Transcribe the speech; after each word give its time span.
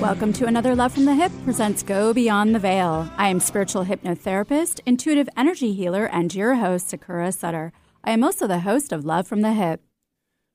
Welcome 0.00 0.32
to 0.34 0.46
another 0.46 0.76
Love 0.76 0.92
from 0.92 1.06
the 1.06 1.14
Hip 1.16 1.32
presents 1.42 1.82
Go 1.82 2.14
Beyond 2.14 2.54
the 2.54 2.60
Veil. 2.60 3.10
I 3.16 3.30
am 3.30 3.40
spiritual 3.40 3.84
hypnotherapist, 3.84 4.78
intuitive 4.86 5.28
energy 5.36 5.72
healer, 5.72 6.06
and 6.06 6.32
your 6.32 6.54
host, 6.54 6.90
Sakura 6.90 7.32
Sutter. 7.32 7.72
I 8.04 8.12
am 8.12 8.22
also 8.22 8.46
the 8.46 8.60
host 8.60 8.92
of 8.92 9.04
Love 9.04 9.26
from 9.26 9.40
the 9.40 9.54
Hip. 9.54 9.82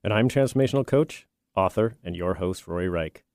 And 0.01 0.13
I'm 0.13 0.29
transformational 0.29 0.87
coach, 0.87 1.27
author, 1.57 1.97
and 2.05 2.15
your 2.15 2.35
host, 2.35 2.69
Rory 2.69 2.87
Reich. 2.87 3.25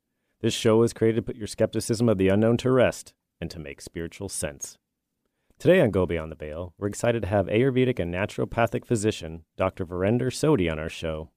This 0.41 0.55
show 0.55 0.83
is 0.83 0.95
created 0.95 1.17
to 1.17 1.23
put 1.23 1.37
your 1.37 1.47
skepticism 1.47 2.09
of 2.09 2.17
the 2.17 2.29
unknown 2.29 2.57
to 2.59 2.71
rest 2.71 3.13
and 3.39 3.51
to 3.51 3.59
make 3.59 3.83
spiritual 3.83 4.31
sense. 4.31 4.79
Today 5.59 5.83
on 5.83 5.91
Go 5.91 6.07
Beyond 6.07 6.33
the 6.33 6.37
Veil, 6.37 6.73
we're 6.79 6.89
excited 6.89 7.21
to 7.21 7.29
have 7.29 7.49
Ayurvedic 7.49 7.99
and 7.99 8.15
naturopathic 8.15 8.87
physician 8.87 9.45
Dr. 9.59 9.85
Virender 9.85 10.33
Sodhi 10.33 10.73
on 10.73 10.79
our 10.79 10.89
show. 10.89 11.29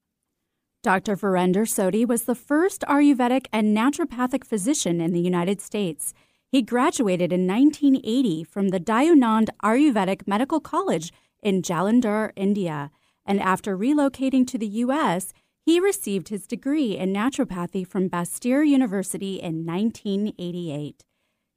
Dr. 0.82 1.16
Virender 1.16 1.64
Sodhi 1.64 2.04
was 2.04 2.24
the 2.24 2.34
first 2.34 2.80
Ayurvedic 2.88 3.46
and 3.52 3.76
naturopathic 3.76 4.44
physician 4.44 5.00
in 5.00 5.12
the 5.12 5.20
United 5.20 5.60
States. 5.60 6.12
He 6.50 6.60
graduated 6.60 7.32
in 7.32 7.46
1980 7.46 8.42
from 8.42 8.70
the 8.70 8.80
Dayanand 8.80 9.50
Ayurvedic 9.62 10.26
Medical 10.26 10.58
College 10.58 11.12
in 11.40 11.62
Jalandhar, 11.62 12.32
India, 12.34 12.90
and 13.24 13.40
after 13.40 13.78
relocating 13.78 14.44
to 14.48 14.58
the 14.58 14.66
U.S., 14.66 15.32
he 15.64 15.78
received 15.78 16.30
his 16.30 16.48
degree 16.48 16.96
in 16.96 17.12
naturopathy 17.12 17.86
from 17.86 18.10
Bastyr 18.10 18.66
University 18.66 19.36
in 19.36 19.64
1988. 19.64 21.04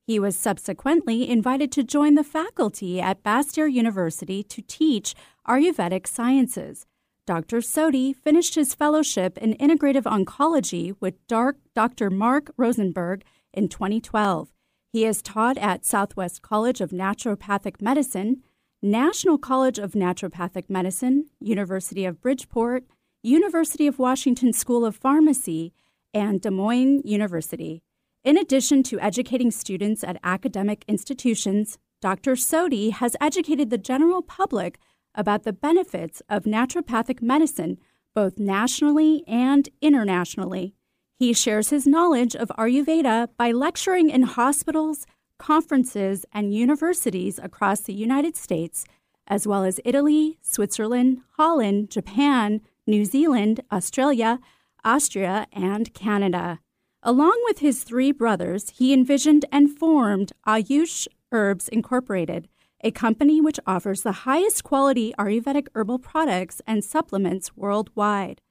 He 0.06 0.20
was 0.20 0.38
subsequently 0.38 1.28
invited 1.28 1.72
to 1.72 1.84
join 1.84 2.14
the 2.14 2.24
faculty 2.24 3.02
at 3.02 3.24
Bastyr 3.24 3.72
University 3.74 4.44
to 4.44 4.62
teach 4.62 5.16
Ayurvedic 5.48 6.06
sciences. 6.06 6.86
Dr. 7.26 7.58
Sodhi 7.58 8.14
finished 8.16 8.54
his 8.54 8.76
fellowship 8.76 9.38
in 9.40 9.56
integrative 9.56 10.04
oncology 10.04 10.96
with 11.00 11.16
Dr. 11.28 12.10
Mark 12.12 12.52
Rosenberg 12.56 13.24
in 13.52 13.68
2012. 13.68 14.50
He 14.92 15.04
has 15.04 15.24
taught 15.24 15.58
at 15.58 15.86
Southwest 15.86 16.44
College 16.44 16.82
of 16.82 16.92
Naturopathic 16.92 17.82
Medicine, 17.82 18.44
National 18.82 19.40
College 19.40 19.80
of 19.80 19.94
Naturopathic 19.94 20.70
Medicine, 20.70 21.26
University 21.40 22.06
of 22.06 22.22
Bridgeport, 22.22 22.84
University 23.24 23.88
of 23.88 23.98
Washington 23.98 24.54
School 24.54 24.86
of 24.86 24.96
Pharmacy, 24.96 25.74
and 26.14 26.42
Des 26.42 26.52
Moines 26.52 27.02
University. 27.04 27.82
In 28.24 28.38
addition 28.38 28.84
to 28.84 29.00
educating 29.00 29.50
students 29.50 30.04
at 30.04 30.20
academic 30.24 30.86
institutions, 30.88 31.80
Dr. 32.02 32.36
Sodhi 32.36 32.92
has 32.92 33.16
educated 33.20 33.72
the 33.72 33.80
general 33.80 34.22
public 34.22 34.80
about 35.16 35.44
the 35.44 35.54
benefits 35.54 36.22
of 36.30 36.44
naturopathic 36.44 37.22
medicine 37.22 37.78
both 38.14 38.40
nationally 38.40 39.24
and 39.28 39.70
internationally. 39.82 40.74
He 41.20 41.34
shares 41.34 41.70
his 41.70 41.86
knowledge 41.86 42.36
of 42.36 42.52
Ayurveda 42.58 43.30
by 43.38 43.52
lecturing 43.52 44.10
in 44.10 44.24
hospitals, 44.24 45.06
conferences, 45.38 46.26
and 46.34 46.54
universities 46.54 47.40
across 47.42 47.82
the 47.82 47.94
United 47.94 48.36
States, 48.36 48.86
as 49.28 49.46
well 49.46 49.64
as 49.64 49.80
Italy, 49.86 50.38
Switzerland, 50.42 51.22
Holland, 51.38 51.90
Japan, 51.90 52.62
New 52.88 53.06
Zealand, 53.06 53.62
Australia, 53.72 54.40
Austria, 54.84 55.48
and 55.52 55.94
Canada. 55.94 56.60
Along 57.04 57.40
with 57.46 57.60
his 57.60 57.84
three 57.84 58.12
brothers, 58.12 58.72
he 58.72 58.94
envisioned 58.94 59.46
and 59.52 59.78
formed 59.78 60.32
Ayush 60.48 61.08
Herbs 61.32 61.68
Incorporated, 61.68 62.48
a 62.86 62.92
company 62.92 63.42
which 63.42 63.60
offers 63.66 64.04
the 64.04 64.12
highest 64.30 64.64
quality 64.64 65.12
Ayurvedic 65.18 65.68
herbal 65.74 65.98
products 65.98 66.62
and 66.68 66.84
supplements 66.84 67.58
worldwide. 67.58 68.42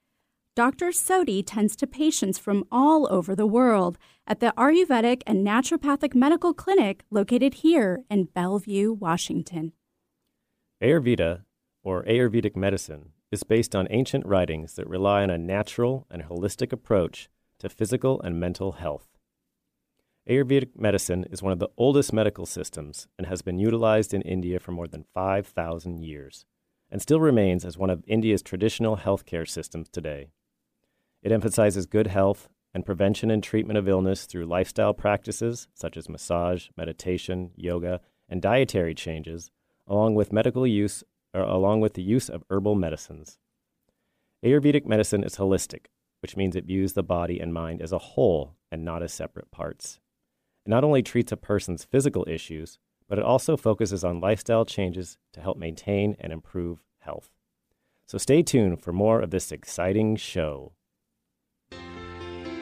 Dr. 0.57 0.87
Sodhi 0.87 1.41
tends 1.41 1.73
to 1.77 1.87
patients 1.87 2.37
from 2.37 2.65
all 2.69 3.07
over 3.09 3.33
the 3.33 3.47
world 3.47 3.97
at 4.27 4.41
the 4.41 4.53
Ayurvedic 4.57 5.21
and 5.25 5.47
Naturopathic 5.47 6.13
Medical 6.13 6.53
Clinic 6.53 7.05
located 7.09 7.55
here 7.55 8.03
in 8.09 8.25
Bellevue, 8.25 8.91
Washington. 8.91 9.71
Ayurveda, 10.83 11.43
or 11.81 12.03
Ayurvedic 12.03 12.57
medicine, 12.57 13.11
is 13.31 13.43
based 13.43 13.73
on 13.73 13.87
ancient 13.89 14.25
writings 14.25 14.75
that 14.75 14.87
rely 14.89 15.23
on 15.23 15.29
a 15.29 15.37
natural 15.37 16.07
and 16.11 16.23
holistic 16.23 16.73
approach 16.73 17.29
to 17.59 17.69
physical 17.69 18.21
and 18.21 18.37
mental 18.37 18.73
health. 18.73 19.14
Ayurvedic 20.27 20.69
medicine 20.75 21.23
is 21.29 21.43
one 21.43 21.53
of 21.53 21.59
the 21.59 21.69
oldest 21.77 22.11
medical 22.11 22.47
systems 22.47 23.07
and 23.15 23.27
has 23.27 23.43
been 23.43 23.59
utilized 23.59 24.11
in 24.11 24.23
India 24.23 24.59
for 24.59 24.71
more 24.71 24.87
than 24.87 25.05
5,000 25.13 25.99
years, 25.99 26.47
and 26.89 26.99
still 26.99 27.19
remains 27.19 27.63
as 27.63 27.77
one 27.77 27.91
of 27.91 28.03
India's 28.07 28.41
traditional 28.41 28.97
healthcare 28.97 29.47
systems 29.47 29.87
today. 29.87 30.29
It 31.21 31.31
emphasizes 31.31 31.85
good 31.85 32.07
health 32.07 32.49
and 32.73 32.83
prevention 32.83 33.29
and 33.29 33.43
treatment 33.43 33.77
of 33.77 33.87
illness 33.87 34.25
through 34.25 34.47
lifestyle 34.47 34.95
practices 34.95 35.67
such 35.75 35.95
as 35.95 36.09
massage, 36.09 36.69
meditation, 36.75 37.51
yoga, 37.55 38.01
and 38.27 38.41
dietary 38.41 38.95
changes, 38.95 39.51
along 39.87 40.15
with 40.15 40.33
medical 40.33 40.65
use 40.65 41.03
or 41.35 41.41
along 41.41 41.81
with 41.81 41.93
the 41.93 42.01
use 42.01 42.29
of 42.29 42.43
herbal 42.49 42.73
medicines. 42.73 43.37
Ayurvedic 44.43 44.87
medicine 44.87 45.23
is 45.23 45.35
holistic, 45.35 45.85
which 46.23 46.35
means 46.35 46.55
it 46.55 46.65
views 46.65 46.93
the 46.93 47.03
body 47.03 47.39
and 47.39 47.53
mind 47.53 47.79
as 47.79 47.91
a 47.91 47.99
whole 47.99 48.55
and 48.71 48.83
not 48.83 49.03
as 49.03 49.13
separate 49.13 49.51
parts. 49.51 49.99
It 50.65 50.69
not 50.69 50.83
only 50.83 51.03
treats 51.03 51.31
a 51.31 51.37
person's 51.37 51.83
physical 51.83 52.25
issues, 52.27 52.79
but 53.07 53.19
it 53.19 53.23
also 53.23 53.55
focuses 53.55 54.03
on 54.03 54.19
lifestyle 54.19 54.65
changes 54.65 55.17
to 55.33 55.41
help 55.41 55.57
maintain 55.57 56.15
and 56.19 56.33
improve 56.33 56.83
health. 56.99 57.29
So 58.07 58.17
stay 58.17 58.41
tuned 58.41 58.81
for 58.81 58.91
more 58.91 59.21
of 59.21 59.29
this 59.29 59.51
exciting 59.51 60.15
show. 60.15 60.73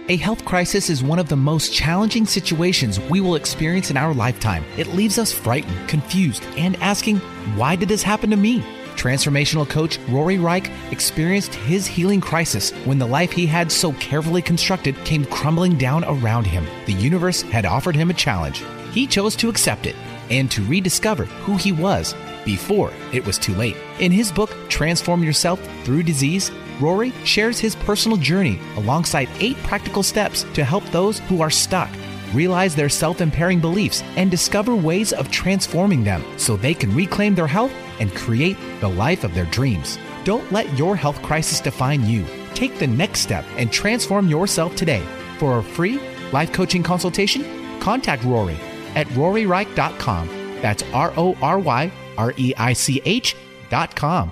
A 0.09 0.17
health 0.17 0.43
crisis 0.43 0.89
is 0.89 1.01
one 1.01 1.17
of 1.17 1.29
the 1.29 1.37
most 1.37 1.73
challenging 1.73 2.25
situations 2.25 2.99
we 2.99 3.21
will 3.21 3.35
experience 3.35 3.89
in 3.89 3.95
our 3.95 4.13
lifetime. 4.13 4.65
It 4.77 4.87
leaves 4.87 5.17
us 5.17 5.31
frightened, 5.31 5.87
confused, 5.87 6.43
and 6.57 6.75
asking, 6.77 7.19
why 7.55 7.77
did 7.77 7.87
this 7.87 8.03
happen 8.03 8.29
to 8.31 8.35
me? 8.35 8.61
Transformational 9.03 9.67
coach 9.67 9.99
Rory 10.07 10.37
Reich 10.37 10.71
experienced 10.91 11.53
his 11.53 11.85
healing 11.85 12.21
crisis 12.21 12.71
when 12.85 12.97
the 12.97 13.05
life 13.05 13.33
he 13.33 13.45
had 13.45 13.69
so 13.69 13.91
carefully 13.91 14.41
constructed 14.41 14.95
came 15.03 15.25
crumbling 15.25 15.77
down 15.77 16.05
around 16.05 16.47
him. 16.47 16.65
The 16.85 16.93
universe 16.93 17.41
had 17.41 17.65
offered 17.65 17.97
him 17.97 18.09
a 18.09 18.13
challenge. 18.13 18.63
He 18.93 19.05
chose 19.05 19.35
to 19.35 19.49
accept 19.49 19.87
it 19.87 19.97
and 20.29 20.49
to 20.51 20.63
rediscover 20.63 21.25
who 21.25 21.57
he 21.57 21.73
was 21.73 22.15
before 22.45 22.93
it 23.11 23.25
was 23.25 23.37
too 23.37 23.53
late. 23.55 23.75
In 23.99 24.09
his 24.09 24.31
book, 24.31 24.55
Transform 24.69 25.21
Yourself 25.21 25.59
Through 25.83 26.03
Disease, 26.03 26.49
Rory 26.79 27.11
shares 27.25 27.59
his 27.59 27.75
personal 27.75 28.15
journey 28.15 28.57
alongside 28.77 29.27
eight 29.41 29.57
practical 29.63 30.03
steps 30.03 30.43
to 30.53 30.63
help 30.63 30.85
those 30.91 31.19
who 31.19 31.41
are 31.41 31.49
stuck 31.49 31.89
realize 32.33 32.75
their 32.75 32.89
self 32.89 33.21
impairing 33.21 33.59
beliefs 33.59 34.01
and 34.15 34.29
discover 34.29 34.75
ways 34.75 35.13
of 35.13 35.31
transforming 35.31 36.03
them 36.03 36.23
so 36.37 36.55
they 36.55 36.73
can 36.73 36.93
reclaim 36.95 37.35
their 37.35 37.47
health 37.47 37.73
and 37.99 38.13
create 38.15 38.57
the 38.79 38.89
life 38.89 39.23
of 39.23 39.33
their 39.33 39.45
dreams. 39.45 39.97
Don't 40.23 40.49
let 40.51 40.77
your 40.77 40.95
health 40.95 41.21
crisis 41.21 41.59
define 41.59 42.05
you. 42.05 42.25
Take 42.53 42.79
the 42.79 42.87
next 42.87 43.19
step 43.21 43.45
and 43.57 43.71
transform 43.71 44.27
yourself 44.27 44.75
today. 44.75 45.03
For 45.37 45.59
a 45.59 45.63
free 45.63 45.99
life 46.31 46.51
coaching 46.51 46.83
consultation, 46.83 47.79
contact 47.79 48.23
Rory 48.23 48.57
at 48.95 49.07
roryreich.com. 49.07 50.27
That's 50.61 50.83
R 50.93 51.13
O 51.17 51.35
R 51.41 51.59
Y 51.59 51.91
R 52.17 52.33
E 52.37 52.53
I 52.57 52.73
C 52.73 53.01
H.com. 53.05 54.31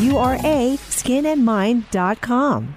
U-R-A, 0.00 0.76
skinandmind.com. 0.90 2.76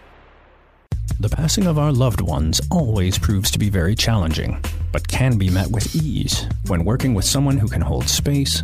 The 1.20 1.30
passing 1.30 1.68
of 1.68 1.78
our 1.78 1.92
loved 1.92 2.22
ones 2.22 2.62
always 2.72 3.18
proves 3.18 3.52
to 3.52 3.60
be 3.60 3.70
very 3.70 3.94
challenging, 3.94 4.64
but 4.94 5.06
can 5.08 5.38
be 5.38 5.50
met 5.50 5.70
with 5.70 5.94
ease 5.94 6.48
when 6.68 6.86
working 6.86 7.14
with 7.14 7.26
someone 7.26 7.58
who 7.58 7.68
can 7.68 7.82
hold 7.82 8.08
space, 8.08 8.64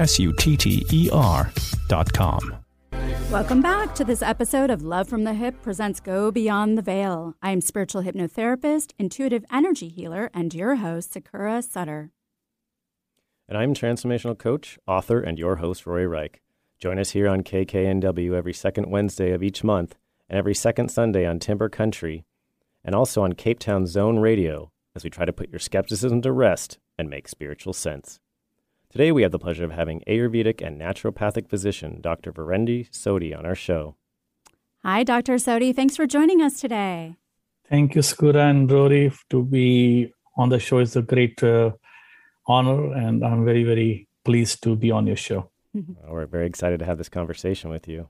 S 0.00 0.18
U 0.18 0.32
T 0.32 0.56
T 0.56 0.86
E 0.90 1.10
R 1.12 1.52
dot 1.86 2.10
com. 2.14 2.56
Welcome 3.30 3.60
back 3.60 3.94
to 3.96 4.04
this 4.04 4.22
episode 4.22 4.70
of 4.70 4.82
Love 4.82 5.08
from 5.08 5.24
the 5.24 5.34
Hip 5.34 5.60
presents 5.60 6.00
Go 6.00 6.30
Beyond 6.30 6.78
the 6.78 6.82
Veil. 6.82 7.34
I 7.42 7.50
am 7.50 7.60
spiritual 7.60 8.02
hypnotherapist, 8.02 8.92
intuitive 8.98 9.44
energy 9.52 9.88
healer, 9.88 10.30
and 10.32 10.54
your 10.54 10.76
host, 10.76 11.12
Sakura 11.12 11.60
Sutter. 11.60 12.12
And 13.46 13.58
I'm 13.58 13.74
transformational 13.74 14.38
coach, 14.38 14.78
author, 14.86 15.20
and 15.20 15.38
your 15.38 15.56
host, 15.56 15.86
Rory 15.86 16.06
Reich. 16.06 16.40
Join 16.78 16.98
us 16.98 17.10
here 17.10 17.28
on 17.28 17.42
KKNW 17.42 18.32
every 18.32 18.54
second 18.54 18.90
Wednesday 18.90 19.32
of 19.32 19.42
each 19.42 19.62
month 19.62 19.96
and 20.30 20.38
every 20.38 20.54
second 20.54 20.90
Sunday 20.90 21.26
on 21.26 21.38
Timber 21.38 21.68
Country 21.68 22.24
and 22.82 22.94
also 22.94 23.22
on 23.22 23.34
Cape 23.34 23.58
Town 23.58 23.86
Zone 23.86 24.18
Radio 24.18 24.72
as 24.96 25.04
we 25.04 25.10
try 25.10 25.26
to 25.26 25.32
put 25.32 25.50
your 25.50 25.58
skepticism 25.58 26.22
to 26.22 26.32
rest 26.32 26.78
and 26.96 27.10
make 27.10 27.28
spiritual 27.28 27.74
sense. 27.74 28.18
Today, 28.90 29.12
we 29.12 29.22
have 29.22 29.30
the 29.30 29.38
pleasure 29.38 29.64
of 29.64 29.70
having 29.70 30.02
Ayurvedic 30.08 30.60
and 30.66 30.80
naturopathic 30.80 31.48
physician 31.48 32.00
Dr. 32.00 32.32
Virender 32.32 32.90
Sodhi 32.90 33.32
on 33.38 33.46
our 33.46 33.54
show. 33.54 33.94
Hi, 34.82 35.04
Dr. 35.04 35.34
Sodhi. 35.34 35.72
Thanks 35.72 35.94
for 35.94 36.08
joining 36.08 36.42
us 36.42 36.60
today. 36.60 37.14
Thank 37.68 37.94
you, 37.94 38.02
Sakura 38.02 38.48
and 38.48 38.68
Rory, 38.68 39.12
to 39.28 39.44
be 39.44 40.12
on 40.36 40.48
the 40.48 40.58
show. 40.58 40.78
It's 40.78 40.96
a 40.96 41.02
great 41.02 41.40
uh, 41.40 41.70
honor, 42.48 42.92
and 42.94 43.24
I'm 43.24 43.44
very, 43.44 43.62
very 43.62 44.08
pleased 44.24 44.60
to 44.64 44.74
be 44.74 44.90
on 44.90 45.06
your 45.06 45.16
show. 45.16 45.50
Well, 45.72 46.14
we're 46.14 46.26
very 46.26 46.46
excited 46.46 46.80
to 46.80 46.84
have 46.84 46.98
this 46.98 47.08
conversation 47.08 47.70
with 47.70 47.86
you. 47.86 48.08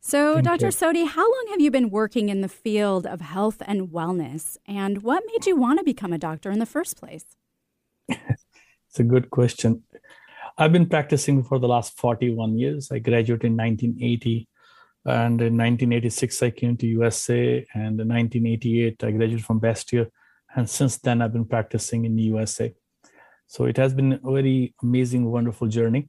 So, 0.00 0.34
Thank 0.34 0.44
Dr. 0.44 0.66
you. 0.66 0.70
Sodhi, 0.70 1.08
how 1.08 1.28
long 1.28 1.46
have 1.50 1.60
you 1.60 1.72
been 1.72 1.90
working 1.90 2.28
in 2.28 2.42
the 2.42 2.48
field 2.48 3.08
of 3.08 3.20
health 3.20 3.60
and 3.66 3.88
wellness? 3.88 4.56
And 4.68 5.02
what 5.02 5.24
made 5.26 5.46
you 5.46 5.56
want 5.56 5.80
to 5.80 5.84
become 5.84 6.12
a 6.12 6.18
doctor 6.18 6.52
in 6.52 6.60
the 6.60 6.66
first 6.66 6.96
place? 6.96 7.24
It's 8.92 9.00
a 9.00 9.04
good 9.04 9.30
question. 9.30 9.84
I've 10.62 10.72
been 10.72 10.86
practicing 10.86 11.42
for 11.42 11.58
the 11.58 11.66
last 11.66 11.98
41 11.98 12.56
years. 12.56 12.92
I 12.92 13.00
graduated 13.00 13.46
in 13.46 13.56
1980, 13.56 14.48
and 15.04 15.40
in 15.40 15.58
1986 15.58 16.40
I 16.44 16.50
came 16.50 16.76
to 16.76 16.86
USA, 16.86 17.66
and 17.74 18.00
in 18.00 18.06
1988 18.06 19.02
I 19.02 19.10
graduated 19.10 19.44
from 19.44 19.60
Bastyr, 19.60 20.08
and 20.54 20.70
since 20.70 20.98
then 20.98 21.20
I've 21.20 21.32
been 21.32 21.46
practicing 21.46 22.04
in 22.04 22.14
the 22.14 22.22
USA. 22.34 22.72
So 23.48 23.64
it 23.64 23.76
has 23.76 23.92
been 23.92 24.12
a 24.12 24.32
very 24.32 24.72
amazing, 24.84 25.28
wonderful 25.28 25.66
journey 25.66 26.08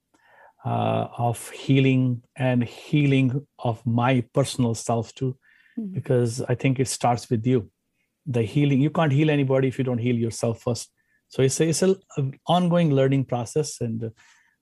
uh, 0.63 1.07
of 1.17 1.49
healing 1.49 2.21
and 2.35 2.63
healing 2.63 3.47
of 3.57 3.83
my 3.87 4.23
personal 4.33 4.75
self 4.75 5.15
too, 5.15 5.35
Mhm. 5.79 5.93
because 5.95 6.41
I 6.47 6.53
think 6.53 6.79
it 6.79 6.87
starts 6.87 7.27
with 7.31 7.43
you. 7.47 7.71
The 8.27 8.43
healing 8.43 8.81
you 8.81 8.91
can't 8.91 9.11
heal 9.11 9.31
anybody 9.31 9.67
if 9.69 9.79
you 9.79 9.83
don't 9.83 10.05
heal 10.07 10.15
yourself 10.15 10.61
first. 10.61 10.91
So 11.27 11.41
it's 11.41 11.59
a, 11.59 11.67
it's 11.69 11.81
an 11.81 12.39
ongoing 12.45 12.93
learning 12.93 13.25
process, 13.25 13.81
and 13.81 14.03
uh, 14.03 14.09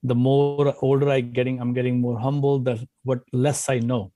the 0.03 0.15
more 0.15 0.75
older 0.81 1.09
I 1.09 1.21
getting, 1.21 1.59
I'm 1.59 1.73
getting 1.73 2.01
more 2.01 2.19
humble. 2.19 2.59
The 2.59 2.87
what 3.03 3.19
less 3.31 3.69
I 3.69 3.79
know, 3.79 4.11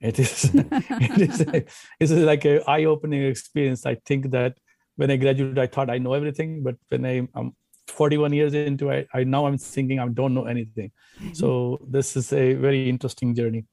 it 0.00 0.18
is 0.18 0.50
it 0.54 1.20
is 1.20 1.40
a, 1.40 1.64
it's 2.00 2.12
like 2.12 2.44
a 2.44 2.68
eye-opening 2.70 3.24
experience. 3.24 3.86
I 3.86 3.96
think 4.06 4.30
that 4.30 4.56
when 4.96 5.10
I 5.10 5.16
graduated, 5.16 5.58
I 5.58 5.66
thought 5.66 5.90
I 5.90 5.98
know 5.98 6.14
everything, 6.14 6.62
but 6.62 6.76
when 6.88 7.04
I, 7.04 7.26
I'm 7.34 7.54
41 7.88 8.32
years 8.32 8.54
into 8.54 8.90
it, 8.90 9.08
I 9.12 9.24
now 9.24 9.46
I'm 9.46 9.58
thinking 9.58 9.98
I 9.98 10.08
don't 10.08 10.34
know 10.34 10.44
anything. 10.44 10.92
So 11.32 11.80
this 11.88 12.16
is 12.16 12.32
a 12.32 12.54
very 12.54 12.88
interesting 12.88 13.34
journey. 13.34 13.64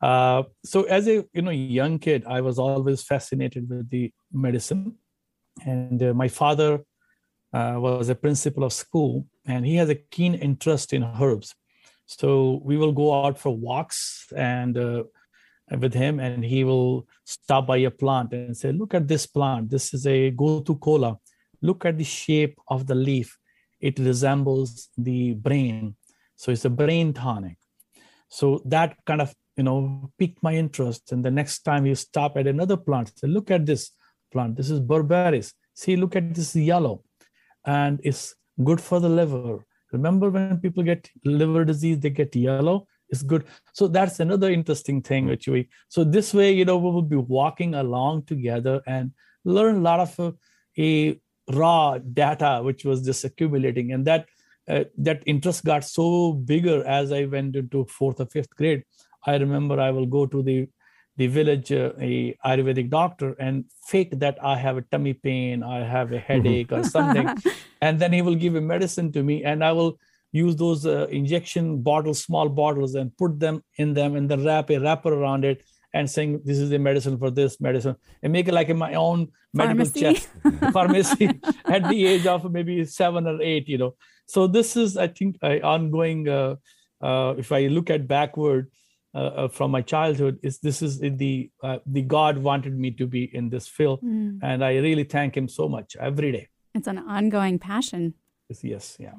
Uh, 0.00 0.42
so 0.64 0.82
as 0.84 1.08
a 1.08 1.24
you 1.32 1.42
know 1.42 1.50
young 1.50 1.98
kid, 1.98 2.24
I 2.26 2.40
was 2.40 2.58
always 2.58 3.02
fascinated 3.02 3.68
with 3.68 3.88
the 3.90 4.12
medicine, 4.32 4.96
and 5.64 6.02
uh, 6.02 6.14
my 6.14 6.28
father 6.28 6.80
uh, 7.52 7.76
was 7.78 8.08
a 8.08 8.14
principal 8.14 8.64
of 8.64 8.72
school, 8.72 9.26
and 9.46 9.66
he 9.66 9.76
has 9.76 9.88
a 9.88 9.94
keen 9.94 10.34
interest 10.34 10.92
in 10.92 11.04
herbs. 11.04 11.54
So 12.06 12.60
we 12.64 12.76
will 12.76 12.92
go 12.92 13.24
out 13.24 13.38
for 13.38 13.56
walks 13.56 14.26
and 14.36 14.76
uh, 14.76 15.04
with 15.80 15.94
him, 15.94 16.20
and 16.20 16.44
he 16.44 16.64
will 16.64 17.06
stop 17.24 17.66
by 17.66 17.78
a 17.78 17.90
plant 17.90 18.32
and 18.32 18.56
say, 18.56 18.72
"Look 18.72 18.94
at 18.94 19.08
this 19.08 19.26
plant. 19.26 19.70
This 19.70 19.94
is 19.94 20.06
a 20.06 20.30
gotu 20.32 20.78
kola. 20.80 21.18
Look 21.62 21.84
at 21.84 21.96
the 21.96 22.04
shape 22.04 22.58
of 22.68 22.86
the 22.86 22.94
leaf. 22.94 23.38
It 23.80 23.98
resembles 23.98 24.90
the 24.98 25.34
brain. 25.34 25.96
So 26.36 26.52
it's 26.52 26.66
a 26.66 26.70
brain 26.70 27.12
tonic." 27.12 27.56
So 28.28 28.60
that 28.66 28.96
kind 29.06 29.22
of 29.22 29.34
you 29.56 29.64
know 29.64 30.10
piqued 30.18 30.42
my 30.42 30.54
interest. 30.54 31.12
And 31.12 31.24
the 31.24 31.30
next 31.30 31.60
time 31.60 31.86
you 31.86 31.94
stop 31.94 32.36
at 32.36 32.46
another 32.46 32.76
plant, 32.76 33.18
say, 33.18 33.28
"Look 33.28 33.50
at 33.50 33.64
this 33.64 33.92
plant. 34.30 34.56
This 34.56 34.68
is 34.68 34.80
berberis. 34.80 35.54
See, 35.74 35.96
look 35.96 36.16
at 36.16 36.34
this 36.34 36.54
yellow." 36.54 37.02
and 37.64 38.00
it's 38.04 38.34
good 38.62 38.80
for 38.80 39.00
the 39.00 39.08
liver. 39.08 39.64
Remember 39.92 40.30
when 40.30 40.58
people 40.58 40.82
get 40.82 41.08
liver 41.24 41.64
disease, 41.64 42.00
they 42.00 42.10
get 42.10 42.34
yellow. 42.34 42.86
It's 43.08 43.22
good. 43.22 43.44
So 43.72 43.86
that's 43.86 44.18
another 44.20 44.50
interesting 44.50 45.02
thing 45.02 45.26
which 45.26 45.46
we. 45.46 45.68
So 45.88 46.04
this 46.04 46.34
way, 46.34 46.52
you 46.52 46.64
know, 46.64 46.78
we 46.78 46.90
will 46.90 47.02
be 47.02 47.16
walking 47.16 47.74
along 47.74 48.24
together 48.24 48.82
and 48.86 49.12
learn 49.44 49.76
a 49.76 49.80
lot 49.80 50.00
of 50.00 50.18
uh, 50.18 50.32
a 50.78 51.20
raw 51.52 51.98
data 51.98 52.60
which 52.62 52.84
was 52.84 53.02
just 53.02 53.24
accumulating, 53.24 53.92
and 53.92 54.04
that 54.06 54.26
uh, 54.68 54.84
that 54.98 55.22
interest 55.26 55.64
got 55.64 55.84
so 55.84 56.32
bigger 56.32 56.84
as 56.86 57.12
I 57.12 57.26
went 57.26 57.54
into 57.54 57.84
fourth 57.84 58.20
or 58.20 58.26
fifth 58.26 58.56
grade. 58.56 58.82
I 59.26 59.36
remember 59.36 59.78
I 59.78 59.90
will 59.90 60.06
go 60.06 60.26
to 60.26 60.42
the 60.42 60.68
the 61.16 61.26
village 61.26 61.70
uh, 61.72 61.92
a 62.00 62.36
ayurvedic 62.44 62.90
doctor 62.90 63.34
and 63.38 63.64
fake 63.86 64.18
that 64.18 64.36
i 64.42 64.56
have 64.56 64.76
a 64.76 64.82
tummy 64.82 65.12
pain 65.12 65.62
i 65.62 65.78
have 65.84 66.12
a 66.12 66.18
headache 66.18 66.72
or 66.72 66.82
something. 66.84 67.28
And 67.80 68.00
then 68.00 68.14
he 68.14 68.22
will 68.22 68.34
give 68.34 68.54
a 68.54 68.62
medicine 68.62 69.12
to 69.12 69.22
me 69.22 69.44
and 69.44 69.62
i 69.62 69.72
will 69.72 69.98
use 70.32 70.56
those 70.56 70.84
uh, 70.84 71.06
injection 71.10 71.82
bottles 71.82 72.22
small 72.22 72.48
bottles 72.48 72.94
and 72.94 73.16
put 73.16 73.38
them 73.38 73.62
in 73.76 73.94
them 73.94 74.16
and 74.16 74.28
then 74.28 74.44
wrap 74.44 74.70
a 74.70 74.78
wrapper 74.78 75.12
around 75.14 75.44
it 75.44 75.62
and 75.94 76.10
saying 76.10 76.40
this 76.44 76.58
is 76.58 76.72
a 76.72 76.78
medicine 76.78 77.16
for 77.16 77.30
this 77.30 77.60
medicine. 77.60 77.94
And 78.22 78.32
make 78.32 78.48
it 78.48 78.54
like 78.54 78.68
in 78.68 78.76
my 78.76 78.94
own 78.94 79.28
medical 79.52 79.84
Pharmacy. 79.84 80.00
chest. 80.00 80.28
Pharmacy. 80.72 81.40
At 81.66 81.88
the 81.88 82.04
age 82.04 82.26
of 82.26 82.50
maybe 82.50 82.84
seven 82.84 83.28
or 83.28 83.40
eight 83.40 83.68
you 83.68 83.78
know. 83.78 83.94
So 84.26 84.46
this 84.46 84.76
is 84.76 84.96
i 84.96 85.06
think 85.06 85.36
a 85.42 85.60
ongoing 85.62 86.28
uh, 86.28 86.56
uh, 87.00 87.34
if 87.38 87.52
i 87.52 87.66
look 87.68 87.90
at 87.90 88.08
backward 88.08 88.70
uh, 89.14 89.18
uh, 89.18 89.48
from 89.48 89.70
my 89.70 89.82
childhood 89.82 90.38
is 90.42 90.58
this 90.58 90.82
is 90.82 90.98
the 91.00 91.50
uh, 91.62 91.78
the 91.86 92.02
god 92.02 92.38
wanted 92.38 92.74
me 92.84 92.90
to 93.00 93.06
be 93.06 93.22
in 93.40 93.50
this 93.50 93.66
field 93.68 94.00
Mm. 94.02 94.38
and 94.42 94.64
i 94.64 94.72
really 94.88 95.04
thank 95.04 95.36
him 95.36 95.48
so 95.48 95.68
much 95.68 95.96
every 96.10 96.32
day 96.32 96.48
It's 96.74 96.88
an 96.88 96.98
ongoing 96.98 97.58
passion. 97.58 98.14
yes, 98.48 98.64
yes 98.64 98.96
yeah 99.06 99.16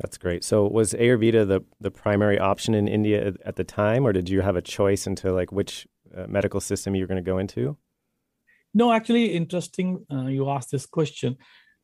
That's 0.00 0.18
great. 0.18 0.42
So, 0.44 0.56
was 0.76 0.92
Ayurveda 1.02 1.42
the, 1.52 1.60
the 1.86 1.90
primary 1.90 2.38
option 2.50 2.74
in 2.74 2.88
India 2.88 3.18
at, 3.28 3.34
at 3.50 3.54
the 3.60 3.64
time, 3.64 4.02
or 4.06 4.12
did 4.12 4.28
you 4.34 4.40
have 4.46 4.56
a 4.58 4.62
choice 4.78 5.02
into 5.10 5.26
like 5.38 5.50
which 5.58 5.74
uh, 6.16 6.26
medical 6.36 6.60
system 6.70 6.94
you 6.96 7.02
were 7.04 7.10
going 7.12 7.24
to 7.24 7.30
go 7.32 7.38
into? 7.44 7.76
no 8.74 8.86
actually 8.92 9.26
interesting 9.40 9.88
uh, 10.14 10.26
you 10.36 10.48
asked 10.54 10.70
this 10.76 10.86
question 10.98 11.36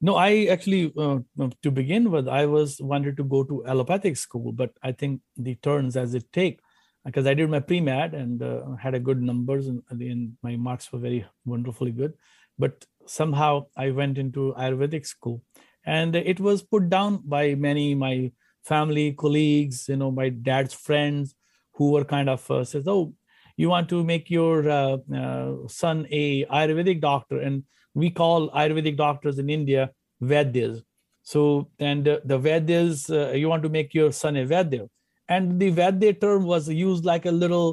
no 0.08 0.12
i 0.16 0.30
actually 0.54 0.92
uh, 1.04 1.18
to 1.64 1.70
begin 1.80 2.10
with 2.14 2.26
i 2.40 2.44
was 2.54 2.70
wanted 2.92 3.16
to 3.20 3.24
go 3.34 3.40
to 3.50 3.64
allopathic 3.72 4.16
school 4.16 4.50
but 4.62 4.70
i 4.82 4.90
think 5.02 5.20
the 5.46 5.54
turns 5.68 5.96
as 6.04 6.14
it 6.20 6.26
take 6.40 6.56
because 7.04 7.26
i 7.26 7.34
did 7.34 7.48
my 7.50 7.60
pre-med 7.60 8.14
and 8.14 8.42
uh, 8.42 8.74
had 8.76 8.94
a 8.94 9.00
good 9.00 9.22
numbers 9.22 9.68
and, 9.68 9.82
and 9.90 10.36
my 10.42 10.56
marks 10.56 10.92
were 10.92 10.98
very 10.98 11.24
wonderfully 11.44 11.92
good. 11.92 12.14
But 12.58 12.84
somehow 13.06 13.66
i 13.76 13.90
went 13.90 14.18
into 14.18 14.54
ayurvedic 14.58 15.06
school 15.06 15.42
and 15.84 16.14
it 16.14 16.40
was 16.40 16.62
put 16.62 16.90
down 16.90 17.22
by 17.24 17.54
many 17.54 17.94
my 17.94 18.32
family 18.64 19.12
colleagues 19.12 19.88
you 19.88 19.96
know 19.96 20.10
my 20.10 20.28
dad's 20.28 20.74
friends 20.74 21.34
who 21.74 21.92
were 21.92 22.04
kind 22.04 22.28
of 22.28 22.50
uh, 22.50 22.62
says 22.62 22.86
oh 22.86 23.14
you 23.60 23.68
want 23.68 23.88
to 23.90 24.02
make 24.02 24.30
your 24.30 24.68
uh, 24.68 24.96
uh, 25.14 25.68
son 25.68 26.06
a 26.10 26.44
ayurvedic 26.46 27.00
doctor? 27.00 27.40
And 27.40 27.64
we 27.94 28.10
call 28.10 28.50
ayurvedic 28.50 28.96
doctors 28.96 29.38
in 29.38 29.50
india 29.50 29.90
vaidyas. 30.22 30.82
So 31.22 31.70
and 31.78 32.08
uh, 32.08 32.20
the 32.24 32.38
vaidyas 32.38 33.10
uh, 33.10 33.32
you 33.32 33.48
want 33.48 33.62
to 33.64 33.68
make 33.68 33.92
your 33.94 34.12
son 34.12 34.36
a 34.36 34.46
vaidya 34.46 34.88
and 35.36 35.60
the 35.60 35.70
vaidya 35.78 36.12
term 36.24 36.44
was 36.44 36.68
used 36.68 37.04
like 37.10 37.26
a 37.26 37.36
little 37.42 37.68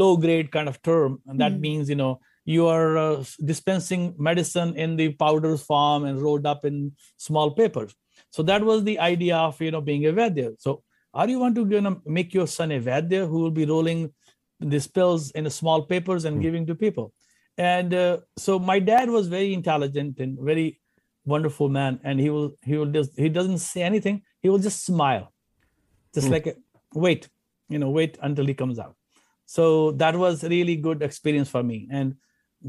low 0.00 0.16
grade 0.24 0.52
kind 0.56 0.68
of 0.72 0.80
term 0.90 1.18
and 1.26 1.40
that 1.40 1.54
Mm. 1.54 1.60
means 1.66 1.88
you 1.92 1.98
know 2.02 2.12
you 2.56 2.66
are 2.74 2.92
uh, 2.98 3.24
dispensing 3.52 4.04
medicine 4.28 4.70
in 4.84 4.94
the 5.00 5.08
powders 5.24 5.64
form 5.70 6.04
and 6.10 6.22
rolled 6.26 6.46
up 6.52 6.64
in 6.70 6.76
small 7.28 7.50
papers 7.62 7.96
so 8.36 8.46
that 8.52 8.68
was 8.70 8.84
the 8.84 8.98
idea 9.08 9.36
of 9.48 9.60
you 9.66 9.72
know 9.74 9.84
being 9.90 10.06
a 10.06 10.14
vaidya 10.20 10.48
so 10.66 10.82
Are 11.12 11.28
you 11.28 11.38
want 11.40 11.56
to 11.56 11.64
gonna 11.66 11.96
make 12.06 12.32
your 12.32 12.46
son 12.46 12.70
a 12.70 12.80
Vaidya 12.80 13.28
who 13.28 13.40
will 13.40 13.50
be 13.50 13.64
rolling 13.64 14.12
these 14.60 14.86
pills 14.86 15.30
in 15.32 15.48
small 15.50 15.82
papers 15.82 16.24
and 16.24 16.38
mm. 16.38 16.42
giving 16.42 16.66
to 16.66 16.74
people? 16.74 17.12
And 17.58 17.92
uh, 17.92 18.18
so 18.36 18.58
my 18.58 18.78
dad 18.78 19.10
was 19.10 19.26
very 19.26 19.52
intelligent 19.52 20.20
and 20.20 20.38
very 20.40 20.80
wonderful 21.24 21.68
man, 21.68 22.00
and 22.04 22.20
he 22.20 22.30
will 22.30 22.52
he 22.62 22.76
will 22.76 22.86
just 22.86 23.18
he 23.18 23.28
doesn't 23.28 23.58
say 23.58 23.82
anything. 23.82 24.22
He 24.40 24.48
will 24.48 24.58
just 24.58 24.84
smile, 24.84 25.32
just 26.14 26.28
mm. 26.28 26.30
like 26.30 26.46
a, 26.46 26.54
wait, 26.94 27.28
you 27.68 27.78
know, 27.78 27.90
wait 27.90 28.18
until 28.22 28.46
he 28.46 28.54
comes 28.54 28.78
out. 28.78 28.96
So 29.46 29.92
that 29.92 30.16
was 30.16 30.44
really 30.44 30.76
good 30.76 31.02
experience 31.02 31.48
for 31.48 31.62
me. 31.62 31.88
And 31.90 32.16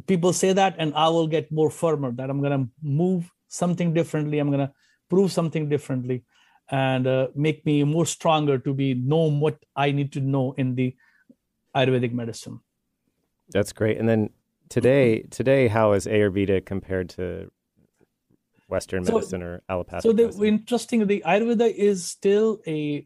people 0.08 0.34
say 0.34 0.54
that, 0.54 0.76
and 0.78 0.94
I 0.96 1.10
will 1.10 1.28
get 1.28 1.52
more 1.52 1.70
firmer 1.70 2.12
that 2.14 2.30
I'm 2.30 2.42
gonna 2.42 2.68
move 2.82 3.30
something 3.48 3.94
differently. 3.94 4.40
I'm 4.40 4.52
gonna 4.52 4.74
prove 5.10 5.32
something 5.32 5.70
differently 5.70 6.24
and 6.70 7.06
uh, 7.06 7.28
make 7.36 7.66
me 7.66 7.84
more 7.84 8.06
stronger 8.06 8.58
to 8.58 8.74
be 8.74 8.94
know 8.94 9.30
what 9.30 9.58
I 9.76 9.92
need 9.92 10.14
to 10.14 10.22
know 10.22 10.54
in 10.58 10.76
the 10.76 10.96
Ayurvedic 11.76 12.14
medicine. 12.14 12.62
That's 13.50 13.74
great. 13.74 13.98
And 13.98 14.08
then 14.08 14.30
today, 14.70 15.24
today, 15.24 15.68
how 15.68 15.92
is 15.94 16.06
Ayurveda 16.08 16.66
compared 16.66 17.10
to 17.10 17.52
Western 18.70 19.04
medicine 19.04 19.42
so, 19.42 19.46
or 19.46 19.62
allopathic? 19.68 20.04
So, 20.04 20.14
the, 20.14 20.24
medicine? 20.24 20.46
interesting, 20.46 21.08
the 21.08 21.24
Ayurveda 21.26 21.74
is 21.74 22.06
still 22.06 22.62
a 22.66 23.06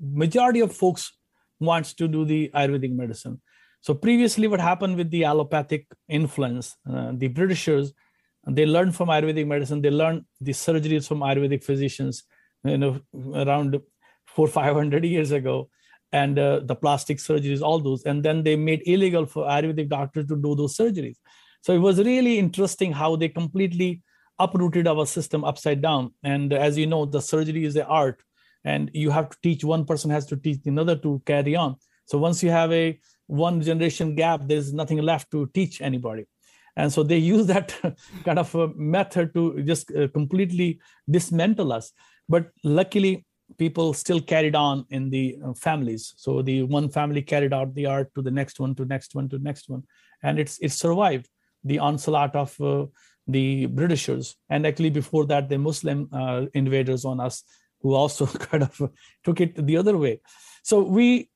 majority 0.00 0.60
of 0.60 0.74
folks 0.74 1.12
wants 1.60 1.94
to 1.94 2.08
do 2.08 2.24
the 2.24 2.50
Ayurvedic 2.54 2.94
medicine. 2.94 3.40
So 3.80 3.94
previously, 3.94 4.48
what 4.48 4.60
happened 4.60 4.96
with 4.96 5.10
the 5.10 5.24
allopathic 5.24 5.86
influence, 6.08 6.76
uh, 6.90 7.12
the 7.14 7.28
Britishers, 7.28 7.92
they 8.48 8.66
learned 8.66 8.94
from 8.94 9.08
Ayurvedic 9.08 9.46
medicine. 9.46 9.80
They 9.80 9.90
learned 9.90 10.24
the 10.40 10.52
surgeries 10.52 11.06
from 11.06 11.20
Ayurvedic 11.20 11.64
physicians 11.64 12.24
you 12.66 12.78
know 12.78 13.00
around 13.34 13.80
four 14.26 14.48
500 14.48 15.04
years 15.04 15.30
ago 15.32 15.68
and 16.12 16.38
uh, 16.38 16.60
the 16.64 16.74
plastic 16.74 17.18
surgeries 17.18 17.62
all 17.62 17.80
those 17.80 18.04
and 18.04 18.22
then 18.22 18.42
they 18.42 18.56
made 18.56 18.82
illegal 18.86 19.26
for 19.26 19.46
ayurvedic 19.46 19.88
doctors 19.88 20.26
to 20.26 20.36
do 20.36 20.54
those 20.54 20.76
surgeries 20.76 21.16
so 21.60 21.72
it 21.72 21.78
was 21.78 21.98
really 21.98 22.38
interesting 22.38 22.92
how 22.92 23.16
they 23.16 23.28
completely 23.28 24.02
uprooted 24.38 24.86
our 24.86 25.06
system 25.06 25.44
upside 25.44 25.80
down 25.80 26.12
and 26.22 26.52
as 26.52 26.76
you 26.78 26.86
know 26.86 27.04
the 27.04 27.20
surgery 27.20 27.64
is 27.64 27.74
the 27.74 27.86
art 27.86 28.22
and 28.66 28.90
you 28.92 29.10
have 29.10 29.30
to 29.30 29.36
teach 29.42 29.64
one 29.64 29.84
person 29.86 30.10
has 30.10 30.26
to 30.26 30.36
teach 30.36 30.66
another 30.66 30.96
to 30.96 31.22
carry 31.24 31.54
on. 31.56 31.76
So 32.04 32.18
once 32.18 32.42
you 32.42 32.50
have 32.50 32.72
a 32.72 32.98
one 33.26 33.62
generation 33.62 34.14
gap 34.14 34.40
there's 34.44 34.72
nothing 34.72 34.98
left 34.98 35.30
to 35.30 35.46
teach 35.54 35.80
anybody. 35.80 36.26
And 36.76 36.92
so 36.92 37.02
they 37.02 37.18
use 37.34 37.46
that 37.46 37.74
kind 38.24 38.38
of 38.38 38.54
a 38.54 38.68
method 38.74 39.32
to 39.34 39.62
just 39.62 39.94
uh, 39.94 40.08
completely 40.08 40.80
dismantle 41.08 41.72
us. 41.72 41.92
But 42.28 42.50
luckily 42.64 43.24
people 43.56 43.94
still 43.94 44.20
carried 44.20 44.56
on 44.56 44.84
in 44.90 45.08
the 45.10 45.38
uh, 45.44 45.54
families. 45.54 46.12
So 46.16 46.42
the 46.42 46.64
one 46.64 46.88
family 46.88 47.22
carried 47.22 47.52
out 47.52 47.72
the 47.74 47.86
art 47.86 48.12
to 48.16 48.22
the 48.22 48.32
next 48.32 48.58
one 48.58 48.74
to 48.74 48.84
next 48.84 49.14
one 49.14 49.28
to 49.28 49.38
next 49.38 49.68
one. 49.68 49.84
And 50.24 50.40
it's 50.40 50.58
it 50.58 50.72
survived 50.72 51.28
the 51.62 51.78
onslaught 51.78 52.34
of 52.34 52.60
uh, 52.60 52.86
the 53.28 53.66
britishers. 53.66 54.34
And 54.50 54.66
actually 54.66 54.90
before 54.90 55.26
that 55.26 55.48
the 55.48 55.58
muslim 55.58 56.08
uh, 56.12 56.46
invaders 56.54 57.04
on 57.04 57.20
us 57.20 57.44
who 57.80 57.94
also 57.94 58.26
kind 58.48 58.62
of 58.62 58.90
took 59.24 59.40
it 59.40 59.66
the 59.66 59.76
other 59.76 59.96
way. 59.96 60.20
So 60.62 60.82
we 60.82 61.30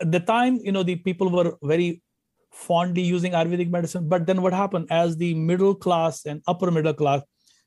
at 0.00 0.10
the 0.10 0.20
time 0.20 0.58
you 0.62 0.72
know 0.72 0.82
the 0.82 0.96
people 0.96 1.30
were 1.30 1.56
very 1.62 2.02
fondly 2.52 3.02
using 3.02 3.32
ayurvedic 3.32 3.70
medicine 3.70 4.08
but 4.08 4.26
then 4.26 4.42
what 4.42 4.52
happened? 4.52 4.88
As 4.90 5.16
the 5.16 5.34
middle 5.34 5.74
class 5.74 6.24
and 6.24 6.42
upper 6.46 6.70
middle 6.70 6.94
class 6.94 7.22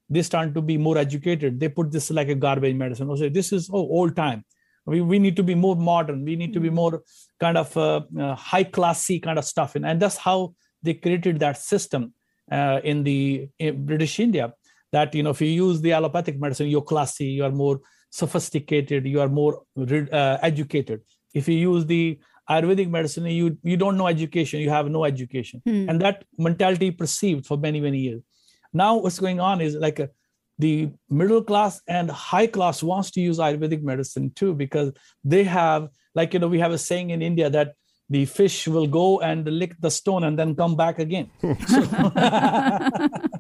they 0.09 0.21
started 0.21 0.53
to 0.55 0.61
be 0.61 0.77
more 0.77 0.97
educated. 0.97 1.59
They 1.59 1.67
put 1.67 1.91
this 1.91 2.09
like 2.11 2.29
a 2.29 2.35
garbage 2.35 2.75
medicine. 2.75 3.09
Or 3.09 3.17
say 3.17 3.29
this 3.29 3.51
is 3.51 3.69
oh 3.69 3.87
old 3.99 4.15
time. 4.15 4.45
We, 4.85 5.01
we 5.01 5.19
need 5.19 5.35
to 5.35 5.43
be 5.43 5.53
more 5.53 5.75
modern. 5.75 6.23
We 6.23 6.37
need 6.37 6.53
to 6.53 6.61
be 6.61 6.69
mm-hmm. 6.69 6.75
more 6.75 7.03
kind 7.39 7.57
of 7.57 7.75
uh, 7.75 8.01
uh, 8.17 8.35
high 8.35 8.63
classy 8.63 9.19
kind 9.19 9.37
of 9.37 9.45
stuff 9.45 9.75
and, 9.75 9.85
and 9.85 10.01
that's 10.01 10.17
how 10.17 10.53
they 10.81 10.93
created 10.93 11.39
that 11.39 11.57
system 11.57 12.13
uh, 12.51 12.79
in 12.83 13.03
the 13.03 13.47
in 13.59 13.85
british 13.85 14.19
india 14.19 14.53
that 14.97 15.13
you 15.15 15.23
know 15.23 15.33
if 15.37 15.41
you 15.41 15.53
use 15.65 15.81
the 15.81 15.93
allopathic 15.97 16.39
medicine 16.45 16.67
you're 16.73 16.89
classy 16.93 17.27
you 17.37 17.43
are 17.47 17.55
more 17.63 17.79
sophisticated 18.09 19.05
you 19.05 19.19
are 19.21 19.29
more 19.29 19.63
uh, 19.77 20.37
educated. 20.41 21.01
If 21.33 21.47
you 21.47 21.57
use 21.71 21.85
the 21.85 22.19
ayurvedic 22.49 22.89
medicine 22.89 23.25
you 23.25 23.57
you 23.63 23.77
don't 23.77 23.97
know 23.97 24.07
education 24.07 24.59
you 24.59 24.69
have 24.69 24.89
no 24.89 25.03
education. 25.05 25.61
Hmm. 25.65 25.89
and 25.89 26.01
that 26.01 26.23
mentality 26.37 26.91
perceived 26.91 27.45
for 27.45 27.57
many 27.57 27.81
many 27.81 27.99
years. 27.99 28.21
Now 28.73 28.95
what's 28.97 29.19
going 29.19 29.39
on 29.39 29.61
is 29.61 29.75
like 29.75 29.99
a, 29.99 30.09
the 30.59 30.89
middle 31.09 31.43
class 31.43 31.81
and 31.87 32.09
high 32.09 32.47
class 32.47 32.81
wants 32.91 33.11
to 33.11 33.21
use 33.21 33.37
ayurvedic 33.47 33.83
medicine 33.83 34.31
too 34.31 34.53
because 34.53 34.91
they 35.23 35.43
have 35.43 35.89
like 36.15 36.33
you 36.33 36.39
know 36.39 36.47
we 36.47 36.59
have 36.59 36.71
a 36.71 36.77
saying 36.77 37.11
in 37.11 37.21
india 37.21 37.49
that 37.57 37.75
the 38.09 38.25
fish 38.25 38.67
will 38.67 38.87
go 38.87 39.19
and 39.19 39.45
lick 39.61 39.75
the 39.79 39.91
stone 39.91 40.23
and 40.23 40.39
then 40.39 40.55
come 40.55 40.75
back 40.75 40.99
again. 40.99 41.29
so 41.41 41.81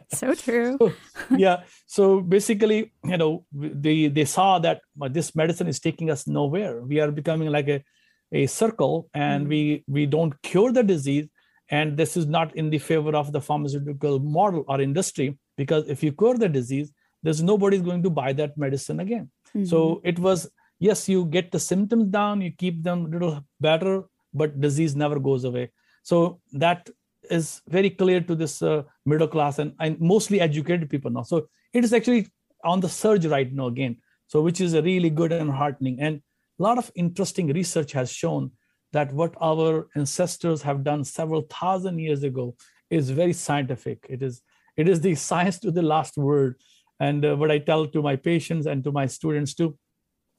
true. 0.44 0.76
So, 0.78 0.92
yeah. 1.36 1.62
So 1.86 2.20
basically 2.20 2.92
you 3.04 3.16
know 3.16 3.44
they 3.52 4.08
they 4.08 4.24
saw 4.24 4.58
that 4.60 4.80
this 5.10 5.34
medicine 5.34 5.68
is 5.68 5.80
taking 5.80 6.10
us 6.10 6.26
nowhere. 6.26 6.80
We 6.82 7.00
are 7.00 7.10
becoming 7.10 7.50
like 7.50 7.68
a 7.68 7.82
a 8.32 8.46
circle 8.46 9.08
and 9.14 9.46
mm. 9.46 9.48
we 9.48 9.84
we 9.86 10.06
don't 10.06 10.40
cure 10.42 10.72
the 10.72 10.82
disease. 10.82 11.28
And 11.70 11.96
this 11.96 12.16
is 12.16 12.26
not 12.26 12.54
in 12.54 12.68
the 12.68 12.78
favor 12.78 13.16
of 13.16 13.32
the 13.32 13.40
pharmaceutical 13.40 14.18
model 14.18 14.64
or 14.68 14.80
industry 14.80 15.38
because 15.56 15.88
if 15.88 16.02
you 16.02 16.12
cure 16.12 16.36
the 16.36 16.48
disease 16.48 16.92
there's 17.22 17.42
nobody's 17.42 17.82
going 17.82 18.02
to 18.02 18.10
buy 18.10 18.32
that 18.32 18.58
medicine 18.58 19.00
again. 19.00 19.30
Mm-hmm. 19.54 19.66
so 19.66 20.00
it 20.02 20.18
was 20.18 20.50
yes 20.78 21.08
you 21.08 21.26
get 21.26 21.52
the 21.52 21.60
symptoms 21.60 22.06
down 22.06 22.40
you 22.40 22.50
keep 22.50 22.82
them 22.82 23.04
a 23.04 23.08
little 23.08 23.44
better 23.60 24.04
but 24.34 24.60
disease 24.60 24.96
never 24.96 25.18
goes 25.18 25.44
away. 25.44 25.70
So 26.02 26.40
that 26.52 26.88
is 27.32 27.62
very 27.68 27.90
clear 27.90 28.20
to 28.20 28.34
this 28.34 28.62
uh, 28.62 28.82
middle 29.06 29.28
class 29.28 29.58
and, 29.58 29.74
and 29.80 30.00
mostly 30.00 30.40
educated 30.40 30.88
people 30.90 31.10
now 31.10 31.22
so 31.22 31.48
it 31.72 31.84
is 31.84 31.92
actually 31.92 32.26
on 32.64 32.80
the 32.80 32.88
surge 32.88 33.26
right 33.26 33.52
now 33.52 33.66
again 33.66 33.96
so 34.26 34.42
which 34.42 34.60
is 34.60 34.74
a 34.74 34.82
really 34.82 35.10
good 35.10 35.32
and 35.32 35.50
heartening 35.50 35.98
and 36.00 36.22
a 36.58 36.62
lot 36.62 36.78
of 36.78 36.92
interesting 36.94 37.48
research 37.52 37.92
has 37.92 38.12
shown 38.12 38.50
that 38.92 39.12
what 39.12 39.34
our 39.40 39.88
ancestors 39.96 40.62
have 40.62 40.84
done 40.84 41.02
several 41.04 41.42
thousand 41.42 41.98
years 41.98 42.22
ago 42.22 42.54
is 42.90 43.10
very 43.10 43.32
scientific. 43.32 44.06
It 44.08 44.22
is 44.22 44.42
it 44.76 44.88
is 44.88 45.00
the 45.00 45.14
science 45.28 45.58
to 45.60 45.70
the 45.70 45.82
last 45.82 46.16
word. 46.16 46.60
And 47.00 47.24
uh, 47.24 47.36
what 47.36 47.50
I 47.50 47.58
tell 47.58 47.86
to 47.86 48.02
my 48.02 48.16
patients 48.16 48.66
and 48.66 48.84
to 48.84 48.92
my 48.92 49.06
students 49.06 49.54
too, 49.54 49.76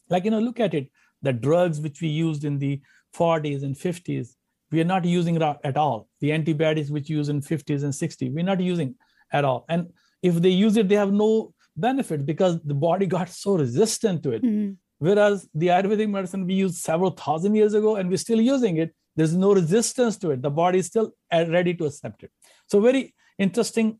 like 0.09 0.25
you 0.25 0.31
know, 0.31 0.39
look 0.39 0.59
at 0.59 0.73
it. 0.73 0.89
The 1.21 1.33
drugs 1.33 1.79
which 1.79 2.01
we 2.01 2.09
used 2.09 2.43
in 2.43 2.59
the 2.59 2.81
40s 3.15 3.63
and 3.63 3.75
50s, 3.75 4.35
we 4.73 4.81
are 4.81 4.91
not 4.95 5.05
using 5.05 5.35
it 5.35 5.43
at 5.63 5.77
all. 5.77 6.07
The 6.19 6.31
antibiotics 6.31 6.89
which 6.89 7.07
use 7.07 7.29
in 7.29 7.41
50s 7.41 7.83
and 7.83 7.93
60s, 7.93 8.33
we're 8.33 8.43
not 8.43 8.59
using 8.59 8.95
at 9.31 9.45
all. 9.45 9.65
And 9.69 9.89
if 10.23 10.35
they 10.35 10.49
use 10.49 10.77
it, 10.77 10.89
they 10.89 10.95
have 10.95 11.13
no 11.13 11.53
benefit 11.77 12.25
because 12.25 12.59
the 12.63 12.73
body 12.73 13.05
got 13.05 13.29
so 13.29 13.55
resistant 13.55 14.23
to 14.23 14.31
it. 14.31 14.43
Mm-hmm. 14.43 14.71
Whereas 14.97 15.47
the 15.53 15.67
Ayurvedic 15.67 16.09
medicine 16.09 16.47
we 16.47 16.55
used 16.55 16.77
several 16.77 17.11
thousand 17.11 17.53
years 17.53 17.75
ago 17.75 17.97
and 17.97 18.09
we're 18.09 18.17
still 18.17 18.41
using 18.41 18.77
it, 18.77 18.95
there's 19.15 19.35
no 19.35 19.53
resistance 19.53 20.17
to 20.17 20.31
it. 20.31 20.41
The 20.41 20.49
body 20.49 20.79
is 20.79 20.87
still 20.87 21.11
ready 21.31 21.75
to 21.75 21.85
accept 21.85 22.23
it. 22.23 22.31
So, 22.67 22.81
very 22.81 23.13
interesting 23.37 23.99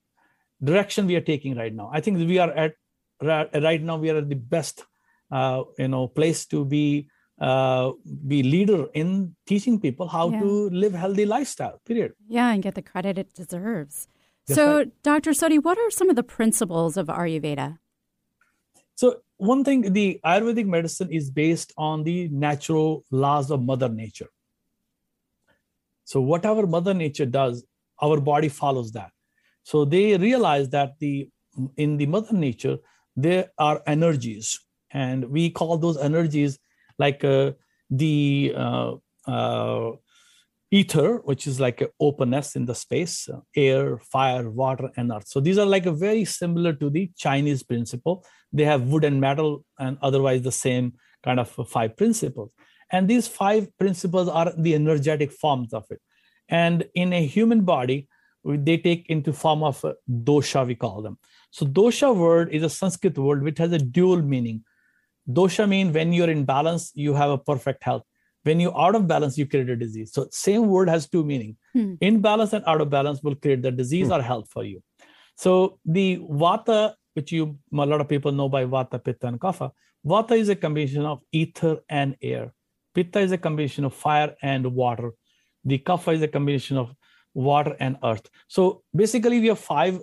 direction 0.64 1.06
we 1.06 1.16
are 1.18 1.28
taking 1.34 1.56
right 1.56 1.74
now. 1.74 1.92
I 1.94 2.02
think 2.02 2.18
we 2.18 2.40
are 2.40 2.52
at 2.52 2.74
right 3.22 3.82
now 3.82 3.98
we 3.98 4.10
are 4.10 4.18
at 4.18 4.30
the 4.30 4.36
best 4.36 4.86
uh, 5.32 5.64
you 5.78 5.88
know 5.88 6.08
place 6.08 6.48
to 6.48 6.66
be 6.66 7.10
uh, 7.40 7.92
be 8.28 8.44
leader 8.44 8.88
in 8.94 9.36
teaching 9.46 9.80
people 9.80 10.08
how 10.08 10.30
yeah. 10.30 10.40
to 10.40 10.70
live 10.70 10.94
healthy 10.94 11.26
lifestyle. 11.26 11.82
Period. 11.86 12.14
Yeah, 12.28 12.52
and 12.52 12.64
get 12.64 12.76
the 12.76 12.82
credit 12.82 13.18
it 13.18 13.34
deserves. 13.34 14.08
so, 14.46 14.78
right. 14.78 15.04
Dr. 15.04 15.32
Sodhi, 15.32 15.62
what 15.62 15.78
are 15.78 15.90
some 15.90 16.10
of 16.10 16.16
the 16.16 16.24
principles 16.24 16.98
of 16.98 17.08
Ayurveda? 17.08 17.78
So 18.96 19.22
one 19.38 19.64
thing, 19.64 19.94
the 19.94 20.20
Ayurvedic 20.24 20.68
medicine 20.68 21.12
is 21.12 21.32
based 21.32 21.74
on 21.78 22.04
the 22.04 22.28
natural 22.30 23.04
laws 23.12 23.52
of 23.52 23.62
Mother 23.62 23.90
Nature. 23.90 24.30
So 26.06 26.22
whatever 26.22 26.68
Mother 26.68 26.94
Nature 26.94 27.26
does, 27.26 27.66
our 28.02 28.20
body 28.20 28.50
follows 28.50 28.92
that. 28.92 29.12
So 29.64 29.86
they 29.86 30.18
realize 30.18 30.70
that 30.70 31.00
the 31.00 31.30
in 31.78 31.98
the 31.98 32.06
Mother 32.06 32.34
Nature 32.34 32.78
there 33.16 33.52
are 33.58 33.82
energies, 33.86 34.60
and 34.92 35.26
we 35.26 35.50
call 35.50 35.78
those 35.78 35.98
energies 35.98 36.58
like 36.98 37.24
uh, 37.24 37.52
the 37.90 38.54
uh, 38.56 38.94
uh, 39.28 39.92
ether, 40.72 41.18
which 41.26 41.46
is 41.46 41.60
like 41.60 41.84
openness 42.00 42.56
in 42.56 42.66
the 42.66 42.76
space, 42.76 43.30
air, 43.56 44.00
fire, 44.00 44.50
water, 44.50 44.90
and 44.98 45.12
earth. 45.12 45.28
So 45.28 45.40
these 45.40 45.58
are 45.58 45.66
like 45.66 45.86
a 45.86 45.92
very 45.92 46.26
similar 46.26 46.74
to 46.74 46.90
the 46.90 47.12
Chinese 47.18 47.62
principle. 47.64 48.26
They 48.52 48.66
have 48.66 48.84
wood 48.84 49.04
and 49.04 49.22
metal, 49.22 49.66
and 49.78 49.98
otherwise 50.02 50.42
the 50.42 50.52
same 50.52 50.94
kind 51.24 51.40
of 51.40 51.50
five 51.68 51.96
principles. 51.96 52.52
And 52.92 53.08
these 53.08 53.28
five 53.28 53.76
principles 53.78 54.30
are 54.30 54.54
the 54.58 54.76
energetic 54.76 55.32
forms 55.32 55.74
of 55.74 55.86
it. 55.90 56.02
And 56.50 56.86
in 56.94 57.14
a 57.14 57.26
human 57.26 57.62
body, 57.62 58.08
they 58.46 58.78
take 58.78 59.10
into 59.10 59.32
form 59.32 59.64
of 59.64 59.84
dosha, 60.10 60.68
we 60.68 60.76
call 60.76 61.02
them. 61.02 61.18
So 61.52 61.66
dosha 61.66 62.16
word 62.16 62.52
is 62.52 62.64
a 62.64 62.70
Sanskrit 62.70 63.18
word 63.18 63.44
which 63.44 63.58
has 63.60 63.72
a 63.72 63.80
dual 63.80 64.22
meaning. 64.22 64.64
Dosha 65.30 65.68
mean 65.68 65.94
when 65.94 66.14
you're 66.14 66.30
in 66.30 66.46
balance, 66.46 66.92
you 66.96 67.14
have 67.14 67.30
a 67.30 67.38
perfect 67.38 67.84
health. 67.84 68.04
When 68.44 68.60
you're 68.60 68.78
out 68.78 68.96
of 68.96 69.08
balance, 69.08 69.38
you 69.38 69.46
create 69.46 69.70
a 69.70 69.76
disease. 69.76 70.12
So 70.12 70.28
same 70.32 70.68
word 70.68 70.90
has 70.90 71.08
two 71.08 71.24
meaning. 71.24 71.56
Hmm. 71.74 71.94
In 72.02 72.20
balance 72.20 72.52
and 72.52 72.64
out 72.68 72.82
of 72.82 72.90
balance 72.90 73.24
will 73.24 73.36
create 73.36 73.62
the 73.62 73.72
disease 73.72 74.08
hmm. 74.08 74.14
or 74.14 74.22
health 74.22 74.50
for 74.52 74.64
you. 74.64 74.84
So 75.36 75.80
the 75.86 76.18
Vata, 76.18 76.94
which 77.14 77.32
you 77.32 77.58
a 77.72 77.86
lot 77.86 78.02
of 78.02 78.10
people 78.10 78.32
know 78.32 78.50
by 78.50 78.66
Vata, 78.66 79.04
Pitta, 79.04 79.28
and 79.28 79.40
Kapha, 79.40 79.72
Vata 80.06 80.38
is 80.38 80.50
a 80.50 80.56
combination 80.56 81.06
of 81.06 81.22
ether 81.32 81.80
and 81.90 82.18
air. 82.22 82.54
Pitta 82.94 83.20
is 83.20 83.32
a 83.32 83.38
combination 83.38 83.86
of 83.86 83.94
fire 83.94 84.36
and 84.42 84.68
water. 84.76 85.14
The 85.64 85.80
Kapha 85.80 86.14
is 86.14 86.22
a 86.22 86.28
combination 86.28 86.78
of 86.78 86.94
water 87.34 87.76
and 87.80 87.98
earth. 88.04 88.30
So 88.48 88.84
basically, 88.96 89.40
we 89.40 89.48
have 89.48 89.60
five 89.60 90.00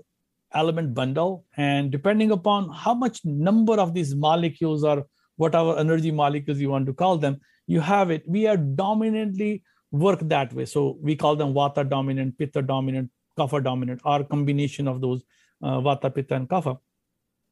element 0.55 0.95
bundle, 0.95 1.45
and 1.57 1.91
depending 1.91 2.31
upon 2.31 2.71
how 2.71 2.95
much 2.95 3.25
number 3.25 3.75
of 3.75 3.95
these 3.95 4.15
molecules 4.15 4.85
or 4.85 5.07
whatever 5.37 5.79
energy 5.79 6.11
molecules 6.11 6.59
you 6.59 6.71
want 6.71 6.87
to 6.87 6.93
call 6.93 7.17
them, 7.17 7.41
you 7.67 7.81
have 7.81 8.11
it. 8.11 8.23
We 8.27 8.47
are 8.47 8.57
dominantly 8.57 9.63
work 9.91 10.21
that 10.23 10.53
way. 10.53 10.67
So 10.67 10.99
we 11.01 11.17
call 11.17 11.37
them 11.37 11.55
Vata 11.55 11.89
dominant, 11.89 12.39
Pitta 12.39 12.63
dominant, 12.63 13.11
Kapha 13.39 13.63
dominant, 13.63 14.01
or 14.05 14.25
combination 14.25 14.87
of 14.89 15.01
those 15.01 15.23
uh, 15.63 15.81
Vata, 15.81 16.15
Pitta, 16.15 16.35
and 16.35 16.49
Kapha. 16.49 16.79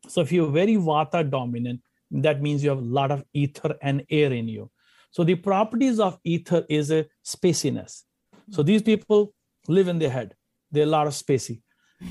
So 0.08 0.20
if 0.20 0.32
you're 0.32 0.50
very 0.50 0.74
Vata 0.74 1.28
dominant, 1.28 1.80
that 2.10 2.40
means 2.40 2.62
you 2.64 2.70
have 2.70 2.78
a 2.78 2.82
lot 2.82 3.10
of 3.10 3.24
ether 3.32 3.76
and 3.82 4.04
air 4.10 4.32
in 4.32 4.48
you. 4.48 4.70
So 5.10 5.24
the 5.24 5.34
properties 5.34 5.98
of 6.00 6.18
ether 6.24 6.64
is 6.68 6.90
a 6.90 7.06
spaciness. 7.26 8.02
So 8.50 8.62
these 8.62 8.82
people 8.82 9.34
live 9.66 9.88
in 9.88 9.98
their 9.98 10.10
head. 10.10 10.34
They're 10.70 10.84
a 10.84 10.86
lot 10.86 11.06
of 11.06 11.12
spacey. 11.12 11.62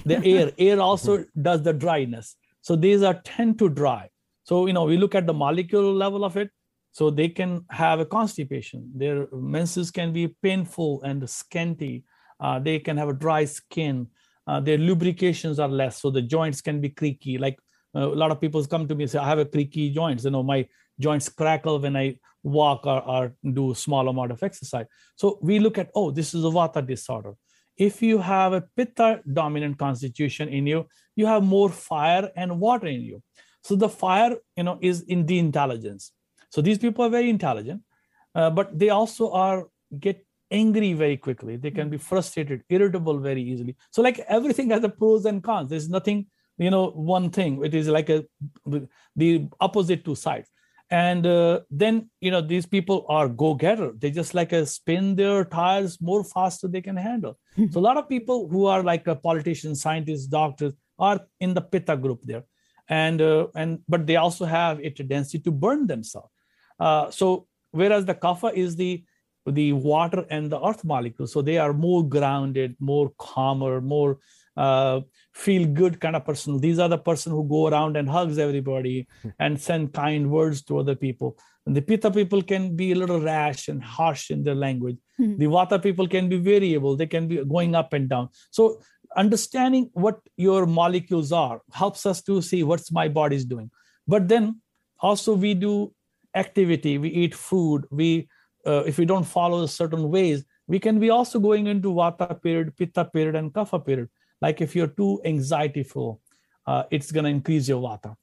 The 0.05 0.23
air, 0.25 0.51
air 0.57 0.79
also 0.79 1.25
does 1.41 1.61
the 1.63 1.73
dryness. 1.73 2.35
So 2.61 2.75
these 2.75 3.03
are 3.03 3.21
tend 3.23 3.59
to 3.59 3.69
dry. 3.69 4.09
So 4.43 4.67
you 4.67 4.73
know, 4.73 4.85
we 4.85 4.97
look 4.97 5.15
at 5.15 5.27
the 5.27 5.33
molecular 5.33 5.91
level 5.91 6.23
of 6.23 6.37
it. 6.37 6.49
So 6.91 7.11
they 7.11 7.29
can 7.29 7.63
have 7.69 7.99
a 7.99 8.05
constipation. 8.05 8.91
Their 8.95 9.27
menses 9.31 9.91
can 9.91 10.13
be 10.13 10.35
painful 10.41 11.03
and 11.03 11.29
scanty. 11.29 12.05
Uh, 12.39 12.59
they 12.59 12.79
can 12.79 12.97
have 12.97 13.09
a 13.09 13.13
dry 13.13 13.45
skin. 13.45 14.07
Uh, 14.47 14.59
their 14.59 14.77
lubrications 14.77 15.59
are 15.59 15.67
less, 15.67 16.01
so 16.01 16.09
the 16.09 16.21
joints 16.21 16.61
can 16.61 16.81
be 16.81 16.89
creaky. 16.89 17.37
Like 17.37 17.59
uh, 17.93 18.07
a 18.07 18.15
lot 18.15 18.31
of 18.31 18.41
people 18.41 18.65
come 18.65 18.87
to 18.87 18.95
me 18.95 19.03
and 19.03 19.11
say, 19.11 19.19
"I 19.19 19.27
have 19.27 19.39
a 19.39 19.45
creaky 19.45 19.91
joints." 19.91 20.23
You 20.23 20.31
know, 20.31 20.43
my 20.43 20.67
joints 20.99 21.29
crackle 21.29 21.79
when 21.79 21.95
I 21.95 22.17
walk 22.43 22.85
or, 22.85 23.01
or 23.07 23.35
do 23.53 23.73
small 23.75 24.07
amount 24.07 24.31
of 24.31 24.41
exercise. 24.41 24.85
So 25.15 25.37
we 25.41 25.59
look 25.59 25.77
at, 25.77 25.91
oh, 25.93 26.11
this 26.11 26.33
is 26.33 26.43
a 26.43 26.47
vata 26.47 26.85
disorder. 26.85 27.33
If 27.77 28.01
you 28.01 28.17
have 28.19 28.53
a 28.53 28.61
pitta 28.75 29.21
dominant 29.31 29.77
constitution 29.77 30.49
in 30.49 30.65
you, 30.65 30.87
you 31.15 31.25
have 31.25 31.43
more 31.43 31.69
fire 31.69 32.31
and 32.35 32.59
water 32.59 32.87
in 32.87 33.01
you. 33.01 33.21
So 33.63 33.75
the 33.75 33.89
fire, 33.89 34.35
you 34.55 34.63
know, 34.63 34.79
is 34.81 35.01
in 35.01 35.25
the 35.25 35.37
intelligence. 35.37 36.11
So 36.49 36.61
these 36.61 36.77
people 36.77 37.05
are 37.05 37.09
very 37.09 37.29
intelligent, 37.29 37.81
uh, 38.33 38.49
but 38.49 38.77
they 38.77 38.89
also 38.89 39.31
are 39.31 39.67
get 39.99 40.25
angry 40.49 40.93
very 40.93 41.17
quickly. 41.17 41.57
They 41.57 41.71
can 41.71 41.89
be 41.89 41.97
frustrated, 41.97 42.63
irritable 42.69 43.19
very 43.19 43.41
easily. 43.43 43.75
So 43.91 44.01
like 44.01 44.19
everything 44.19 44.69
has 44.71 44.83
a 44.83 44.89
pros 44.89 45.25
and 45.25 45.43
cons. 45.43 45.69
There's 45.69 45.89
nothing, 45.89 46.27
you 46.57 46.71
know, 46.71 46.91
one 46.91 47.29
thing. 47.29 47.63
It 47.63 47.75
is 47.75 47.89
like 47.89 48.09
a 48.09 48.25
the 49.15 49.47
opposite 49.59 50.05
two 50.05 50.15
sides 50.15 50.49
and 50.89 51.25
uh, 51.25 51.59
then 51.69 52.09
you 52.21 52.31
know 52.31 52.41
these 52.41 52.65
people 52.65 53.05
are 53.09 53.27
go-getter. 53.27 53.91
They 53.97 54.11
just 54.11 54.33
like 54.33 54.53
a 54.53 54.65
spin 54.65 55.15
their 55.15 55.43
tires 55.45 55.99
more 56.01 56.23
faster 56.23 56.67
they 56.67 56.81
can 56.81 56.95
handle. 56.95 57.37
Hmm. 57.55 57.67
so 57.71 57.79
a 57.79 57.87
lot 57.89 57.97
of 57.97 58.07
people 58.07 58.47
who 58.47 58.65
are 58.65 58.83
like 58.83 59.07
a 59.07 59.15
politician 59.15 59.75
scientists 59.75 60.27
doctors 60.27 60.73
are 60.99 61.19
in 61.39 61.53
the 61.53 61.61
pitta 61.61 61.97
group 61.97 62.21
there. 62.23 62.43
And 62.89 63.21
uh, 63.21 63.47
and 63.55 63.79
but 63.87 64.07
they 64.07 64.15
also 64.15 64.45
have 64.45 64.79
a 64.79 64.89
tendency 64.89 65.39
to 65.39 65.51
burn 65.51 65.87
themselves. 65.87 66.31
Uh, 66.79 67.11
so 67.11 67.47
whereas 67.71 68.05
the 68.05 68.15
kapha 68.15 68.53
is 68.53 68.75
the 68.75 69.03
the 69.45 69.73
water 69.73 70.25
and 70.29 70.51
the 70.51 70.61
earth 70.67 70.83
molecule 70.83 71.27
so 71.27 71.41
they 71.41 71.57
are 71.57 71.73
more 71.73 72.07
grounded 72.07 72.75
more 72.79 73.11
calmer 73.17 73.79
more 73.79 74.19
uh, 74.57 75.01
feel 75.33 75.67
good 75.67 76.01
kind 76.01 76.15
of 76.15 76.25
person. 76.25 76.59
These 76.59 76.79
are 76.79 76.89
the 76.89 76.97
person 76.97 77.31
who 77.31 77.47
go 77.47 77.67
around 77.67 77.95
and 77.95 78.09
hugs 78.09 78.39
everybody 78.39 79.07
hmm. 79.21 79.29
and 79.39 79.61
send 79.61 79.93
kind 79.93 80.31
words 80.31 80.63
to 80.63 80.79
other 80.79 80.95
people. 80.95 81.37
And 81.67 81.75
the 81.75 81.81
Pitta 81.81 82.09
people 82.09 82.41
can 82.41 82.75
be 82.75 82.93
a 82.93 82.95
little 82.95 83.21
rash 83.21 83.67
and 83.67 83.83
harsh 83.83 84.31
in 84.31 84.43
their 84.43 84.55
language. 84.55 84.97
Mm-hmm. 85.19 85.37
The 85.37 85.45
Vata 85.45 85.83
people 85.83 86.07
can 86.07 86.29
be 86.29 86.37
variable. 86.37 86.95
They 86.95 87.07
can 87.07 87.27
be 87.27 87.43
going 87.43 87.75
up 87.75 87.91
and 87.91 88.07
down. 88.07 88.29
So 88.51 88.81
understanding 89.15 89.89
what 89.93 90.19
your 90.37 90.65
molecules 90.65 91.31
are 91.31 91.61
helps 91.73 92.05
us 92.05 92.21
to 92.23 92.41
see 92.41 92.63
what's 92.63 92.91
my 92.91 93.09
body's 93.09 93.43
doing. 93.43 93.69
But 94.07 94.29
then 94.29 94.61
also 95.01 95.35
we 95.35 95.53
do 95.53 95.93
activity. 96.35 96.97
We 96.97 97.09
eat 97.09 97.35
food. 97.35 97.85
We 97.91 98.29
uh, 98.65 98.83
if 98.85 98.97
we 98.97 99.05
don't 99.05 99.23
follow 99.25 99.65
certain 99.65 100.09
ways, 100.09 100.45
we 100.67 100.79
can 100.79 100.99
be 100.99 101.09
also 101.09 101.39
going 101.39 101.67
into 101.67 101.93
Vata 101.93 102.41
period, 102.41 102.75
Pitta 102.75 103.05
period, 103.05 103.35
and 103.35 103.53
Kapha 103.53 103.85
period 103.85 104.09
like 104.41 104.61
if 104.61 104.75
you're 104.75 104.87
too 104.87 105.21
anxietyful 105.25 106.19
uh, 106.65 106.83
it's 106.91 107.11
going 107.11 107.23
to 107.23 107.29
increase 107.29 107.67
your 107.67 107.81
vata. 107.81 108.15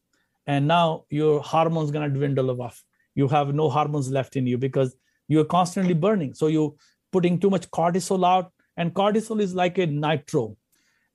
And 0.46 0.68
now 0.68 1.04
your 1.08 1.40
hormones 1.40 1.90
going 1.90 2.06
to 2.12 2.14
dwindle 2.14 2.60
off 2.60 2.84
you 3.14 3.28
have 3.28 3.54
no 3.54 3.70
hormones 3.70 4.10
left 4.10 4.36
in 4.36 4.46
you 4.46 4.58
because 4.58 4.96
you're 5.28 5.44
constantly 5.44 5.94
burning. 5.94 6.34
So 6.34 6.48
you're 6.48 6.74
putting 7.12 7.38
too 7.38 7.50
much 7.50 7.70
cortisol 7.70 8.26
out 8.26 8.52
and 8.76 8.92
cortisol 8.92 9.40
is 9.40 9.54
like 9.54 9.78
a 9.78 9.86
nitro. 9.86 10.56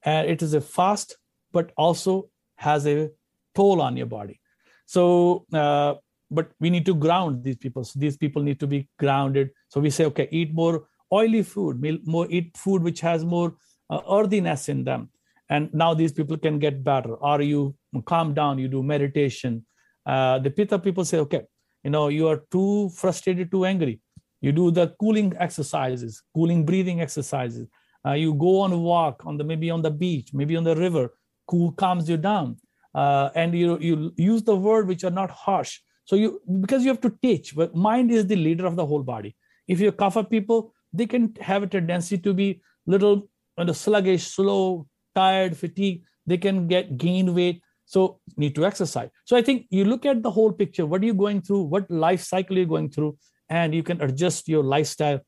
And 0.04 0.30
it 0.30 0.42
is 0.42 0.54
a 0.54 0.62
fast 0.62 1.18
but 1.52 1.72
also 1.76 2.30
has 2.56 2.88
a 2.88 3.10
toll 3.56 3.82
on 3.82 3.98
your 3.98 4.06
body. 4.06 4.40
So 4.86 5.46
uh, 5.54 5.96
but 6.32 6.52
we 6.60 6.70
need 6.70 6.86
to 6.86 6.96
ground 6.96 7.44
these 7.44 7.58
people. 7.58 7.84
So 7.84 8.00
these 8.00 8.18
people 8.18 8.42
need 8.42 8.60
to 8.60 8.68
be 8.68 8.88
grounded. 8.98 9.52
So 9.68 9.80
we 9.80 9.90
say 9.90 10.06
okay 10.06 10.30
eat 10.32 10.54
more 10.54 10.88
oily 11.12 11.44
food. 11.44 11.84
More 12.06 12.28
eat 12.30 12.56
food 12.56 12.82
which 12.82 13.02
has 13.02 13.26
more 13.26 13.56
uh, 13.90 14.02
earthiness 14.10 14.70
in 14.70 14.84
them. 14.84 15.10
And 15.50 15.74
now 15.74 15.94
these 15.94 16.12
people 16.12 16.38
can 16.38 16.60
get 16.60 16.84
better. 16.84 17.16
Or 17.16 17.42
you 17.42 17.76
calm 18.06 18.34
down 18.34 18.60
you 18.60 18.68
do 18.68 18.84
meditation. 18.84 19.66
Uh, 20.06 20.40
the 20.40 20.50
pitta 20.50 20.80
people 20.80 21.06
say 21.06 21.18
okay 21.20 21.44
you 21.84 21.90
know 21.90 22.08
you 22.08 22.28
are 22.28 22.44
too 22.52 22.90
frustrated 22.90 23.52
too 23.52 23.66
angry. 23.66 24.00
You 24.42 24.52
do 24.52 24.72
the 24.72 24.96
cooling 25.00 25.34
exercises 25.38 26.22
cooling 26.36 26.66
breathing 26.66 27.02
exercises. 27.02 27.68
Uh, 28.06 28.14
you 28.14 28.34
go 28.34 28.60
on 28.62 28.72
a 28.72 28.78
walk 28.78 29.24
on 29.26 29.38
the 29.38 29.44
maybe 29.44 29.70
on 29.70 29.82
the 29.82 29.92
beach 29.92 30.34
maybe 30.34 30.56
on 30.56 30.64
the 30.64 30.76
river 30.76 31.14
cool 31.48 31.72
calms 31.72 32.10
you 32.10 32.18
down. 32.18 32.58
Uh, 32.94 33.30
and 33.36 33.54
you 33.54 33.78
you 33.80 34.14
use 34.18 34.44
the 34.44 34.56
word 34.56 34.88
which 34.88 35.04
are 35.04 35.12
not 35.22 35.30
harsh. 35.30 35.80
So 36.06 36.16
you 36.16 36.42
because 36.62 36.84
you 36.84 36.90
have 36.90 37.02
to 37.02 37.14
teach 37.22 37.56
but 37.56 37.76
mind 37.76 38.12
is 38.12 38.28
the 38.28 38.36
leader 38.36 38.66
of 38.66 38.76
the 38.76 38.86
whole 38.86 39.04
body. 39.04 39.36
If 39.68 39.80
you're 39.80 39.92
kapha 39.92 40.30
people 40.30 40.74
they 40.94 41.06
can 41.06 41.36
have 41.42 41.64
a 41.64 41.68
tendency 41.68 42.18
to 42.18 42.34
be 42.34 42.62
little 42.88 43.30
when 43.60 43.68
the 43.68 43.74
sluggish, 43.74 44.28
slow, 44.28 44.88
tired, 45.14 45.58
fatigue, 45.58 46.04
they 46.26 46.38
can 46.38 46.66
get 46.68 46.98
gain 46.98 47.36
weight. 47.36 47.62
So 47.84 48.22
need 48.38 48.56
to 48.56 48.66
exercise. 48.66 49.10
So 49.26 49.36
I 49.36 49.42
think 49.42 49.66
you 49.70 49.84
look 49.84 50.06
at 50.06 50.24
the 50.24 50.32
whole 50.32 50.54
picture. 50.54 50.86
What 50.86 51.02
are 51.02 51.06
you 51.06 51.14
going 51.14 51.42
through? 51.42 51.64
What 51.64 51.92
life 51.92 52.22
cycle 52.22 52.56
you're 52.56 52.74
going 52.74 52.90
through, 52.90 53.18
and 53.50 53.76
you 53.76 53.84
can 53.84 54.02
adjust 54.02 54.48
your 54.48 54.64
lifestyle, 54.64 55.20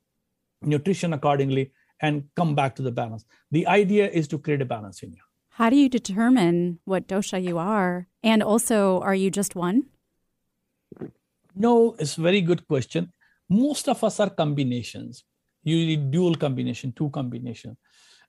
nutrition 0.62 1.12
accordingly, 1.12 1.74
and 2.02 2.24
come 2.38 2.56
back 2.56 2.76
to 2.76 2.82
the 2.82 2.92
balance. 2.92 3.26
The 3.52 3.68
idea 3.68 4.10
is 4.10 4.30
to 4.30 4.38
create 4.38 4.62
a 4.62 4.66
balance 4.66 5.04
in 5.04 5.12
you. 5.12 5.24
How 5.50 5.70
do 5.70 5.76
you 5.76 5.90
determine 5.90 6.80
what 6.86 7.08
dosha 7.10 7.44
you 7.44 7.58
are? 7.58 8.08
And 8.24 8.42
also, 8.42 9.02
are 9.02 9.16
you 9.16 9.30
just 9.30 9.56
one? 9.56 9.88
No, 11.54 11.96
it's 12.00 12.18
a 12.18 12.22
very 12.22 12.40
good 12.40 12.66
question. 12.66 13.12
Most 13.50 13.90
of 13.90 14.06
us 14.06 14.22
are 14.22 14.30
combinations, 14.30 15.26
usually 15.64 15.98
dual 15.98 16.36
combination, 16.36 16.94
two 16.94 17.10
combination 17.10 17.76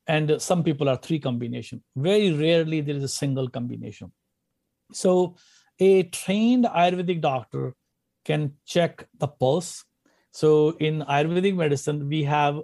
and 0.07 0.41
some 0.41 0.65
people 0.65 0.89
are 0.89 0.97
three 0.97 1.19
combination. 1.19 1.83
Very 1.97 2.33
rarely 2.33 2.81
there 2.81 2.97
is 2.97 3.05
a 3.05 3.09
single 3.09 3.49
combination. 3.49 4.13
So 4.93 5.37
a 5.79 6.05
trained 6.05 6.65
ayurvedic 6.65 7.21
doctor 7.21 7.75
can 8.25 8.55
check 8.67 9.07
the 9.19 9.29
pulse. 9.29 9.85
So 10.33 10.71
in 10.81 11.03
ayurvedic 11.03 11.57
medicine 11.57 12.09
we 12.09 12.25
have 12.25 12.61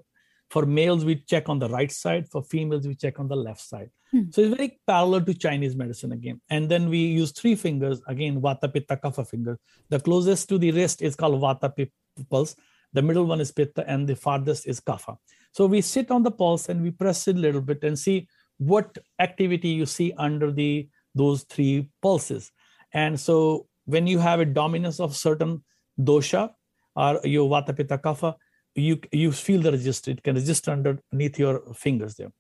for 0.51 0.65
males 0.65 1.05
we 1.05 1.17
check 1.17 1.49
on 1.49 1.59
the 1.59 1.69
right 1.69 1.93
side. 1.93 2.29
For 2.29 2.43
females 2.43 2.87
we 2.87 2.95
check 2.95 3.21
on 3.21 3.29
the 3.29 3.37
left 3.37 3.61
side. 3.61 3.91
Hmm. 4.11 4.31
so 4.31 4.41
it's 4.41 4.57
very 4.57 4.81
parallel 4.87 5.21
to 5.27 5.35
chinese 5.35 5.77
medicine 5.77 6.13
again. 6.13 6.41
And 6.49 6.69
then 6.69 6.89
we 6.89 6.99
use 6.99 7.31
three 7.33 7.55
fingers. 7.55 8.01
Again 8.07 8.41
vata 8.41 8.73
pitta 8.73 8.97
kapha 8.97 9.29
finger. 9.29 9.59
The 9.91 10.01
closest 10.01 10.49
to 10.49 10.59
the 10.59 10.73
wrist 10.73 11.03
is 11.03 11.15
called 11.15 11.41
vata 11.41 11.91
pulse. 12.31 12.57
The 12.95 13.03
middle 13.03 13.27
one 13.27 13.41
is 13.41 13.53
pitta 13.53 13.87
and 13.87 14.09
the 14.09 14.17
farthest 14.17 14.67
is 14.67 14.81
kapha 14.81 15.19
so 15.59 15.67
we 15.67 15.81
sit 15.81 16.13
on 16.13 16.23
the 16.23 16.31
pulse 16.31 16.69
and 16.69 16.81
we 16.81 16.93
press 16.93 17.27
it 17.27 17.35
a 17.35 17.41
little 17.41 17.61
bit 17.61 17.83
and 17.83 17.99
see 17.99 18.29
what 18.59 18.97
activity 19.19 19.71
you 19.71 19.87
see 19.87 20.13
under 20.17 20.53
the 20.53 20.89
those 21.17 21.43
three 21.55 21.91
pulses. 22.01 22.53
And 22.93 23.19
so 23.19 23.67
when 23.85 24.07
you 24.07 24.21
have 24.21 24.39
a 24.39 24.45
dominance 24.45 25.01
of 25.01 25.17
certain 25.17 25.65
dosha 26.01 26.51
or 26.95 27.21
your 27.25 27.49
vata 27.51 27.77
pitta 27.77 27.99
kapha, 27.99 28.37
you 28.77 29.01
you 29.11 29.33
feel 29.33 29.61
the 29.61 29.73
register. 29.73 30.13
It 30.13 30.23
can 30.23 30.37
register 30.37 30.71
underneath 30.71 31.41
your 31.41 31.75
fingers 31.75 32.15
there. 32.15 32.33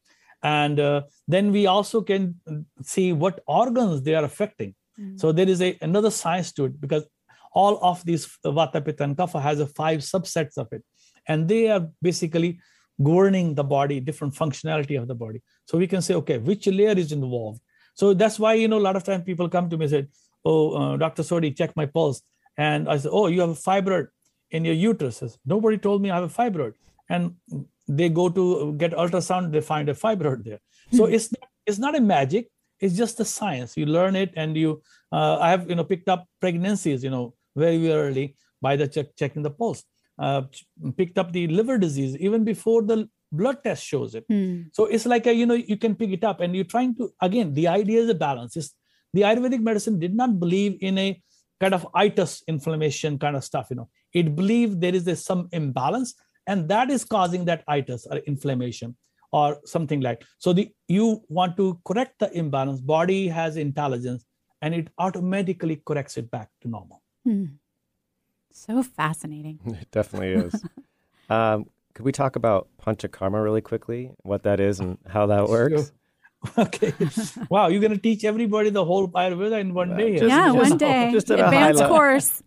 And 0.45 0.79
uh, 0.79 1.03
then 1.27 1.51
we 1.51 1.67
also 1.67 2.03
can 2.03 2.37
see 2.83 3.13
what 3.13 3.43
organs 3.49 4.03
they 4.03 4.15
are 4.15 4.25
affecting. 4.31 4.77
Mm-hmm. 4.97 5.17
So 5.17 5.33
there 5.33 5.49
is 5.49 5.61
a 5.61 5.77
another 5.81 6.13
science 6.13 6.53
to 6.53 6.67
it 6.67 6.81
because 6.81 7.05
all 7.53 7.83
of 7.83 8.05
these 8.05 8.31
vata 8.47 8.85
pitta 8.85 9.03
and 9.03 9.17
kapha 9.17 9.43
has 9.43 9.59
a 9.59 9.67
five 9.67 10.01
subsets 10.15 10.57
of 10.57 10.69
it 10.73 10.85
and 11.27 11.49
they 11.49 11.63
are 11.69 11.89
basically 12.01 12.61
governing 13.03 13.55
the 13.55 13.65
body 13.65 14.01
different 14.01 14.35
functionality 14.35 15.01
of 15.01 15.09
the 15.09 15.15
body. 15.15 15.43
So 15.67 15.79
we 15.79 15.87
can 15.87 16.03
say 16.03 16.15
okay 16.15 16.39
which 16.39 16.67
layer 16.67 16.97
is 16.99 17.13
involved? 17.13 17.61
So 17.95 18.15
that's 18.15 18.39
why 18.39 18.55
you 18.55 18.69
know 18.69 18.79
a 18.79 18.87
lot 18.89 18.97
of 18.97 19.05
times 19.05 19.25
people 19.25 19.49
come 19.49 19.71
to 19.71 19.77
me 19.77 19.85
and 19.85 19.91
say 19.91 20.07
oh 20.45 20.73
uh, 20.73 20.97
dr 20.97 21.23
sodhi 21.23 21.57
check 21.57 21.75
my 21.77 21.87
pulse. 21.87 22.23
And 22.57 22.89
i 22.89 22.97
say 22.97 23.09
oh 23.11 23.27
you 23.29 23.41
have 23.41 23.51
a 23.51 23.55
fibroid 23.55 24.09
in 24.51 24.65
your 24.65 24.75
uterus. 24.75 25.19
Says, 25.19 25.39
nobody 25.45 25.79
told 25.79 26.03
me 26.03 26.11
i 26.11 26.15
have 26.17 26.25
a 26.25 26.43
fibroid. 26.43 26.75
And 27.09 27.35
they 27.87 28.09
go 28.11 28.29
to 28.29 28.75
get 28.75 28.93
ultrasound 28.93 29.53
they 29.53 29.61
find 29.61 29.89
a 29.89 29.95
fibroid 29.95 30.45
there. 30.45 30.61
So 30.93 31.07
hmm. 31.07 31.15
it's 31.15 31.33
not, 31.33 31.49
it's 31.67 31.79
not 31.79 31.97
a 31.97 32.01
magic. 32.01 32.51
It's 32.81 32.97
just 32.97 33.19
the 33.19 33.25
science. 33.25 33.77
You 33.77 33.87
learn 33.87 34.15
it 34.15 34.33
and 34.37 34.57
you 34.57 34.83
uh, 35.13 35.39
i 35.39 35.51
have 35.51 35.69
you 35.69 35.77
know 35.77 35.85
picked 35.85 36.09
up 36.09 36.27
pregnancies 36.41 37.03
you 37.03 37.11
know 37.11 37.35
very, 37.57 37.79
very 37.79 37.93
early 37.93 38.37
by 38.63 38.77
the 38.77 38.87
check, 38.89 39.15
checking 39.17 39.43
the 39.43 39.51
pulse 39.51 39.85
uh, 40.19 40.43
picked 40.97 41.19
up 41.19 41.33
the 41.33 41.47
liver 41.49 41.79
disease 41.79 42.17
even 42.17 42.45
before 42.45 42.83
the 42.83 43.09
blood 43.33 43.59
test 43.63 43.85
shows 43.85 44.15
it. 44.15 44.25
Hmm. 44.29 44.63
so 44.73 44.87
it's 44.87 45.07
like 45.07 45.27
a, 45.27 45.35
you 45.35 45.47
know 45.47 45.55
you 45.55 45.77
can 45.77 45.95
pick 45.95 46.11
it 46.11 46.25
up 46.25 46.41
and 46.41 46.55
you're 46.55 46.65
trying 46.65 46.95
to 46.97 47.11
again 47.21 47.55
the 47.55 47.69
idea 47.69 48.01
is 48.01 48.09
a 48.09 48.15
balance. 48.15 48.57
It's, 48.57 48.75
the 49.15 49.23
ayurvedic 49.23 49.61
medicine 49.61 49.99
did 49.99 50.15
not 50.15 50.39
believe 50.39 50.77
in 50.81 50.99
a 50.99 51.21
kind 51.61 51.75
of 51.75 51.87
itis 51.95 52.43
inflammation 52.47 53.19
kind 53.19 53.37
of 53.37 53.45
stuff 53.45 53.69
you 53.71 53.77
know. 53.77 53.89
It 54.13 54.35
believed 54.35 54.81
there 54.81 54.95
is 54.95 55.07
a, 55.07 55.17
some 55.17 55.49
imbalance 55.53 56.15
and 56.47 56.69
that 56.69 56.91
is 56.91 57.05
causing 57.05 57.45
that 57.47 57.63
itis 57.69 58.07
or 58.11 58.19
inflammation 58.19 58.97
or 59.33 59.59
something 59.65 60.01
like. 60.01 60.25
So 60.39 60.53
the 60.53 60.71
you 60.89 61.23
want 61.29 61.57
to 61.59 61.81
correct 61.85 62.19
the 62.19 62.33
imbalance. 62.33 62.81
Body 62.81 63.29
has 63.29 63.57
intelligence 63.57 64.25
and 64.63 64.75
it 64.75 64.89
automatically 64.99 65.83
corrects 65.87 66.17
it 66.17 66.31
back 66.31 66.49
to 66.63 66.69
normal. 66.69 67.03
Hmm. 67.25 67.45
So 68.61 68.83
fascinating. 68.83 69.61
It 69.83 69.91
definitely 69.91 70.33
is. 70.33 70.65
Um, 71.31 71.67
could 71.93 72.07
we 72.07 72.13
talk 72.13 72.37
about 72.37 72.69
panchakarma 72.83 73.45
really 73.45 73.61
quickly 73.61 74.13
what 74.23 74.45
that 74.45 74.61
is 74.61 74.81
and 74.81 74.97
how 75.07 75.27
that 75.27 75.47
works? 75.47 75.93
Sure. 75.93 76.65
okay. 76.65 76.95
Wow 77.51 77.69
you're 77.69 77.83
going 77.83 77.93
to 77.93 77.99
teach 77.99 78.25
everybody 78.25 78.71
the 78.71 78.83
whole 78.83 79.09
ayurveda 79.09 79.61
in 79.61 79.75
one 79.75 79.95
day 79.95 80.13
just, 80.13 80.25
yeah 80.25 80.47
just, 80.47 80.71
one 80.71 80.79
day. 80.79 81.11
just 81.13 81.29
advanced 81.29 81.85
course. 81.85 82.43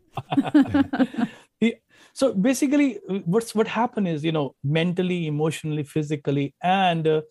So 2.13 2.33
basically 2.33 2.99
what's 3.25 3.55
what 3.55 3.67
happened 3.67 4.07
is 4.07 4.23
you 4.23 4.31
know 4.31 4.55
mentally 4.63 5.27
emotionally 5.27 5.83
physically 5.83 6.53
and 6.61 7.07
uh, 7.07 7.21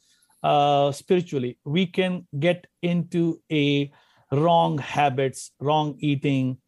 uh, 0.43 0.93
spiritually 0.93 1.59
we 1.65 1.87
can 1.87 2.27
get 2.39 2.67
into 2.83 3.41
a 3.53 3.91
wrong 4.33 4.79
habits 4.79 5.51
wrong 5.61 5.97
eating 5.99 6.59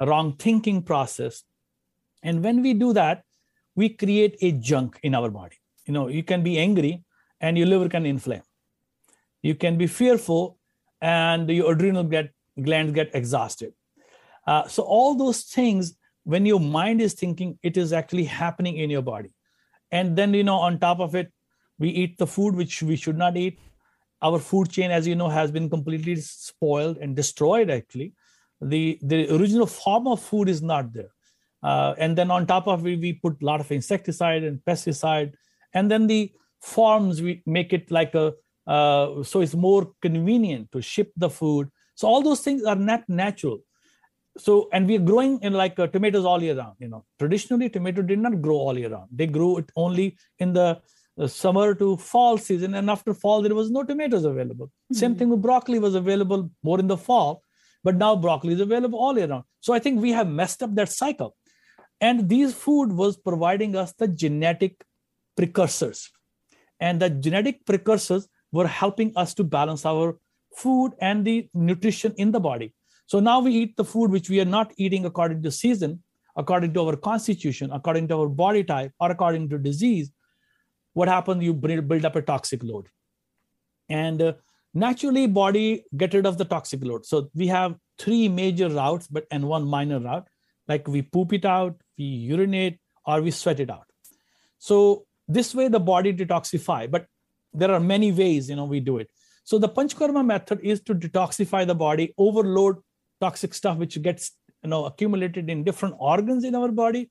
wrong 0.00 0.36
thinking 0.36 0.82
process 0.82 1.44
and 2.22 2.42
when 2.42 2.62
we 2.62 2.74
do 2.74 2.92
that 2.92 3.24
we 3.74 3.88
create 3.88 4.36
a 4.42 4.52
junk 4.52 4.98
in 5.02 5.14
our 5.14 5.30
body. 5.30 5.56
You 5.86 5.94
know 5.94 6.08
you 6.08 6.22
can 6.22 6.42
be 6.42 6.58
angry 6.58 7.04
and 7.40 7.58
your 7.58 7.66
liver 7.66 7.88
can 7.88 8.06
inflame. 8.06 8.42
You 9.42 9.54
can 9.54 9.76
be 9.76 9.86
fearful 9.86 10.58
and 11.00 11.48
your 11.50 11.72
adrenal 11.72 12.04
get, 12.04 12.30
glands 12.62 12.92
get 12.92 13.10
exhausted. 13.14 13.72
Uh, 14.46 14.68
so 14.68 14.84
all 14.84 15.16
those 15.16 15.42
things 15.42 15.96
when 16.24 16.46
your 16.46 16.60
mind 16.60 17.00
is 17.00 17.14
thinking 17.14 17.58
it 17.62 17.76
is 17.76 17.92
actually 17.92 18.24
happening 18.24 18.76
in 18.76 18.90
your 18.90 19.02
body. 19.02 19.34
And 19.90 20.16
then 20.16 20.32
you 20.34 20.44
know 20.44 20.56
on 20.58 20.78
top 20.78 21.00
of 21.00 21.14
it 21.14 21.32
we 21.78 21.88
eat 21.88 22.18
the 22.18 22.26
food 22.26 22.54
which 22.54 22.82
we 22.82 22.96
should 22.96 23.18
not 23.18 23.36
eat. 23.36 23.58
Our 24.20 24.38
food 24.38 24.70
chain 24.70 24.92
as 24.92 25.06
you 25.06 25.16
know 25.16 25.28
has 25.28 25.50
been 25.50 25.68
completely 25.68 26.16
spoiled 26.16 26.98
and 26.98 27.16
destroyed 27.16 27.70
actually. 27.70 28.12
The 28.60 29.00
the 29.02 29.34
original 29.34 29.66
form 29.66 30.06
of 30.06 30.20
food 30.20 30.48
is 30.48 30.62
not 30.62 30.92
there 30.92 31.10
uh, 31.62 31.94
and 31.98 32.18
then 32.18 32.30
on 32.30 32.46
top 32.46 32.66
of 32.66 32.86
it 32.86 32.98
we 32.98 33.12
put 33.12 33.40
a 33.40 33.44
lot 33.44 33.60
of 33.60 33.70
insecticide 33.70 34.42
and 34.42 34.60
pesticide. 34.64 35.32
And 35.74 35.90
then 35.90 36.06
the 36.06 36.32
forms 36.60 37.22
we 37.22 37.42
make 37.46 37.72
it 37.72 37.90
like 37.90 38.14
a 38.14 38.34
uh, 38.66 39.22
so 39.24 39.40
it's 39.40 39.54
more 39.54 39.92
convenient 40.00 40.70
to 40.72 40.80
ship 40.80 41.12
the 41.16 41.28
food. 41.28 41.68
So 41.96 42.06
all 42.06 42.22
those 42.22 42.40
things 42.40 42.62
are 42.64 42.76
not 42.76 43.08
natural. 43.08 43.58
So 44.38 44.68
and 44.72 44.86
we're 44.86 45.00
growing 45.00 45.40
in 45.42 45.52
like 45.52 45.78
uh, 45.78 45.88
tomatoes 45.88 46.24
all 46.24 46.42
year 46.42 46.56
round 46.56 46.76
you 46.78 46.88
know. 46.88 47.04
Traditionally 47.18 47.68
tomato 47.68 48.02
did 48.02 48.18
not 48.18 48.40
grow 48.40 48.56
all 48.56 48.78
year 48.78 48.90
round. 48.90 49.08
They 49.12 49.26
grew 49.26 49.58
it 49.58 49.70
only 49.76 50.16
in 50.38 50.52
the 50.52 50.80
uh, 51.18 51.26
summer 51.26 51.74
to 51.74 51.96
fall 51.96 52.38
season. 52.38 52.74
And 52.74 52.90
after 52.90 53.14
fall 53.14 53.42
there 53.42 53.54
was 53.54 53.70
no 53.70 53.84
tomatoes 53.84 54.24
available. 54.24 54.66
Mm-hmm. 54.66 54.94
same 54.94 55.14
thing 55.16 55.28
with 55.28 55.42
broccoli 55.42 55.78
was 55.78 55.94
available 55.94 56.50
more 56.62 56.80
in 56.80 56.88
the 56.88 56.96
fall 56.96 57.42
but 57.84 57.96
now 57.96 58.14
broccoli 58.14 58.54
is 58.54 58.60
available 58.60 58.98
all 58.98 59.16
year 59.16 59.28
round. 59.28 59.44
So 59.60 59.72
i 59.72 59.78
think 59.78 60.00
we 60.00 60.12
have 60.12 60.28
messed 60.28 60.62
up 60.62 60.74
that 60.76 60.88
cycle 60.88 61.36
and 62.02 62.28
these 62.28 62.52
food 62.52 62.92
was 62.92 63.16
providing 63.16 63.76
us 63.76 63.92
the 63.92 64.08
genetic 64.08 64.84
precursors 65.36 66.10
and 66.80 67.00
the 67.00 67.08
genetic 67.08 67.64
precursors 67.64 68.28
were 68.50 68.66
helping 68.66 69.12
us 69.16 69.34
to 69.34 69.44
balance 69.44 69.86
our 69.86 70.18
food 70.62 70.92
and 71.00 71.24
the 71.24 71.48
nutrition 71.54 72.12
in 72.18 72.32
the 72.32 72.40
body 72.50 72.74
so 73.12 73.20
now 73.20 73.40
we 73.40 73.52
eat 73.52 73.76
the 73.76 73.84
food 73.84 74.10
which 74.10 74.30
we 74.30 74.40
are 74.40 74.46
not 74.46 74.72
eating 74.78 75.04
according 75.04 75.42
to 75.42 75.50
season, 75.50 76.02
according 76.34 76.72
to 76.72 76.86
our 76.86 76.96
constitution, 76.96 77.70
according 77.70 78.08
to 78.08 78.16
our 78.16 78.28
body 78.28 78.64
type, 78.64 78.92
or 79.00 79.10
according 79.10 79.50
to 79.50 79.58
disease. 79.58 80.10
What 80.94 81.08
happens? 81.08 81.44
You 81.44 81.52
build 81.52 82.06
up 82.06 82.16
a 82.16 82.22
toxic 82.22 82.62
load, 82.62 82.88
and 83.90 84.22
uh, 84.22 84.32
naturally, 84.72 85.26
body 85.26 85.84
get 85.94 86.14
rid 86.14 86.24
of 86.24 86.38
the 86.38 86.46
toxic 86.46 86.82
load. 86.82 87.04
So 87.04 87.28
we 87.34 87.48
have 87.48 87.76
three 87.98 88.28
major 88.28 88.70
routes, 88.70 89.08
but 89.08 89.26
and 89.30 89.46
one 89.46 89.66
minor 89.66 90.00
route. 90.00 90.26
Like 90.66 90.88
we 90.88 91.02
poop 91.02 91.34
it 91.34 91.44
out, 91.44 91.76
we 92.02 92.08
urinate, 92.34 92.78
or 93.04 93.20
we 93.22 93.30
sweat 93.30 93.60
it 93.60 93.70
out. 93.70 93.86
So 94.58 95.06
this 95.28 95.54
way, 95.54 95.68
the 95.68 95.80
body 95.80 96.12
detoxify. 96.12 96.90
But 96.90 97.06
there 97.52 97.70
are 97.70 97.80
many 97.80 98.12
ways, 98.12 98.48
you 98.50 98.56
know, 98.56 98.64
we 98.64 98.80
do 98.80 98.98
it. 98.98 99.10
So 99.44 99.58
the 99.58 99.68
Panchkarma 99.68 100.24
method 100.24 100.60
is 100.62 100.80
to 100.82 100.94
detoxify 100.94 101.66
the 101.66 101.74
body, 101.74 102.14
overload 102.16 102.76
toxic 103.22 103.54
stuff 103.54 103.76
which 103.82 103.96
gets 104.02 104.32
you 104.62 104.70
know 104.70 104.84
accumulated 104.90 105.50
in 105.54 105.64
different 105.68 105.94
organs 106.12 106.44
in 106.44 106.54
our 106.60 106.70
body 106.84 107.02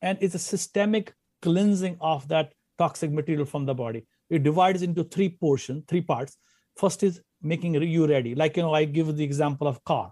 and 0.00 0.18
it's 0.20 0.36
a 0.40 0.44
systemic 0.52 1.12
cleansing 1.42 1.96
of 2.00 2.26
that 2.28 2.52
toxic 2.82 3.10
material 3.18 3.48
from 3.52 3.66
the 3.70 3.76
body 3.84 4.06
it 4.30 4.42
divides 4.48 4.82
into 4.88 5.04
three 5.14 5.28
portions 5.28 5.84
three 5.88 6.04
parts 6.12 6.36
first 6.82 7.02
is 7.08 7.20
making 7.52 7.74
you 7.96 8.06
ready 8.14 8.34
like 8.42 8.56
you 8.56 8.62
know 8.66 8.74
i 8.80 8.84
give 8.84 9.14
the 9.16 9.28
example 9.30 9.72
of 9.72 9.82
car 9.92 10.06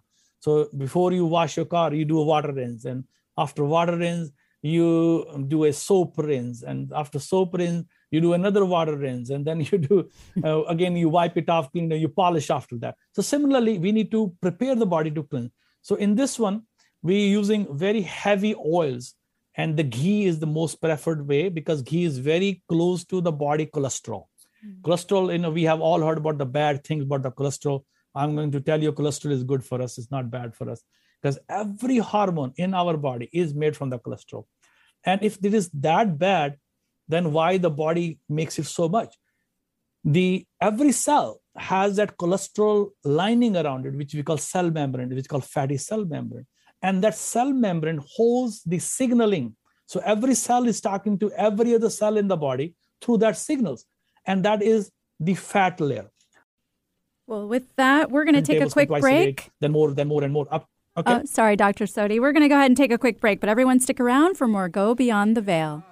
so 0.46 0.68
before 0.84 1.10
you 1.18 1.24
wash 1.36 1.56
your 1.60 1.70
car 1.76 1.88
you 2.00 2.04
do 2.12 2.20
a 2.24 2.28
water 2.32 2.52
rinse 2.60 2.84
and 2.84 3.04
after 3.36 3.64
water 3.64 3.96
rinse 3.96 4.30
you 4.64 5.44
do 5.48 5.64
a 5.64 5.72
soap 5.72 6.16
rinse. 6.16 6.62
And 6.62 6.90
after 6.94 7.18
soap 7.18 7.54
rinse 7.54 7.86
you 8.10 8.20
do 8.20 8.32
another 8.32 8.64
water 8.64 8.96
rinse. 8.96 9.28
And 9.28 9.44
then 9.44 9.60
you 9.70 9.78
do 9.78 10.08
uh, 10.42 10.64
again 10.64 10.96
you 10.96 11.08
wipe 11.08 11.36
it 11.36 11.48
off 11.48 11.70
clean 11.70 11.90
you 11.90 12.08
polish 12.08 12.50
after 12.50 12.76
that. 12.78 12.96
So 13.12 13.22
similarly 13.22 13.78
we 13.78 13.92
need 13.92 14.10
to 14.12 14.34
prepare 14.40 14.74
the 14.74 14.86
body 14.86 15.10
to 15.10 15.22
cleanse. 15.22 15.50
So 15.82 15.96
in 15.96 16.14
this 16.14 16.38
one 16.38 16.62
we're 17.02 17.28
using 17.28 17.76
very 17.76 18.00
heavy 18.00 18.54
oils. 18.54 19.14
And 19.56 19.76
the 19.76 19.84
ghee 19.84 20.24
is 20.24 20.40
the 20.40 20.46
most 20.46 20.80
preferred 20.80 21.28
way 21.28 21.48
because 21.48 21.82
ghee 21.82 22.04
is 22.04 22.18
very 22.18 22.62
close 22.68 23.04
to 23.04 23.20
the 23.20 23.30
body 23.30 23.66
cholesterol. 23.66 24.24
Mm. 24.66 24.80
cholesterol 24.80 25.30
you 25.30 25.38
know 25.38 25.50
we 25.50 25.64
have 25.64 25.80
all 25.80 26.00
heard 26.00 26.18
about 26.18 26.38
the 26.38 26.46
bad 26.46 26.82
things 26.84 27.04
about 27.04 27.22
the 27.22 27.30
cholesterol. 27.30 27.84
I'm 28.16 28.34
going 28.34 28.50
to 28.52 28.60
tell 28.60 28.82
you 28.82 28.92
cholesterol 28.92 29.32
is 29.32 29.44
good 29.44 29.62
for 29.62 29.82
us. 29.82 29.98
It's 29.98 30.10
not 30.10 30.30
bad 30.30 30.54
for 30.54 30.70
us 30.70 30.82
because 31.24 31.38
every 31.48 31.96
hormone 31.96 32.52
in 32.56 32.74
our 32.74 32.98
body 32.98 33.30
is 33.32 33.54
made 33.54 33.74
from 33.74 33.88
the 33.88 33.98
cholesterol. 33.98 34.44
And 35.04 35.22
if 35.22 35.38
it 35.42 35.54
is 35.54 35.70
that 35.70 36.18
bad 36.18 36.58
then 37.06 37.32
why 37.32 37.58
the 37.58 37.70
body 37.70 38.18
makes 38.28 38.58
it 38.58 38.64
so 38.64 38.88
much? 38.88 39.14
The 40.04 40.46
every 40.60 40.92
cell 40.92 41.40
has 41.56 41.96
that 41.96 42.16
cholesterol 42.16 42.90
lining 43.04 43.56
around 43.56 43.86
it 43.86 43.94
which 43.94 44.14
we 44.14 44.22
call 44.22 44.38
cell 44.38 44.70
membrane 44.70 45.08
which 45.08 45.18
is 45.18 45.26
called 45.26 45.44
fatty 45.44 45.78
cell 45.78 46.04
membrane. 46.04 46.46
And 46.82 47.02
that 47.04 47.14
cell 47.14 47.52
membrane 47.52 48.00
holds 48.16 48.62
the 48.62 48.78
signaling. 48.78 49.56
So 49.86 50.00
every 50.04 50.34
cell 50.34 50.66
is 50.66 50.80
talking 50.80 51.18
to 51.18 51.30
every 51.32 51.74
other 51.74 51.90
cell 51.90 52.18
in 52.18 52.28
the 52.28 52.36
body 52.36 52.74
through 53.00 53.18
that 53.18 53.36
signals. 53.38 53.86
And 54.26 54.44
that 54.44 54.62
is 54.62 54.90
the 55.20 55.34
fat 55.34 55.80
layer. 55.80 56.10
Well 57.26 57.48
with 57.48 57.64
that 57.76 58.10
we're 58.10 58.24
going 58.24 58.34
to 58.34 58.42
take 58.42 58.62
a 58.62 58.68
quick 58.68 58.88
break. 58.88 59.50
then 59.60 59.72
more 59.72 59.92
then 59.92 60.08
more 60.08 60.22
and 60.22 60.32
more 60.32 60.46
up 60.50 60.68
okay 60.96 61.12
uh, 61.12 61.24
sorry 61.24 61.56
dr 61.56 61.84
sodhi 61.84 62.20
we're 62.20 62.32
going 62.32 62.42
to 62.42 62.48
go 62.48 62.56
ahead 62.56 62.70
and 62.70 62.76
take 62.76 62.92
a 62.92 62.98
quick 62.98 63.20
break 63.20 63.40
but 63.40 63.48
everyone 63.48 63.80
stick 63.80 64.00
around 64.00 64.36
for 64.36 64.46
more 64.46 64.68
go 64.68 64.94
beyond 64.94 65.36
the 65.36 65.42
veil 65.42 65.84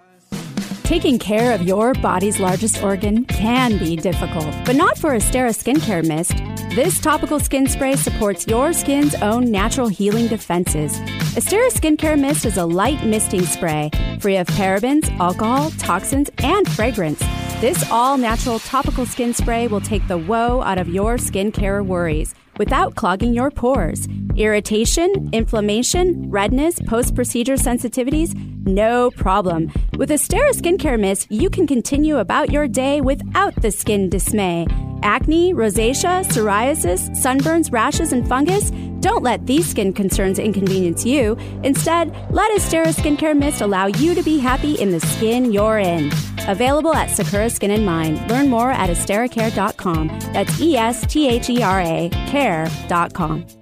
Taking 0.92 1.18
care 1.18 1.54
of 1.54 1.62
your 1.62 1.94
body's 1.94 2.38
largest 2.38 2.82
organ 2.82 3.24
can 3.24 3.78
be 3.78 3.96
difficult, 3.96 4.54
but 4.66 4.76
not 4.76 4.98
for 4.98 5.12
Esthera 5.12 5.48
Skincare 5.48 6.06
Mist. 6.06 6.36
This 6.76 7.00
topical 7.00 7.40
skin 7.40 7.66
spray 7.66 7.96
supports 7.96 8.46
your 8.46 8.74
skin's 8.74 9.14
own 9.14 9.50
natural 9.50 9.88
healing 9.88 10.26
defenses. 10.26 10.92
Esthera 11.34 11.70
Skincare 11.70 12.20
Mist 12.20 12.44
is 12.44 12.58
a 12.58 12.66
light 12.66 13.02
misting 13.06 13.46
spray, 13.46 13.90
free 14.20 14.36
of 14.36 14.46
parabens, 14.48 15.08
alcohol, 15.18 15.70
toxins, 15.78 16.30
and 16.38 16.70
fragrance. 16.72 17.20
This 17.62 17.90
all 17.90 18.18
natural 18.18 18.58
topical 18.58 19.06
skin 19.06 19.32
spray 19.32 19.68
will 19.68 19.80
take 19.80 20.06
the 20.08 20.18
woe 20.18 20.60
out 20.60 20.76
of 20.76 20.90
your 20.90 21.16
skincare 21.16 21.82
worries 21.86 22.34
without 22.58 22.94
clogging 22.94 23.34
your 23.34 23.50
pores. 23.50 24.08
Irritation, 24.36 25.28
inflammation, 25.32 26.30
redness, 26.30 26.78
post 26.80 27.14
procedure 27.14 27.54
sensitivities? 27.54 28.34
No 28.66 29.10
problem. 29.10 29.70
With 29.96 30.10
Esthera 30.10 30.52
Skincare 30.52 30.98
Mist, 30.98 31.26
you 31.30 31.50
can 31.50 31.66
continue 31.66 32.18
about 32.18 32.50
your 32.50 32.68
day 32.68 33.00
without 33.00 33.54
the 33.56 33.70
skin 33.70 34.08
dismay. 34.08 34.66
Acne, 35.02 35.52
rosacea, 35.52 36.24
psoriasis, 36.24 37.10
sunburns, 37.20 37.72
rashes, 37.72 38.12
and 38.12 38.26
fungus? 38.28 38.70
Don't 39.02 39.24
let 39.24 39.46
these 39.46 39.68
skin 39.68 39.92
concerns 39.92 40.38
inconvenience 40.38 41.04
you. 41.04 41.36
Instead, 41.64 42.14
let 42.30 42.52
Esthera 42.56 42.94
Skincare 42.94 43.36
Mist 43.36 43.60
allow 43.60 43.86
you 43.86 44.14
to 44.14 44.22
be 44.22 44.38
happy 44.38 44.74
in 44.80 44.92
the 44.92 45.00
skin 45.00 45.52
you're 45.52 45.80
in. 45.80 46.12
Available 46.46 46.94
at 46.94 47.10
Sakura 47.10 47.50
Skin 47.50 47.72
and 47.72 47.84
Mind. 47.84 48.30
Learn 48.30 48.48
more 48.48 48.70
at 48.70 48.90
estheracare.com. 48.90 50.06
That's 50.32 50.60
E 50.60 50.76
S 50.76 51.04
T 51.06 51.28
H 51.28 51.50
E 51.50 51.62
R 51.62 51.80
A 51.80 52.10
care.com. 52.28 53.61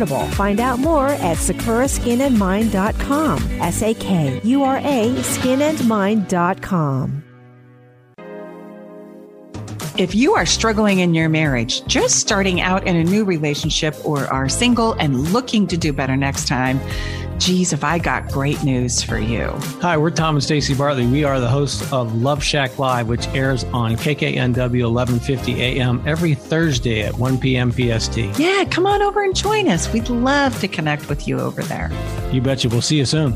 Find 0.09 0.59
out 0.59 0.79
more 0.79 1.07
at 1.07 1.37
sakuraskinandmind.com. 1.37 3.39
S 3.61 3.81
A 3.81 3.93
K 3.93 4.41
U 4.43 4.63
R 4.63 4.77
A 4.77 5.13
skinandmind.com. 5.15 7.23
If 9.97 10.15
you 10.15 10.35
are 10.35 10.45
struggling 10.45 10.99
in 10.99 11.13
your 11.13 11.27
marriage, 11.27 11.85
just 11.85 12.15
starting 12.15 12.61
out 12.61 12.87
in 12.87 12.95
a 12.95 13.03
new 13.03 13.25
relationship, 13.25 13.93
or 14.05 14.25
are 14.27 14.47
single 14.47 14.93
and 14.93 15.33
looking 15.33 15.67
to 15.67 15.77
do 15.77 15.91
better 15.91 16.15
next 16.15 16.47
time, 16.47 16.79
geez, 17.41 17.73
if 17.73 17.83
I 17.83 17.97
got 17.97 18.27
great 18.31 18.63
news 18.63 19.01
for 19.01 19.17
you. 19.17 19.47
Hi, 19.81 19.97
we're 19.97 20.11
Tom 20.11 20.35
and 20.35 20.43
Stacy 20.43 20.75
Bartley. 20.75 21.07
We 21.07 21.23
are 21.23 21.39
the 21.39 21.49
hosts 21.49 21.91
of 21.91 22.21
Love 22.21 22.43
Shack 22.43 22.77
Live, 22.77 23.07
which 23.07 23.27
airs 23.29 23.63
on 23.65 23.95
KKNW 23.95 24.91
1150 24.91 25.61
AM 25.61 26.03
every 26.05 26.35
Thursday 26.35 27.01
at 27.01 27.17
1 27.17 27.39
p.m. 27.39 27.71
PST. 27.71 28.17
Yeah, 28.39 28.65
come 28.69 28.85
on 28.85 29.01
over 29.01 29.23
and 29.23 29.35
join 29.35 29.67
us. 29.67 29.91
We'd 29.91 30.09
love 30.09 30.57
to 30.59 30.67
connect 30.67 31.09
with 31.09 31.27
you 31.27 31.39
over 31.39 31.63
there. 31.63 31.91
You 32.31 32.41
betcha. 32.41 32.69
We'll 32.69 32.81
see 32.81 32.97
you 32.97 33.05
soon. 33.05 33.35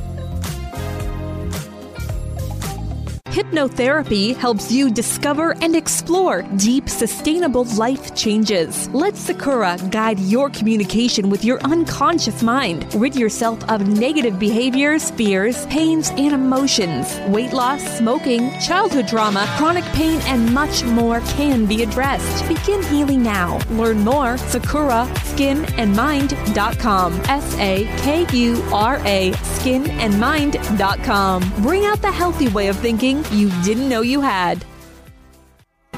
Hypnotherapy 3.35 4.33
helps 4.33 4.71
you 4.71 4.89
discover 4.89 5.57
and 5.61 5.75
explore 5.75 6.43
deep, 6.55 6.87
sustainable 6.87 7.65
life 7.75 8.15
changes. 8.15 8.87
Let 8.93 9.17
Sakura 9.17 9.77
guide 9.89 10.21
your 10.21 10.49
communication 10.49 11.29
with 11.29 11.43
your 11.43 11.59
unconscious 11.63 12.41
mind. 12.41 12.95
Rid 12.95 13.13
yourself 13.13 13.61
of 13.69 13.89
negative 13.89 14.39
behaviors, 14.39 15.11
fears, 15.11 15.65
pains, 15.65 16.11
and 16.11 16.31
emotions. 16.31 17.19
Weight 17.27 17.51
loss, 17.51 17.83
smoking, 17.97 18.57
childhood 18.61 19.09
trauma, 19.09 19.45
chronic 19.57 19.83
pain, 19.87 20.21
and 20.27 20.53
much 20.53 20.85
more 20.85 21.19
can 21.35 21.65
be 21.65 21.83
addressed. 21.83 22.47
Begin 22.47 22.81
healing 22.83 23.21
now. 23.21 23.59
Learn 23.71 23.99
more. 23.99 24.37
Sakura 24.37 25.09
skinandmind.com. 25.35 27.13
S 27.27 27.57
A 27.57 27.83
K 27.97 28.25
U 28.31 28.63
R 28.71 29.01
A 29.03 29.33
Skin 29.33 29.89
and 29.89 30.13
skinandmind.com. 30.13 31.61
Bring 31.61 31.85
out 31.85 32.01
the 32.01 32.11
healthy 32.11 32.47
way 32.47 32.67
of 32.67 32.77
thinking 32.79 33.24
you 33.31 33.49
didn't 33.63 33.89
know 33.89 34.01
you 34.01 34.21
had. 34.21 34.63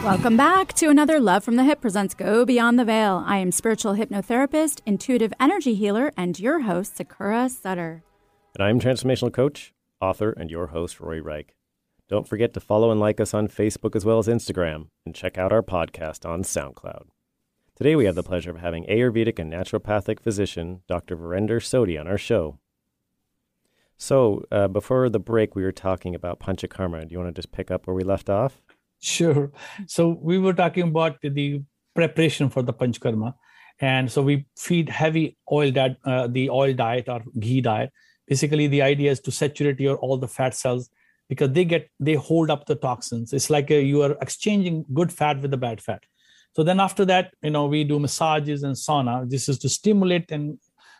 Welcome 0.03 0.37
back 0.37 0.73
to 0.73 0.89
another 0.89 1.19
Love 1.19 1.43
from 1.43 1.55
the 1.55 1.63
Hip 1.63 1.81
presents 1.81 2.13
Go 2.13 2.45
Beyond 2.45 2.79
the 2.79 2.85
Veil. 2.85 3.23
I 3.25 3.37
am 3.37 3.51
spiritual 3.51 3.95
hypnotherapist, 3.95 4.81
intuitive 4.85 5.33
energy 5.39 5.73
healer, 5.73 6.11
and 6.15 6.39
your 6.39 6.61
host, 6.61 6.97
Sakura 6.97 7.49
Sutter. 7.49 8.03
And 8.57 8.63
I'm 8.63 8.79
transformational 8.79 9.33
coach, 9.33 9.73
author, 9.99 10.31
and 10.31 10.49
your 10.49 10.67
host, 10.67 10.99
Rory 10.99 11.19
Reich. 11.19 11.55
Don't 12.07 12.27
forget 12.27 12.53
to 12.53 12.59
follow 12.59 12.89
and 12.89 12.99
like 12.99 13.19
us 13.19 13.33
on 13.33 13.47
Facebook 13.47 13.95
as 13.95 14.05
well 14.05 14.19
as 14.19 14.27
Instagram, 14.27 14.87
and 15.05 15.13
check 15.13 15.37
out 15.37 15.51
our 15.51 15.63
podcast 15.63 16.29
on 16.29 16.43
SoundCloud. 16.43 17.07
Today 17.75 17.95
we 17.95 18.05
have 18.05 18.15
the 18.15 18.23
pleasure 18.23 18.51
of 18.51 18.57
having 18.57 18.85
Ayurvedic 18.85 19.37
and 19.39 19.51
naturopathic 19.51 20.21
physician 20.21 20.81
Dr. 20.87 21.17
Virender 21.17 21.61
Sodhi 21.61 21.99
on 21.99 22.07
our 22.07 22.17
show. 22.17 22.59
So, 23.97 24.45
uh, 24.51 24.67
before 24.67 25.09
the 25.09 25.19
break, 25.19 25.55
we 25.55 25.63
were 25.63 25.71
talking 25.71 26.13
about 26.13 26.39
panchakarma. 26.39 27.07
Do 27.07 27.13
you 27.13 27.19
want 27.19 27.35
to 27.35 27.41
just 27.41 27.51
pick 27.51 27.71
up 27.71 27.87
where 27.87 27.95
we 27.95 28.03
left 28.03 28.29
off? 28.29 28.61
Sure. 28.99 29.51
So 29.87 30.17
we 30.21 30.37
were 30.37 30.53
talking 30.53 30.83
about 30.83 31.21
the 31.21 31.61
preparation 31.95 32.49
for 32.49 32.61
the 32.61 32.73
panchakarma, 32.73 33.33
and 33.79 34.11
so 34.11 34.21
we 34.21 34.45
feed 34.57 34.89
heavy 34.89 35.37
oil 35.51 35.71
diet, 35.71 35.97
uh, 36.05 36.27
the 36.27 36.49
oil 36.49 36.73
diet 36.73 37.07
or 37.07 37.23
ghee 37.39 37.61
diet. 37.61 37.91
Basically, 38.27 38.67
the 38.67 38.81
idea 38.81 39.11
is 39.11 39.19
to 39.21 39.31
saturate 39.31 39.79
your 39.79 39.97
all 39.97 40.17
the 40.17 40.27
fat 40.27 40.53
cells 40.53 40.89
because 41.29 41.51
they 41.51 41.65
get 41.65 41.89
they 41.99 42.15
hold 42.15 42.49
up 42.49 42.65
the 42.65 42.75
toxins. 42.75 43.33
It's 43.33 43.49
like 43.49 43.69
a, 43.71 43.81
you 43.81 44.01
are 44.01 44.17
exchanging 44.21 44.85
good 44.93 45.11
fat 45.11 45.41
with 45.41 45.51
the 45.51 45.57
bad 45.57 45.81
fat. 45.81 46.03
So 46.55 46.63
then 46.63 46.79
after 46.79 47.05
that, 47.05 47.33
you 47.43 47.51
know, 47.51 47.67
we 47.67 47.83
do 47.83 47.99
massages 47.99 48.63
and 48.63 48.75
sauna. 48.75 49.29
This 49.29 49.47
is 49.47 49.59
to 49.59 49.69
stimulate 49.69 50.31
and 50.31 50.57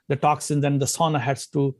the 0.07 0.15
toxins, 0.15 0.63
and 0.63 0.79
the 0.79 0.86
sauna 0.86 1.19
has 1.19 1.47
to 1.47 1.75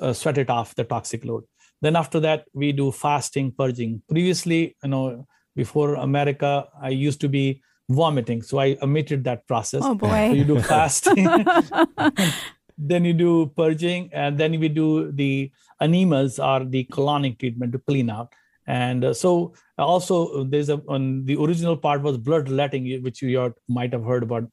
uh, 0.00 0.12
sweat 0.12 0.38
it 0.38 0.50
off 0.50 0.74
the 0.74 0.84
toxic 0.84 1.24
load. 1.24 1.44
Then 1.80 1.96
after 1.96 2.20
that 2.20 2.44
we 2.52 2.72
do 2.72 2.90
fasting 2.92 3.52
purging. 3.52 4.02
Previously 4.08 4.76
you 4.82 4.90
know 4.90 5.26
before 5.56 5.94
america 5.94 6.68
i 6.80 6.88
used 6.88 7.20
to 7.20 7.28
be 7.28 7.60
vomiting 7.88 8.42
so 8.42 8.58
i 8.58 8.76
omitted 8.82 9.24
that 9.24 9.46
process. 9.46 9.82
Oh 9.84 9.94
boy. 9.94 10.28
So 10.28 10.34
you 10.34 10.44
do 10.44 10.60
fasting. 10.74 11.26
Then 12.80 13.04
you 13.04 13.12
do 13.12 13.46
purging 13.56 14.08
and 14.12 14.38
then 14.38 14.58
we 14.60 14.68
do 14.68 15.10
the 15.10 15.50
enemas 15.80 16.38
or 16.38 16.64
the 16.64 16.84
colonic 16.84 17.40
treatment 17.40 17.72
to 17.72 17.80
clean 17.80 18.08
out. 18.08 18.32
And 18.68 19.04
uh, 19.04 19.14
so 19.14 19.54
also 19.78 20.44
there's 20.44 20.68
a 20.68 20.80
on 20.86 21.24
the 21.24 21.36
original 21.36 21.76
part 21.76 22.02
was 22.02 22.18
bloodletting 22.18 23.02
which 23.02 23.22
you 23.22 23.54
might 23.68 23.92
have 23.92 24.04
heard 24.04 24.22
about 24.22 24.44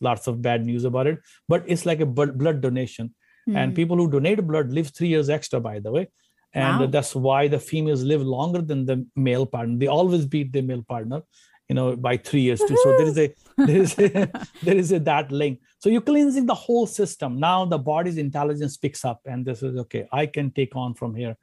lots 0.00 0.26
of 0.26 0.42
bad 0.42 0.64
news 0.64 0.84
about 0.84 1.06
it 1.06 1.18
but 1.48 1.62
it's 1.66 1.86
like 1.86 2.00
a 2.00 2.06
blood 2.06 2.60
donation 2.60 3.14
Mm. 3.48 3.56
And 3.56 3.70
hmm. 3.72 3.74
people 3.74 3.96
who 3.96 4.10
donate 4.10 4.46
blood 4.46 4.72
live 4.72 4.88
three 4.88 5.08
years 5.08 5.28
extra, 5.28 5.60
by 5.60 5.80
the 5.80 5.90
way. 5.90 6.08
And 6.54 6.80
wow. 6.80 6.86
that's 6.86 7.14
why 7.14 7.48
the 7.48 7.58
females 7.58 8.02
live 8.02 8.20
longer 8.20 8.60
than 8.60 8.84
the 8.84 9.06
male 9.16 9.46
partner. 9.46 9.78
They 9.78 9.86
always 9.86 10.26
beat 10.26 10.52
the 10.52 10.60
male 10.60 10.82
partner, 10.82 11.22
you 11.68 11.74
know, 11.74 11.96
by 11.96 12.18
three 12.18 12.42
years 12.42 12.60
too. 12.60 12.76
So 12.82 12.90
there 12.98 13.06
is 13.06 13.18
a 13.18 13.34
there 13.56 13.80
is 13.80 13.98
a, 13.98 14.30
there 14.62 14.76
is 14.76 14.92
a 14.92 14.98
that 15.00 15.32
link. 15.32 15.60
So 15.78 15.88
you're 15.88 16.02
cleansing 16.02 16.46
the 16.46 16.54
whole 16.54 16.86
system. 16.86 17.40
Now 17.40 17.64
the 17.64 17.78
body's 17.78 18.18
intelligence 18.18 18.76
picks 18.76 19.04
up, 19.04 19.20
and 19.24 19.46
this 19.46 19.62
is 19.62 19.76
okay. 19.78 20.06
I 20.12 20.26
can 20.26 20.50
take 20.50 20.76
on 20.76 20.94
from 20.94 21.14
here. 21.14 21.36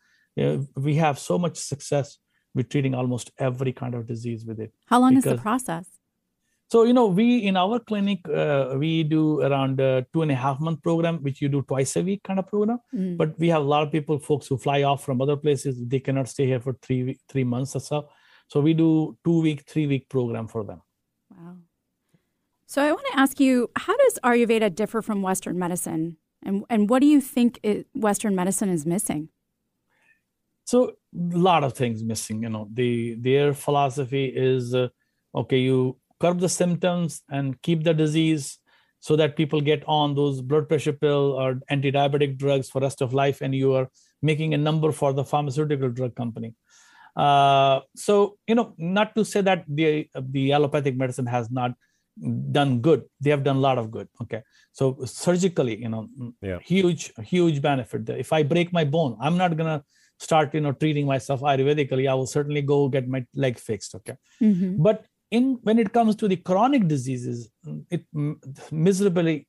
We 0.75 0.95
have 0.95 1.17
so 1.17 1.39
much 1.39 1.57
success 1.57 2.17
with 2.53 2.69
treating 2.69 2.93
almost 2.93 3.31
every 3.39 3.73
kind 3.73 3.95
of 3.95 4.07
disease 4.07 4.45
with 4.45 4.59
it. 4.59 4.71
How 4.85 4.99
long 4.99 5.17
is 5.17 5.23
the 5.23 5.37
process? 5.37 5.87
So, 6.71 6.83
you 6.83 6.93
know, 6.93 7.07
we 7.07 7.37
in 7.37 7.57
our 7.57 7.79
clinic, 7.79 8.29
uh, 8.29 8.75
we 8.77 9.03
do 9.03 9.41
around 9.41 9.79
a 9.79 10.05
two 10.13 10.21
and 10.21 10.31
a 10.31 10.35
half 10.35 10.59
month 10.59 10.83
program, 10.83 11.17
which 11.23 11.41
you 11.41 11.49
do 11.49 11.63
twice 11.63 11.95
a 11.95 12.03
week 12.03 12.21
kind 12.23 12.37
of 12.37 12.47
program. 12.47 12.77
Mm. 12.93 13.17
But 13.17 13.39
we 13.39 13.49
have 13.49 13.63
a 13.63 13.65
lot 13.65 13.81
of 13.81 13.91
people, 13.91 14.19
folks 14.19 14.47
who 14.47 14.57
fly 14.57 14.83
off 14.83 15.03
from 15.03 15.19
other 15.19 15.35
places, 15.35 15.83
they 15.87 15.99
cannot 15.99 16.29
stay 16.29 16.45
here 16.45 16.59
for 16.59 16.73
three 16.83 17.19
three 17.27 17.43
months 17.43 17.75
or 17.75 17.79
so. 17.79 18.09
So 18.47 18.59
we 18.59 18.75
do 18.75 19.17
two 19.23 19.41
week, 19.41 19.63
three 19.67 19.87
week 19.87 20.09
program 20.09 20.47
for 20.47 20.63
them. 20.63 20.81
Wow. 21.35 21.55
So 22.67 22.83
I 22.83 22.91
want 22.91 23.05
to 23.13 23.19
ask 23.19 23.39
you, 23.39 23.71
how 23.75 23.97
does 23.97 24.19
Ayurveda 24.23 24.75
differ 24.75 25.01
from 25.01 25.23
Western 25.23 25.57
medicine? 25.57 26.17
And, 26.43 26.65
and 26.69 26.87
what 26.87 26.99
do 26.99 27.07
you 27.07 27.19
think 27.19 27.59
it, 27.63 27.87
Western 27.95 28.35
medicine 28.35 28.69
is 28.69 28.85
missing? 28.85 29.29
So 30.65 30.91
a 31.33 31.37
lot 31.37 31.63
of 31.63 31.73
things 31.73 32.03
missing. 32.03 32.43
You 32.43 32.49
know, 32.49 32.69
the 32.71 33.15
their 33.15 33.55
philosophy 33.55 34.25
is 34.25 34.75
uh, 34.75 34.89
okay. 35.33 35.57
You 35.57 35.97
curb 36.19 36.39
the 36.39 36.49
symptoms 36.49 37.21
and 37.29 37.61
keep 37.61 37.83
the 37.83 37.93
disease 37.93 38.57
so 38.99 39.15
that 39.15 39.35
people 39.35 39.61
get 39.61 39.83
on 39.87 40.15
those 40.15 40.41
blood 40.41 40.67
pressure 40.67 40.93
pill 40.93 41.31
or 41.31 41.59
anti-diabetic 41.69 42.37
drugs 42.37 42.69
for 42.69 42.81
rest 42.81 43.01
of 43.01 43.13
life 43.13 43.41
and 43.41 43.55
you 43.55 43.73
are 43.73 43.89
making 44.21 44.53
a 44.53 44.57
number 44.57 44.91
for 44.91 45.13
the 45.13 45.23
pharmaceutical 45.23 45.89
drug 45.89 46.15
company. 46.15 46.53
Uh, 47.15 47.79
so 47.95 48.37
you 48.47 48.55
know 48.55 48.73
not 48.77 49.15
to 49.15 49.25
say 49.25 49.41
that 49.41 49.63
the 49.67 50.07
the 50.29 50.53
allopathic 50.53 50.95
medicine 50.95 51.25
has 51.25 51.49
not 51.49 51.73
done 52.51 52.79
good. 52.81 53.03
They 53.21 53.29
have 53.29 53.43
done 53.43 53.57
a 53.57 53.59
lot 53.59 53.77
of 53.77 53.91
good. 53.91 54.07
Okay. 54.21 54.41
So 54.71 54.97
surgically 55.05 55.81
you 55.81 55.89
know 55.89 56.07
yeah. 56.41 56.59
huge 56.59 57.11
huge 57.23 57.61
benefit. 57.61 58.09
If 58.09 58.31
i 58.31 58.43
break 58.43 58.71
my 58.73 58.83
bone 58.83 59.17
i'm 59.21 59.37
not 59.37 59.57
gonna 59.57 59.83
start 60.19 60.53
you 60.53 60.61
know 60.61 60.73
treating 60.73 61.05
myself 61.05 61.41
ayurvedically. 61.41 62.09
I 62.09 62.13
will 62.13 62.27
certainly 62.27 62.61
go 62.61 62.89
get 62.89 63.07
my 63.07 63.25
leg 63.33 63.57
fixed. 63.57 63.95
Okay. 63.95 64.15
Mm-hmm. 64.41 64.83
but 64.83 65.05
in 65.31 65.59
when 65.63 65.79
it 65.79 65.93
comes 65.93 66.15
to 66.17 66.27
the 66.27 66.35
chronic 66.35 66.87
diseases, 66.87 67.49
it 67.89 68.05
miserably, 68.71 69.47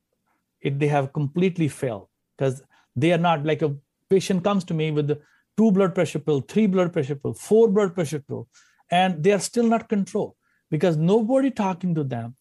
it, 0.60 0.78
they 0.78 0.88
have 0.88 1.12
completely 1.12 1.68
failed 1.68 2.08
because 2.36 2.62
they 2.96 3.12
are 3.12 3.18
not 3.18 3.44
like 3.44 3.62
a 3.62 3.74
patient 4.08 4.44
comes 4.44 4.64
to 4.64 4.74
me 4.74 4.90
with 4.90 5.18
two 5.56 5.70
blood 5.72 5.94
pressure 5.94 6.18
pill, 6.18 6.40
three 6.40 6.66
blood 6.66 6.92
pressure 6.92 7.14
pill, 7.14 7.34
four 7.34 7.68
blood 7.68 7.94
pressure 7.94 8.20
pill, 8.20 8.48
and 8.90 9.22
they 9.22 9.32
are 9.32 9.38
still 9.38 9.64
not 9.64 9.88
controlled 9.88 10.34
because 10.70 10.96
nobody 10.96 11.50
talking 11.50 11.94
to 11.94 12.04
them 12.04 12.34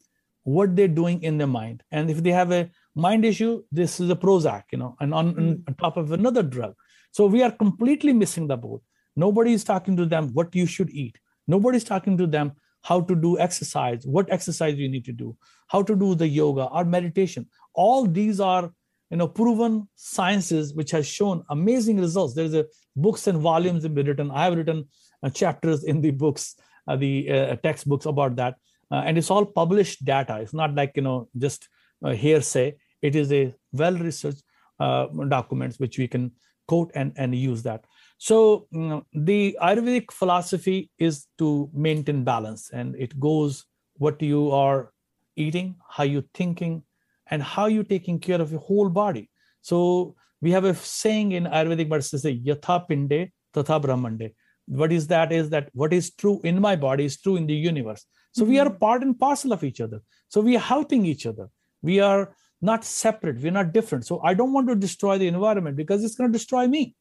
what 0.43 0.75
they're 0.75 0.87
doing 0.87 1.21
in 1.21 1.37
their 1.37 1.47
mind. 1.47 1.83
And 1.91 2.09
if 2.09 2.23
they 2.23 2.31
have 2.31 2.51
a 2.51 2.69
mind 2.95 3.25
issue, 3.25 3.63
this 3.71 3.99
is 3.99 4.09
a 4.09 4.15
Prozac, 4.15 4.63
you 4.71 4.77
know, 4.77 4.95
and 4.99 5.13
on, 5.13 5.35
mm. 5.35 5.63
on 5.67 5.73
top 5.75 5.97
of 5.97 6.11
another 6.11 6.43
drug. 6.43 6.75
So 7.11 7.25
we 7.25 7.43
are 7.43 7.51
completely 7.51 8.13
missing 8.13 8.47
the 8.47 8.57
boat. 8.57 8.81
Nobody 9.15 9.53
is 9.53 9.63
talking 9.63 9.95
to 9.97 10.05
them 10.05 10.29
what 10.33 10.55
you 10.55 10.65
should 10.65 10.89
eat. 10.89 11.17
Nobody's 11.47 11.83
talking 11.83 12.17
to 12.17 12.27
them 12.27 12.53
how 12.89 12.99
to 13.09 13.15
do 13.15 13.37
exercise, 13.45 14.05
what 14.17 14.31
exercise 14.37 14.75
you 14.83 14.89
need 14.89 15.05
to 15.05 15.15
do, 15.21 15.37
how 15.67 15.81
to 15.89 15.95
do 16.03 16.15
the 16.15 16.27
yoga 16.27 16.65
or 16.77 16.83
meditation. 16.83 17.47
All 17.73 18.07
these 18.19 18.39
are 18.39 18.71
you 19.11 19.17
know 19.17 19.27
proven 19.27 19.87
sciences 19.95 20.73
which 20.79 20.91
has 20.91 21.05
shown 21.07 21.43
amazing 21.57 21.99
results. 22.05 22.33
There's 22.33 22.57
a 22.61 22.65
books 22.95 23.27
and 23.27 23.39
volumes 23.39 23.83
have 23.83 23.95
been 23.99 24.07
written. 24.07 24.31
I 24.31 24.45
have 24.45 24.57
written 24.57 24.87
uh, 25.23 25.29
chapters 25.29 25.83
in 25.83 26.01
the 26.01 26.11
books, 26.11 26.55
uh, 26.87 26.95
the 26.95 27.13
uh, 27.31 27.55
textbooks 27.67 28.05
about 28.05 28.35
that, 28.37 28.55
uh, 28.91 29.03
and 29.05 29.17
it's 29.17 29.31
all 29.31 29.45
published 29.45 30.05
data. 30.05 30.39
It's 30.41 30.57
not 30.63 30.75
like 30.81 30.93
you 30.95 31.03
know 31.03 31.17
just 31.37 31.69
uh, 32.03 32.11
hearsay. 32.25 32.67
It 33.01 33.15
is 33.15 33.31
a 33.31 33.53
well-researched 33.71 34.43
uh, 34.79 35.07
documents 35.37 35.79
which 35.79 35.97
we 35.97 36.07
can 36.07 36.31
quote 36.67 36.91
and 36.95 37.13
and 37.17 37.35
use 37.35 37.63
that. 37.69 37.85
So 38.19 38.67
you 38.71 38.79
know, 38.79 39.05
the 39.13 39.57
Ayurvedic 39.61 40.11
philosophy 40.11 40.91
is 40.97 41.25
to 41.37 41.69
maintain 41.73 42.25
balance, 42.25 42.69
and 42.71 42.95
it 42.95 43.17
goes 43.17 43.65
what 43.95 44.21
you 44.21 44.51
are 44.51 44.91
eating, 45.37 45.77
how 45.89 46.03
you're 46.03 46.29
thinking, 46.33 46.83
and 47.27 47.41
how 47.41 47.67
you're 47.67 47.85
taking 47.85 48.19
care 48.19 48.41
of 48.41 48.51
your 48.51 48.59
whole 48.59 48.89
body. 48.89 49.29
So 49.61 50.15
we 50.41 50.51
have 50.51 50.65
a 50.65 50.75
saying 50.75 51.31
in 51.31 51.45
Ayurvedic 51.45 51.87
medicine, 51.87 52.19
say 52.19 52.37
"Yatha 52.37 52.85
pinde 52.89 53.31
tatha 53.53 53.79
brahmande." 53.79 54.33
What 54.67 54.91
is 54.91 55.07
that? 55.07 55.31
Is 55.31 55.49
that 55.51 55.69
what 55.73 55.93
is 55.93 56.13
true 56.13 56.41
in 56.43 56.59
my 56.59 56.75
body 56.75 57.05
is 57.05 57.17
true 57.21 57.37
in 57.37 57.47
the 57.47 57.55
universe. 57.55 58.05
So 58.33 58.43
mm-hmm. 58.43 58.51
we 58.51 58.59
are 58.59 58.69
part 58.69 59.01
and 59.01 59.17
parcel 59.17 59.53
of 59.53 59.63
each 59.63 59.79
other. 59.79 60.01
So 60.27 60.41
we 60.41 60.57
are 60.57 60.67
helping 60.75 61.05
each 61.05 61.25
other. 61.25 61.49
We 61.81 62.01
are 62.01 62.35
not 62.61 62.83
separate. 62.83 63.39
We're 63.39 63.51
not 63.51 63.71
different. 63.71 64.05
So 64.05 64.21
I 64.21 64.33
don't 64.33 64.51
want 64.53 64.67
to 64.67 64.75
destroy 64.75 65.17
the 65.17 65.27
environment 65.27 65.77
because 65.77 66.03
it's 66.03 66.15
going 66.15 66.31
to 66.31 66.37
destroy 66.37 66.67
me. 66.67 66.95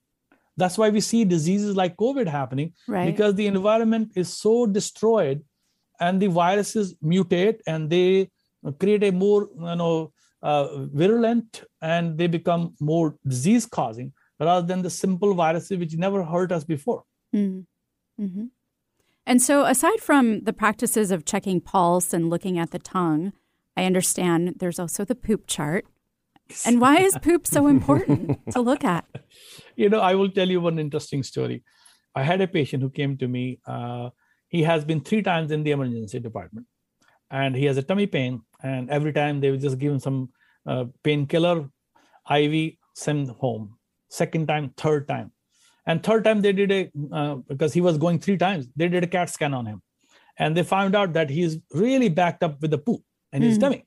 That's 0.58 0.76
why 0.76 0.90
we 0.90 1.00
see 1.00 1.24
diseases 1.24 1.76
like 1.76 1.96
COVID 1.96 2.26
happening 2.26 2.72
right. 2.88 3.06
because 3.06 3.34
the 3.36 3.46
environment 3.46 4.12
is 4.16 4.36
so 4.36 4.66
destroyed 4.66 5.42
and 6.00 6.20
the 6.20 6.26
viruses 6.26 6.94
mutate 7.02 7.60
and 7.66 7.88
they 7.88 8.28
create 8.80 9.04
a 9.04 9.12
more 9.12 9.48
you 9.54 9.76
know 9.76 10.12
uh, 10.42 10.86
virulent 11.02 11.62
and 11.80 12.18
they 12.18 12.26
become 12.26 12.74
more 12.80 13.16
disease 13.26 13.66
causing 13.66 14.12
rather 14.40 14.66
than 14.66 14.82
the 14.82 14.90
simple 14.90 15.32
viruses 15.34 15.78
which 15.78 15.94
never 15.96 16.22
hurt 16.22 16.52
us 16.52 16.64
before. 16.64 17.04
Mm-hmm. 17.34 18.24
Mm-hmm. 18.24 18.44
And 19.26 19.42
so, 19.42 19.64
aside 19.64 20.00
from 20.00 20.40
the 20.44 20.52
practices 20.52 21.10
of 21.10 21.24
checking 21.24 21.60
pulse 21.60 22.12
and 22.12 22.30
looking 22.30 22.58
at 22.58 22.70
the 22.70 22.78
tongue, 22.78 23.32
I 23.76 23.84
understand 23.84 24.54
there's 24.58 24.78
also 24.78 25.04
the 25.04 25.14
poop 25.14 25.46
chart. 25.46 25.84
And 26.64 26.80
why 26.80 26.98
is 26.98 27.16
poop 27.22 27.46
so 27.46 27.66
important 27.66 28.40
to 28.52 28.60
look 28.60 28.84
at? 28.84 29.04
You 29.76 29.88
know, 29.88 30.00
I 30.00 30.14
will 30.14 30.30
tell 30.30 30.48
you 30.48 30.60
one 30.60 30.78
interesting 30.78 31.22
story. 31.22 31.62
I 32.14 32.22
had 32.22 32.40
a 32.40 32.48
patient 32.48 32.82
who 32.82 32.90
came 32.90 33.16
to 33.18 33.28
me. 33.28 33.60
Uh, 33.66 34.10
he 34.48 34.62
has 34.62 34.84
been 34.84 35.00
three 35.00 35.22
times 35.22 35.50
in 35.50 35.62
the 35.62 35.72
emergency 35.72 36.18
department, 36.20 36.66
and 37.30 37.54
he 37.54 37.66
has 37.66 37.76
a 37.76 37.82
tummy 37.82 38.06
pain. 38.06 38.42
And 38.62 38.90
every 38.90 39.12
time 39.12 39.40
they 39.40 39.50
would 39.50 39.60
just 39.60 39.78
give 39.78 39.92
him 39.92 40.00
some 40.00 40.30
uh, 40.66 40.86
painkiller, 41.04 41.68
IV, 42.30 42.72
send 42.94 43.30
home. 43.30 43.76
Second 44.10 44.48
time, 44.48 44.72
third 44.76 45.06
time, 45.06 45.32
and 45.84 46.02
third 46.02 46.24
time 46.24 46.40
they 46.40 46.52
did 46.52 46.72
a 46.72 46.90
uh, 47.12 47.34
because 47.34 47.74
he 47.74 47.82
was 47.82 47.98
going 47.98 48.18
three 48.18 48.38
times. 48.38 48.66
They 48.74 48.88
did 48.88 49.04
a 49.04 49.06
CAT 49.06 49.28
scan 49.28 49.52
on 49.52 49.66
him, 49.66 49.82
and 50.38 50.56
they 50.56 50.62
found 50.62 50.96
out 50.96 51.12
that 51.12 51.28
he's 51.28 51.58
really 51.74 52.08
backed 52.08 52.42
up 52.42 52.60
with 52.62 52.70
the 52.70 52.78
poop 52.78 53.02
in 53.34 53.42
his 53.42 53.58
mm-hmm. 53.58 53.64
tummy. 53.64 53.86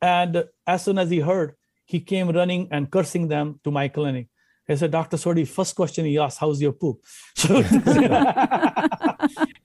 And 0.00 0.44
as 0.64 0.84
soon 0.84 0.98
as 0.98 1.10
he 1.10 1.18
heard, 1.18 1.54
he 1.88 2.00
came 2.00 2.28
running 2.28 2.68
and 2.70 2.90
cursing 2.90 3.28
them 3.28 3.60
to 3.64 3.70
my 3.70 3.88
clinic. 3.88 4.28
He 4.66 4.76
said, 4.76 4.90
Dr. 4.90 5.16
Sodhi, 5.16 5.48
first 5.48 5.74
question 5.74 6.04
he 6.04 6.18
asked, 6.18 6.38
how's 6.38 6.60
your 6.60 6.72
poop? 6.72 6.98
So 7.36 7.62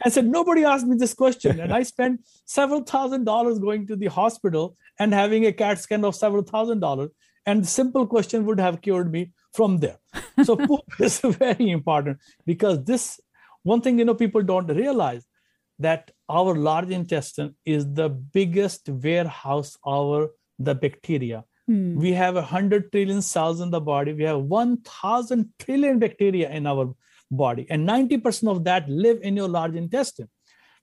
I 0.06 0.10
said, 0.10 0.26
nobody 0.28 0.64
asked 0.64 0.88
me 0.88 0.96
this 0.96 1.14
question. 1.14 1.60
And 1.60 1.74
I 1.74 1.84
spent 1.84 2.22
several 2.46 2.82
thousand 2.84 3.26
dollars 3.26 3.60
going 3.60 3.88
to 3.88 3.98
the 3.98 4.08
hospital 4.08 4.78
and 5.00 5.14
having 5.14 5.46
a 5.46 5.52
CAT 5.52 5.80
scan 5.80 6.06
of 6.06 6.16
several 6.16 6.44
thousand 6.44 6.80
dollars. 6.80 7.10
And 7.46 7.64
the 7.64 7.68
simple 7.68 8.08
question 8.08 8.46
would 8.46 8.60
have 8.60 8.82
cured 8.82 9.12
me 9.12 9.34
from 9.54 9.80
there. 9.80 9.98
So 10.44 10.56
poop 10.68 10.86
is 11.00 11.20
very 11.20 11.70
important 11.70 12.20
because 12.46 12.84
this 12.86 13.20
one 13.64 13.82
thing 13.82 14.00
you 14.00 14.06
know 14.06 14.16
people 14.16 14.44
don't 14.44 14.68
realize 14.68 15.26
that 15.80 16.12
our 16.30 16.56
large 16.56 16.90
intestine 16.90 17.56
is 17.66 17.94
the 17.94 18.08
biggest 18.08 18.88
warehouse 18.88 19.78
of 19.84 20.30
the 20.60 20.76
bacteria 20.76 21.44
Hmm. 21.74 21.96
We 21.96 22.14
have 22.14 22.36
a 22.36 22.42
100 22.42 22.92
trillion 22.92 23.22
cells 23.22 23.60
in 23.60 23.72
the 23.72 23.82
body. 23.82 24.14
We 24.14 24.24
have 24.26 24.42
1,000 24.42 25.50
trillion 25.58 25.98
bacteria 25.98 26.50
in 26.52 26.68
our 26.68 26.94
body, 27.32 27.66
and 27.70 27.90
90% 27.90 28.52
of 28.52 28.64
that 28.66 28.88
live 28.88 29.20
in 29.24 29.36
your 29.36 29.48
large 29.48 29.76
intestine. 29.76 30.30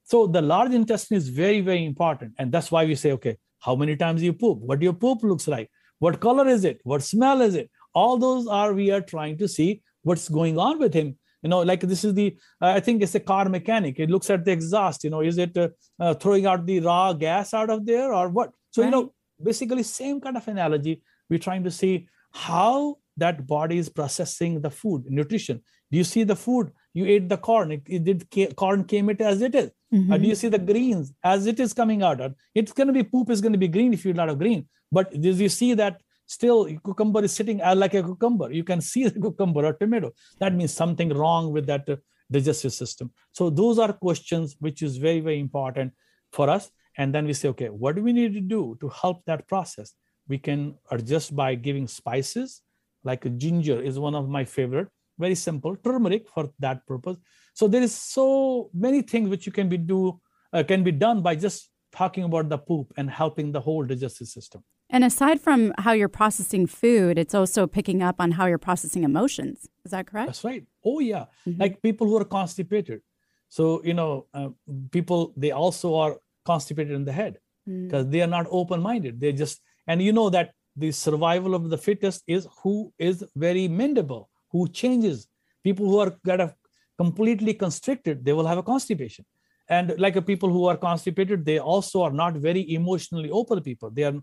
So 0.03 0.26
the 0.26 0.42
large 0.42 0.72
intestine 0.72 1.16
is 1.16 1.29
very, 1.29 1.61
very 1.61 1.85
important. 1.85 2.33
And 2.38 2.50
that's 2.50 2.72
why 2.72 2.85
we 2.87 2.96
say, 2.96 3.12
okay, 3.12 3.37
how 3.61 3.76
many 3.76 3.94
times 3.94 4.20
you 4.20 4.33
poop? 4.33 4.59
What 4.59 4.83
your 4.83 4.92
poop 4.92 5.22
looks 5.22 5.46
like? 5.46 5.70
What 6.00 6.18
color 6.18 6.48
is 6.48 6.64
it? 6.64 6.81
What 6.83 7.05
smell 7.05 7.40
is 7.40 7.55
it? 7.55 7.70
All 7.94 8.18
those 8.18 8.48
are 8.48 8.72
we 8.72 8.90
are 8.90 9.00
trying 9.00 9.38
to 9.38 9.46
see 9.46 9.83
what's 10.03 10.29
going 10.29 10.59
on 10.59 10.81
with 10.81 10.94
him 10.94 11.16
you 11.42 11.50
know 11.50 11.61
like 11.61 11.81
this 11.81 12.05
is 12.05 12.14
the 12.14 12.37
uh, 12.62 12.68
i 12.68 12.81
think 12.81 13.03
it's 13.03 13.14
a 13.14 13.20
car 13.20 13.48
mechanic 13.48 13.98
it 13.98 14.11
looks 14.11 14.31
at 14.31 14.44
the 14.44 14.53
exhaust 14.53 15.05
you 15.05 15.11
know 15.11 15.20
is 15.20 15.38
it 15.38 15.57
uh, 15.57 15.68
uh, 15.98 16.14
throwing 16.14 16.46
out 16.46 16.64
the 16.66 16.81
raw 16.81 17.12
gas 17.12 17.53
out 17.53 17.70
of 17.70 17.85
there 17.87 18.12
or 18.14 18.29
what 18.29 18.50
so 18.70 18.83
right. 18.83 18.87
you 18.87 18.92
know 18.92 19.12
basically 19.42 19.83
same 19.83 20.20
kind 20.20 20.37
of 20.37 20.46
analogy 20.48 21.03
we're 21.31 21.38
trying 21.38 21.64
to 21.64 21.70
see 21.70 22.09
how 22.33 22.98
that 23.16 23.46
body 23.46 23.79
is 23.79 23.88
processing 23.88 24.61
the 24.61 24.70
food 24.70 25.05
nutrition. 25.09 25.62
Do 25.90 25.98
you 25.98 26.05
see 26.05 26.24
the 26.24 26.37
food? 26.37 26.72
You 26.92 27.07
ate 27.07 27.29
the 27.29 27.37
corn. 27.37 27.72
It, 27.72 27.83
it 27.87 28.05
did 28.05 28.57
corn 28.57 28.85
came 28.85 29.11
it 29.11 29.20
as 29.20 29.40
it 29.42 29.55
is. 29.55 29.70
Mm-hmm. 29.92 30.12
Uh, 30.12 30.18
do 30.18 30.26
you 30.26 30.35
see 30.35 30.48
the 30.48 30.59
greens 30.59 31.12
as 31.22 31.46
it 31.46 31.61
is 31.61 31.72
coming 31.72 32.03
out? 32.03 32.20
It's 32.55 32.72
going 32.72 32.87
to 32.87 32.92
be 32.92 33.03
poop 33.03 33.31
is 33.31 33.40
going 33.40 33.53
to 33.53 33.59
be 33.59 33.68
green 33.68 33.92
if 33.92 34.05
you're 34.05 34.14
not 34.14 34.31
a 34.31 34.35
green. 34.35 34.68
But 34.90 35.12
do 35.20 35.31
you 35.31 35.48
see 35.48 35.74
that 35.74 36.00
still 36.26 36.66
cucumber 36.85 37.24
is 37.24 37.33
sitting 37.33 37.59
like 37.59 37.94
a 37.94 38.03
cucumber? 38.03 38.53
You 38.53 38.64
can 38.64 38.81
see 38.81 39.07
the 39.09 39.20
cucumber 39.20 39.66
or 39.66 39.72
tomato. 39.74 40.12
That 40.38 40.55
means 40.55 40.72
something 40.72 41.11
wrong 41.11 41.53
with 41.53 41.66
that 41.66 41.88
digestive 42.31 42.72
system. 42.72 43.12
So 43.33 43.50
those 43.50 43.79
are 43.79 43.92
questions 43.92 44.57
which 44.61 44.83
is 44.83 44.96
very 44.96 45.20
very 45.20 45.40
important 45.40 45.92
for 46.33 46.48
us 46.48 46.70
and 46.96 47.14
then 47.14 47.26
we 47.26 47.33
say 47.33 47.48
okay 47.48 47.68
what 47.68 47.96
do 47.96 48.03
we 48.03 48.12
need 48.12 48.35
to 48.35 48.40
do 48.40 48.76
to 48.81 48.88
help 48.88 49.24
that 49.26 49.46
process? 49.48 49.94
We 50.29 50.38
can 50.38 50.76
adjust 50.90 51.35
by 51.35 51.55
giving 51.57 51.88
spices 51.88 52.62
like 53.05 53.24
ginger 53.38 53.81
is 53.81 53.98
one 53.98 54.14
of 54.14 54.29
my 54.29 54.44
favorite. 54.44 54.88
Very 55.18 55.35
simple 55.35 55.76
turmeric 55.76 56.29
for 56.29 56.50
that 56.59 56.87
purpose. 56.87 57.16
So 57.55 57.68
there 57.68 57.83
is 57.83 57.94
so 57.94 58.70
many 58.72 59.03
things 59.03 59.29
which 59.29 59.46
you 59.46 59.53
can 59.53 59.68
be 59.68 59.76
do 59.76 60.20
uh, 60.53 60.62
can 60.62 60.83
be 60.83 60.92
done 60.92 61.22
by 61.22 61.37
just 61.37 61.70
talking 61.92 62.24
about 62.24 62.48
the 62.48 62.59
poop 62.59 62.92
and 62.96 63.11
helping 63.11 63.53
the 63.53 63.61
whole 63.61 63.85
digestive 63.85 64.29
system. 64.29 64.64
And 64.88 65.05
aside 65.05 65.40
from 65.40 65.72
how 65.79 65.92
you're 65.92 66.09
processing 66.09 66.66
food 66.66 67.18
it's 67.18 67.35
also 67.35 67.66
picking 67.66 68.03
up 68.03 68.16
on 68.18 68.33
how 68.33 68.46
you're 68.46 68.59
processing 68.59 69.05
emotions. 69.05 69.68
Is 69.85 69.92
that 69.92 70.07
correct? 70.07 70.29
That's 70.29 70.44
right. 70.44 70.64
Oh 70.85 71.00
yeah. 71.00 71.26
Mm-hmm. 71.46 71.61
like 71.61 71.83
people 71.83 72.07
who 72.07 72.16
are 72.16 72.24
constipated. 72.24 73.03
So 73.48 73.83
you 73.85 73.94
know 73.94 74.26
uh, 74.33 74.48
people 74.90 75.35
they 75.37 75.50
also 75.50 75.94
are 75.96 76.16
constipated 76.44 76.92
in 76.92 77.05
the 77.05 77.12
head. 77.12 77.38
Because 77.66 78.07
mm. 78.07 78.11
they 78.11 78.22
are 78.22 78.26
not 78.26 78.46
open 78.50 78.81
minded 78.81 79.20
they 79.20 79.33
just 79.33 79.61
and 79.87 80.03
you 80.03 80.12
know 80.12 80.31
that 80.31 80.53
the 80.76 80.90
survival 80.90 81.55
of 81.55 81.68
the 81.68 81.76
fittest 81.76 82.22
is 82.26 82.48
who 82.62 82.92
is 82.98 83.25
very 83.37 83.69
mendable 83.69 84.27
who 84.50 84.69
changes. 84.69 85.29
People 85.62 85.87
who 85.87 85.98
are 85.98 86.12
kind 86.27 86.42
of 86.42 86.54
completely 86.98 87.54
constricted 87.54 88.25
they 88.25 88.33
will 88.33 88.46
have 88.46 88.58
a 88.58 88.62
constipation. 88.62 89.25
And 89.69 89.94
like 89.98 90.17
a 90.17 90.23
people 90.23 90.50
who 90.50 90.67
are 90.67 90.77
constipated 90.77 91.44
they 91.44 91.58
also 91.58 92.02
are 92.02 92.10
not 92.10 92.35
very 92.35 92.73
emotionally 92.73 93.31
open 93.31 93.60
people. 93.62 93.90
They 93.90 94.04
are 94.04 94.14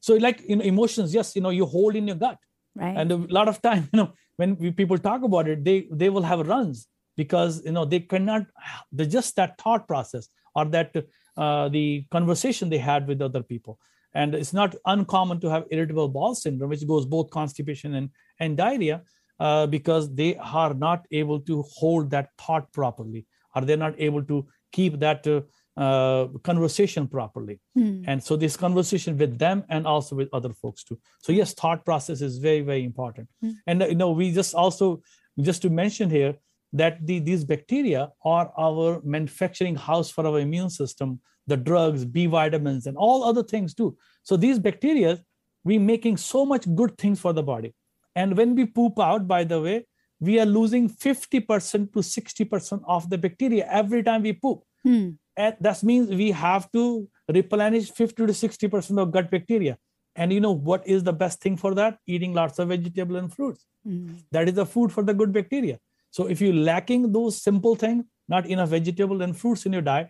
so 0.00 0.14
like 0.14 0.40
in 0.42 0.60
emotions 0.60 1.14
yes 1.14 1.36
you 1.36 1.42
know 1.42 1.50
you 1.50 1.66
hold 1.66 1.96
in 1.96 2.08
your 2.08 2.16
gut. 2.16 2.38
Right. 2.74 2.96
And 2.96 3.12
a 3.12 3.16
lot 3.16 3.48
of 3.48 3.62
time 3.62 3.88
you 3.92 3.98
know 3.98 4.12
when 4.36 4.56
we, 4.56 4.70
people 4.70 4.98
talk 4.98 5.22
about 5.22 5.48
it 5.48 5.64
they 5.64 5.88
they 5.90 6.08
will 6.08 6.22
have 6.22 6.46
runs 6.46 6.88
because 7.16 7.64
you 7.64 7.72
know 7.72 7.84
they 7.84 8.00
cannot 8.00 8.46
they 8.92 9.06
just 9.06 9.36
that 9.36 9.58
thought 9.60 9.86
process 9.86 10.28
or 10.54 10.64
that 10.66 10.94
uh, 11.36 11.68
the 11.68 12.04
conversation 12.10 12.68
they 12.68 12.78
had 12.78 13.06
with 13.06 13.20
other 13.22 13.42
people. 13.42 13.78
And 14.14 14.34
it's 14.34 14.52
not 14.52 14.74
uncommon 14.86 15.40
to 15.40 15.50
have 15.50 15.64
irritable 15.70 16.08
bowel 16.08 16.34
syndrome, 16.34 16.70
which 16.70 16.86
goes 16.86 17.04
both 17.04 17.30
constipation 17.30 17.94
and, 17.94 18.10
and 18.40 18.56
diarrhea, 18.56 19.02
uh, 19.38 19.66
because 19.66 20.14
they 20.14 20.36
are 20.36 20.72
not 20.72 21.04
able 21.10 21.40
to 21.40 21.62
hold 21.70 22.10
that 22.10 22.30
thought 22.38 22.72
properly, 22.72 23.26
or 23.54 23.62
they're 23.62 23.76
not 23.76 23.94
able 23.98 24.22
to 24.24 24.46
keep 24.72 24.98
that 25.00 25.26
uh, 25.26 25.40
uh, 25.80 26.28
conversation 26.42 27.06
properly 27.06 27.60
Hmm. 27.74 28.02
and 28.06 28.22
so 28.22 28.34
this 28.36 28.56
conversation 28.56 29.18
with 29.18 29.38
them 29.38 29.62
and 29.68 29.86
also 29.86 30.16
with 30.16 30.30
other 30.32 30.52
folks 30.54 30.82
too 30.82 30.98
so 31.20 31.32
yes 31.32 31.52
thought 31.52 31.84
process 31.84 32.22
is 32.22 32.38
very 32.38 32.62
very 32.62 32.84
important 32.84 33.28
Hmm. 33.42 33.50
and 33.66 33.82
uh, 33.82 33.86
you 33.86 33.94
know 33.94 34.10
we 34.12 34.32
just 34.32 34.54
also 34.54 35.02
just 35.38 35.60
to 35.62 35.68
mention 35.68 36.08
here 36.08 36.34
that 36.78 37.06
the, 37.06 37.18
these 37.18 37.44
bacteria 37.44 38.10
are 38.24 38.52
our 38.58 39.00
manufacturing 39.04 39.76
house 39.76 40.10
for 40.10 40.26
our 40.26 40.40
immune 40.40 40.70
system 40.70 41.20
the 41.46 41.56
drugs 41.56 42.04
b 42.04 42.26
vitamins 42.26 42.86
and 42.86 42.96
all 42.96 43.24
other 43.24 43.42
things 43.42 43.74
too. 43.74 43.96
So 44.22 44.36
these 44.36 44.58
bacteria 44.58 45.18
we 45.64 45.78
making 45.78 46.16
so 46.16 46.44
much 46.46 46.64
good 46.76 46.96
things 46.96 47.20
for 47.20 47.32
the 47.32 47.42
body. 47.42 47.74
And 48.14 48.36
when 48.36 48.54
we 48.54 48.66
poop 48.66 48.98
out 49.00 49.26
by 49.28 49.44
the 49.44 49.60
way 49.60 49.86
we 50.18 50.40
are 50.40 50.46
losing 50.46 50.88
50% 50.88 51.92
to 51.92 51.98
60% 51.98 52.82
of 52.86 53.10
the 53.10 53.18
bacteria 53.18 53.68
every 53.70 54.02
time 54.02 54.22
we 54.22 54.32
poop. 54.32 54.62
Hmm. 54.82 55.10
and 55.36 55.56
that 55.60 55.82
means 55.82 56.08
we 56.08 56.30
have 56.30 56.70
to 56.72 57.08
replenish 57.28 57.90
50 57.90 58.26
to 58.26 58.34
60 58.34 58.68
percent 58.68 58.98
of 59.00 59.10
gut 59.10 59.30
bacteria. 59.30 59.78
And 60.14 60.32
you 60.32 60.40
know 60.40 60.52
what 60.52 60.86
is 60.86 61.02
the 61.02 61.12
best 61.12 61.40
thing 61.40 61.56
for 61.56 61.74
that? 61.74 61.98
Eating 62.06 62.32
lots 62.32 62.58
of 62.58 62.68
vegetable 62.68 63.16
and 63.16 63.32
fruits. 63.32 63.66
Hmm. 63.84 64.14
that 64.32 64.48
is 64.48 64.54
the 64.54 64.66
food 64.66 64.92
for 64.92 65.04
the 65.04 65.14
good 65.14 65.32
bacteria 65.32 65.78
so 66.16 66.26
if 66.34 66.40
you're 66.44 66.60
lacking 66.70 67.02
those 67.16 67.40
simple 67.48 67.74
things 67.84 68.04
not 68.34 68.46
enough 68.56 68.70
vegetable 68.74 69.22
and 69.26 69.36
fruits 69.42 69.66
in 69.70 69.78
your 69.78 69.86
diet 69.88 70.08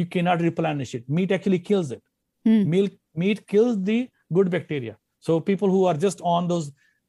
you 0.00 0.06
cannot 0.14 0.44
replenish 0.48 0.94
it 0.98 1.08
meat 1.18 1.36
actually 1.38 1.62
kills 1.70 1.92
it 1.98 2.02
Hmm. 2.48 2.62
meat 2.70 2.94
meat 3.22 3.40
kills 3.50 3.74
the 3.88 3.98
good 4.36 4.48
bacteria 4.54 4.94
so 5.26 5.34
people 5.48 5.70
who 5.74 5.82
are 5.90 5.98
just 6.04 6.22
on 6.30 6.48
those 6.52 6.64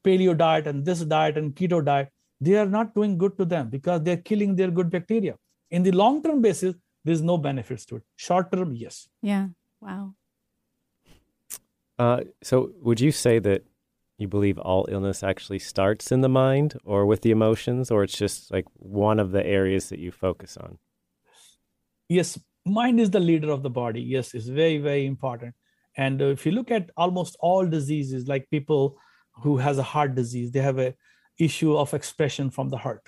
paleo 0.07 0.33
diet 0.41 0.67
and 0.71 0.85
this 0.89 0.99
diet 1.13 1.39
and 1.41 1.55
keto 1.61 1.79
diet 1.87 2.11
they 2.47 2.55
are 2.63 2.67
not 2.75 2.93
doing 2.97 3.13
good 3.23 3.33
to 3.39 3.45
them 3.53 3.69
because 3.75 4.03
they're 4.07 4.23
killing 4.29 4.51
their 4.59 4.71
good 4.79 4.89
bacteria 4.95 5.33
in 5.77 5.87
the 5.87 5.93
long 6.01 6.19
term 6.25 6.41
basis 6.47 6.75
there's 7.09 7.23
no 7.31 7.37
benefits 7.47 7.85
to 7.91 7.95
it 8.01 8.03
short 8.27 8.51
term 8.55 8.75
yes 8.83 8.99
Yeah. 9.31 9.47
Wow. 9.87 10.03
Uh, 11.99 12.21
so, 12.49 12.71
would 12.81 12.99
you 13.05 13.11
say 13.11 13.39
that 13.39 13.63
you 14.23 14.27
believe 14.27 14.57
all 14.57 14.87
illness 14.89 15.23
actually 15.23 15.59
starts 15.59 16.11
in 16.11 16.21
the 16.21 16.29
mind 16.29 16.75
or 16.83 17.05
with 17.05 17.21
the 17.21 17.31
emotions, 17.31 17.91
or 17.91 18.03
it's 18.03 18.17
just 18.17 18.51
like 18.51 18.65
one 18.73 19.19
of 19.19 19.31
the 19.31 19.45
areas 19.45 19.89
that 19.89 19.99
you 19.99 20.11
focus 20.11 20.57
on? 20.57 20.79
yes 22.09 22.39
mind 22.65 22.99
is 22.99 23.09
the 23.11 23.19
leader 23.19 23.51
of 23.51 23.63
the 23.63 23.69
body. 23.69 24.01
Yes 24.01 24.33
it's 24.33 24.47
very 24.47 24.77
very 24.77 25.05
important. 25.05 25.55
And 25.95 26.21
uh, 26.21 26.25
if 26.35 26.45
you 26.45 26.51
look 26.51 26.71
at 26.71 26.89
almost 26.97 27.37
all 27.39 27.65
diseases 27.65 28.27
like 28.27 28.49
people 28.49 28.97
who 29.43 29.57
has 29.57 29.77
a 29.77 29.83
heart 29.83 30.15
disease 30.15 30.51
they 30.51 30.61
have 30.61 30.79
a 30.79 30.93
issue 31.39 31.75
of 31.75 31.93
expression 31.93 32.49
from 32.49 32.69
the 32.69 32.77
heart. 32.77 33.07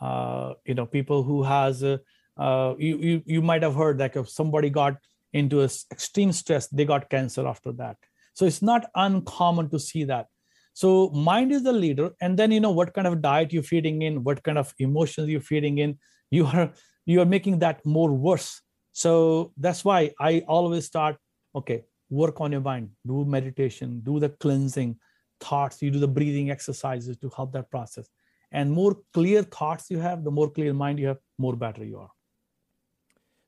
Uh, 0.00 0.54
you 0.64 0.74
know 0.74 0.86
people 0.86 1.22
who 1.22 1.42
has 1.42 1.84
uh, 1.84 1.98
uh, 2.36 2.74
you, 2.78 2.98
you 2.98 3.22
you 3.26 3.42
might 3.42 3.62
have 3.62 3.74
heard 3.74 3.98
like 3.98 4.16
if 4.16 4.28
somebody 4.28 4.70
got 4.70 4.96
into 5.32 5.60
a 5.62 5.68
extreme 5.90 6.32
stress 6.32 6.66
they 6.68 6.84
got 6.84 7.10
cancer 7.10 7.46
after 7.46 7.72
that 7.72 7.96
so 8.40 8.46
it's 8.46 8.62
not 8.62 8.86
uncommon 8.94 9.68
to 9.68 9.78
see 9.78 10.04
that. 10.04 10.26
So 10.72 11.10
mind 11.10 11.52
is 11.52 11.62
the 11.62 11.74
leader 11.74 12.12
and 12.22 12.38
then 12.38 12.50
you 12.50 12.58
know 12.58 12.70
what 12.70 12.94
kind 12.94 13.06
of 13.06 13.20
diet 13.20 13.52
you're 13.52 13.62
feeding 13.62 14.00
in 14.00 14.24
what 14.24 14.42
kind 14.42 14.56
of 14.56 14.72
emotions 14.78 15.28
you're 15.28 15.42
feeding 15.42 15.76
in 15.76 15.98
you 16.30 16.46
are 16.46 16.72
you 17.04 17.20
are 17.20 17.26
making 17.26 17.58
that 17.58 17.84
more 17.84 18.10
worse. 18.10 18.62
So 18.92 19.52
that's 19.58 19.84
why 19.84 20.12
i 20.18 20.42
always 20.48 20.86
start 20.86 21.18
okay 21.54 21.84
work 22.08 22.40
on 22.40 22.50
your 22.52 22.62
mind 22.62 22.88
do 23.06 23.26
meditation 23.26 24.00
do 24.08 24.18
the 24.24 24.30
cleansing 24.44 24.96
thoughts 25.40 25.82
you 25.82 25.90
do 25.90 26.00
the 26.06 26.12
breathing 26.16 26.50
exercises 26.50 27.18
to 27.18 27.30
help 27.36 27.52
that 27.52 27.70
process. 27.70 28.08
And 28.52 28.72
more 28.72 28.96
clear 29.12 29.42
thoughts 29.42 29.90
you 29.90 29.98
have 29.98 30.24
the 30.24 30.30
more 30.30 30.50
clear 30.50 30.72
mind 30.72 30.98
you 30.98 31.08
have 31.08 31.20
more 31.36 31.56
better 31.56 31.84
you 31.84 31.98
are 31.98 32.10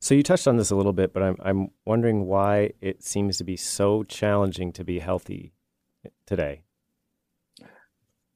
So, 0.02 0.16
you 0.16 0.24
touched 0.24 0.48
on 0.48 0.56
this 0.56 0.72
a 0.72 0.74
little 0.74 0.92
bit, 0.92 1.12
but 1.14 1.22
I'm, 1.22 1.36
I'm 1.44 1.68
wondering 1.84 2.26
why 2.26 2.72
it 2.80 3.04
seems 3.04 3.38
to 3.38 3.44
be 3.44 3.56
so 3.56 4.02
challenging 4.02 4.72
to 4.72 4.82
be 4.82 4.98
healthy 4.98 5.52
today. 6.26 6.64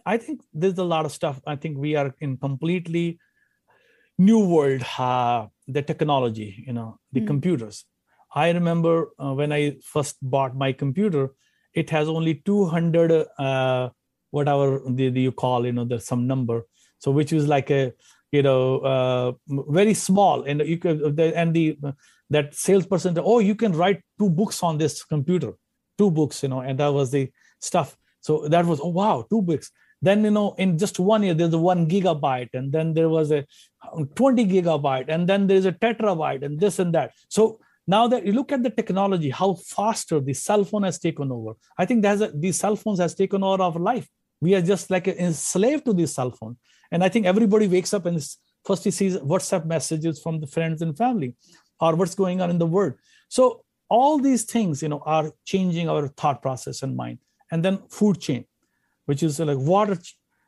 I 0.07 0.17
think 0.17 0.43
there's 0.55 0.79
a 0.79 0.85
lot 0.85 1.05
of 1.07 1.11
stuff. 1.11 1.41
I 1.45 1.57
think 1.57 1.77
we 1.77 1.97
are 1.97 2.15
in 2.21 2.37
completely 2.37 3.19
new 4.17 4.47
world. 4.47 4.85
Uh, 4.97 5.49
the 5.67 5.83
technology, 5.83 6.63
you 6.65 6.73
know, 6.73 7.01
the 7.11 7.21
Mm. 7.21 7.27
computers. 7.27 7.85
I 8.33 8.51
remember 8.51 9.11
uh, 9.19 9.35
when 9.35 9.51
I 9.51 9.79
first 9.83 10.19
bought 10.23 10.55
my 10.55 10.73
computer, 10.73 11.31
it 11.75 11.91
has 11.91 12.09
only 12.09 12.35
200, 12.45 13.27
uh, 13.41 13.89
whatever 14.31 14.83
the, 14.89 15.09
the 15.09 15.21
you 15.21 15.33
call, 15.33 15.67
you 15.67 15.73
know, 15.73 15.85
there's 15.85 16.07
some 16.07 16.29
number. 16.29 16.63
So 16.99 17.11
which 17.11 17.33
is 17.33 17.49
like 17.49 17.73
a, 17.73 17.93
you 18.33 18.43
know, 18.43 18.79
uh, 18.79 19.33
very 19.71 19.95
small, 19.95 20.43
and 20.45 20.61
you 20.61 20.79
could, 20.79 21.17
the, 21.17 21.37
and 21.37 21.55
the 21.55 21.79
that 22.31 22.55
salesperson, 22.55 23.19
oh, 23.19 23.39
you 23.39 23.55
can 23.55 23.73
write 23.73 24.03
two 24.19 24.29
books 24.29 24.63
on 24.63 24.79
this 24.79 25.05
computer, 25.05 25.53
two 25.97 26.11
books, 26.11 26.43
you 26.43 26.49
know, 26.49 26.61
and 26.61 26.81
that 26.81 26.89
was 26.89 27.11
the 27.11 27.31
stuff. 27.61 27.97
So 28.21 28.49
that 28.49 28.67
was 28.67 28.81
oh 28.83 28.89
wow, 28.89 29.27
two 29.31 29.43
books. 29.43 29.71
Then 30.03 30.25
you 30.25 30.31
know 30.31 30.55
in 30.59 30.77
just 30.79 30.99
one 30.99 31.23
year 31.23 31.35
there's 31.35 31.55
a 31.55 31.59
one 31.59 31.89
gigabyte 31.89 32.51
and 32.53 32.73
then 32.73 32.93
there 32.93 33.09
was 33.09 33.31
a 33.31 33.47
um, 33.93 34.07
20 34.15 34.45
gigabyte 34.47 35.07
and 35.09 35.29
then 35.29 35.47
there's 35.47 35.65
a 35.65 35.73
terabyte 35.73 36.43
and 36.43 36.61
this 36.61 36.79
and 36.79 36.93
that. 36.95 37.13
So 37.29 37.61
now 37.87 38.09
that 38.09 38.27
you 38.27 38.33
look 38.33 38.53
at 38.53 38.63
the 38.63 38.71
technology 38.71 39.31
how 39.31 39.55
faster 39.55 40.21
the 40.21 40.35
cell 40.35 40.65
phone 40.65 40.83
has 40.83 40.99
taken 40.99 41.33
over. 41.33 41.53
I 41.79 41.87
think 41.87 42.03
there's 42.03 42.21
a, 42.21 42.31
these 42.35 42.59
cell 42.59 42.77
phones 42.77 42.99
has 42.99 43.15
taken 43.15 43.43
over 43.43 43.63
our 43.63 43.79
life. 43.79 44.09
We 44.41 44.55
are 44.55 44.61
just 44.61 44.91
like 44.91 45.09
enslaved 45.09 45.87
to 45.87 45.95
this 45.95 46.15
cell 46.15 46.31
phone 46.31 46.57
and 46.93 47.05
i 47.05 47.09
think 47.09 47.27
everybody 47.27 47.67
wakes 47.67 47.93
up 47.95 48.07
and 48.07 48.23
first 48.65 48.85
he 48.85 48.91
sees 48.91 49.17
whatsapp 49.19 49.65
messages 49.67 50.21
from 50.23 50.41
the 50.41 50.47
friends 50.47 50.83
and 50.83 50.97
family 50.97 51.35
or 51.81 51.95
what's 51.95 52.15
going 52.15 52.41
on 52.41 52.51
in 52.51 52.59
the 52.59 52.67
world 52.67 52.95
so 53.29 53.63
all 53.89 54.19
these 54.19 54.45
things 54.45 54.83
you 54.83 54.89
know 54.89 55.03
are 55.05 55.33
changing 55.45 55.89
our 55.89 56.09
thought 56.09 56.43
process 56.43 56.83
and 56.83 56.97
mind 56.97 57.19
and 57.51 57.65
then 57.65 57.79
food 57.89 58.21
chain 58.21 58.45
which 59.07 59.23
is 59.23 59.41
like 59.41 59.59
water. 59.59 59.97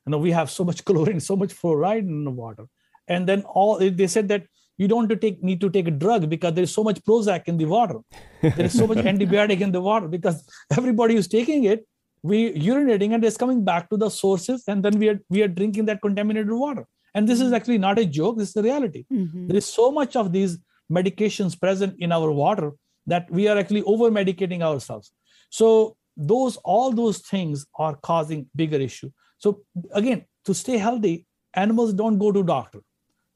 You 0.06 0.10
know, 0.12 0.18
we 0.18 0.32
have 0.32 0.50
so 0.50 0.64
much 0.64 0.84
chlorine, 0.88 1.20
so 1.20 1.36
much 1.36 1.54
fluoride 1.54 2.00
in 2.00 2.24
the 2.24 2.30
water, 2.30 2.66
and 3.06 3.26
then 3.26 3.42
all 3.42 3.78
they 3.78 4.06
said 4.06 4.28
that 4.28 4.44
you 4.76 4.86
don't 4.86 5.08
to 5.08 5.16
take, 5.16 5.42
need 5.42 5.60
to 5.60 5.70
take 5.70 5.88
a 5.88 5.90
drug 5.90 6.28
because 6.28 6.54
there 6.54 6.62
is 6.62 6.72
so 6.72 6.84
much 6.84 7.02
Prozac 7.02 7.48
in 7.48 7.56
the 7.56 7.64
water. 7.64 7.98
There 8.42 8.66
is 8.66 8.78
so 8.78 8.86
much 8.86 8.98
antibiotic 9.12 9.60
in 9.60 9.72
the 9.72 9.80
water 9.80 10.06
because 10.06 10.44
everybody 10.76 11.14
who's 11.14 11.26
taking 11.26 11.64
it, 11.64 11.84
we 12.22 12.52
urinating 12.54 13.14
and 13.14 13.24
it's 13.24 13.36
coming 13.36 13.64
back 13.64 13.88
to 13.90 13.96
the 13.96 14.08
sources, 14.08 14.64
and 14.68 14.84
then 14.84 14.98
we 14.98 15.08
are 15.08 15.20
we 15.30 15.42
are 15.42 15.48
drinking 15.48 15.86
that 15.86 16.02
contaminated 16.02 16.50
water. 16.50 16.86
And 17.14 17.28
this 17.28 17.40
is 17.40 17.52
actually 17.52 17.78
not 17.78 17.98
a 17.98 18.04
joke. 18.04 18.38
This 18.38 18.48
is 18.48 18.54
the 18.54 18.62
reality. 18.62 19.04
Mhm. 19.12 19.48
There 19.48 19.56
is 19.56 19.66
so 19.66 19.90
much 19.90 20.16
of 20.16 20.32
these 20.32 20.58
medications 20.90 21.58
present 21.58 21.94
in 21.98 22.12
our 22.12 22.30
water 22.30 22.72
that 23.06 23.30
we 23.30 23.48
are 23.48 23.56
actually 23.58 23.82
over 23.82 24.10
medicating 24.10 24.62
ourselves. 24.62 25.12
So 25.50 25.96
those 26.18 26.56
all 26.64 26.92
those 26.92 27.18
things 27.18 27.64
are 27.76 27.94
causing 28.02 28.46
bigger 28.56 28.76
issue 28.76 29.08
so 29.38 29.60
again 29.92 30.24
to 30.44 30.52
stay 30.52 30.76
healthy 30.76 31.26
animals 31.54 31.92
don't 31.92 32.18
go 32.18 32.32
to 32.32 32.42
doctor 32.42 32.80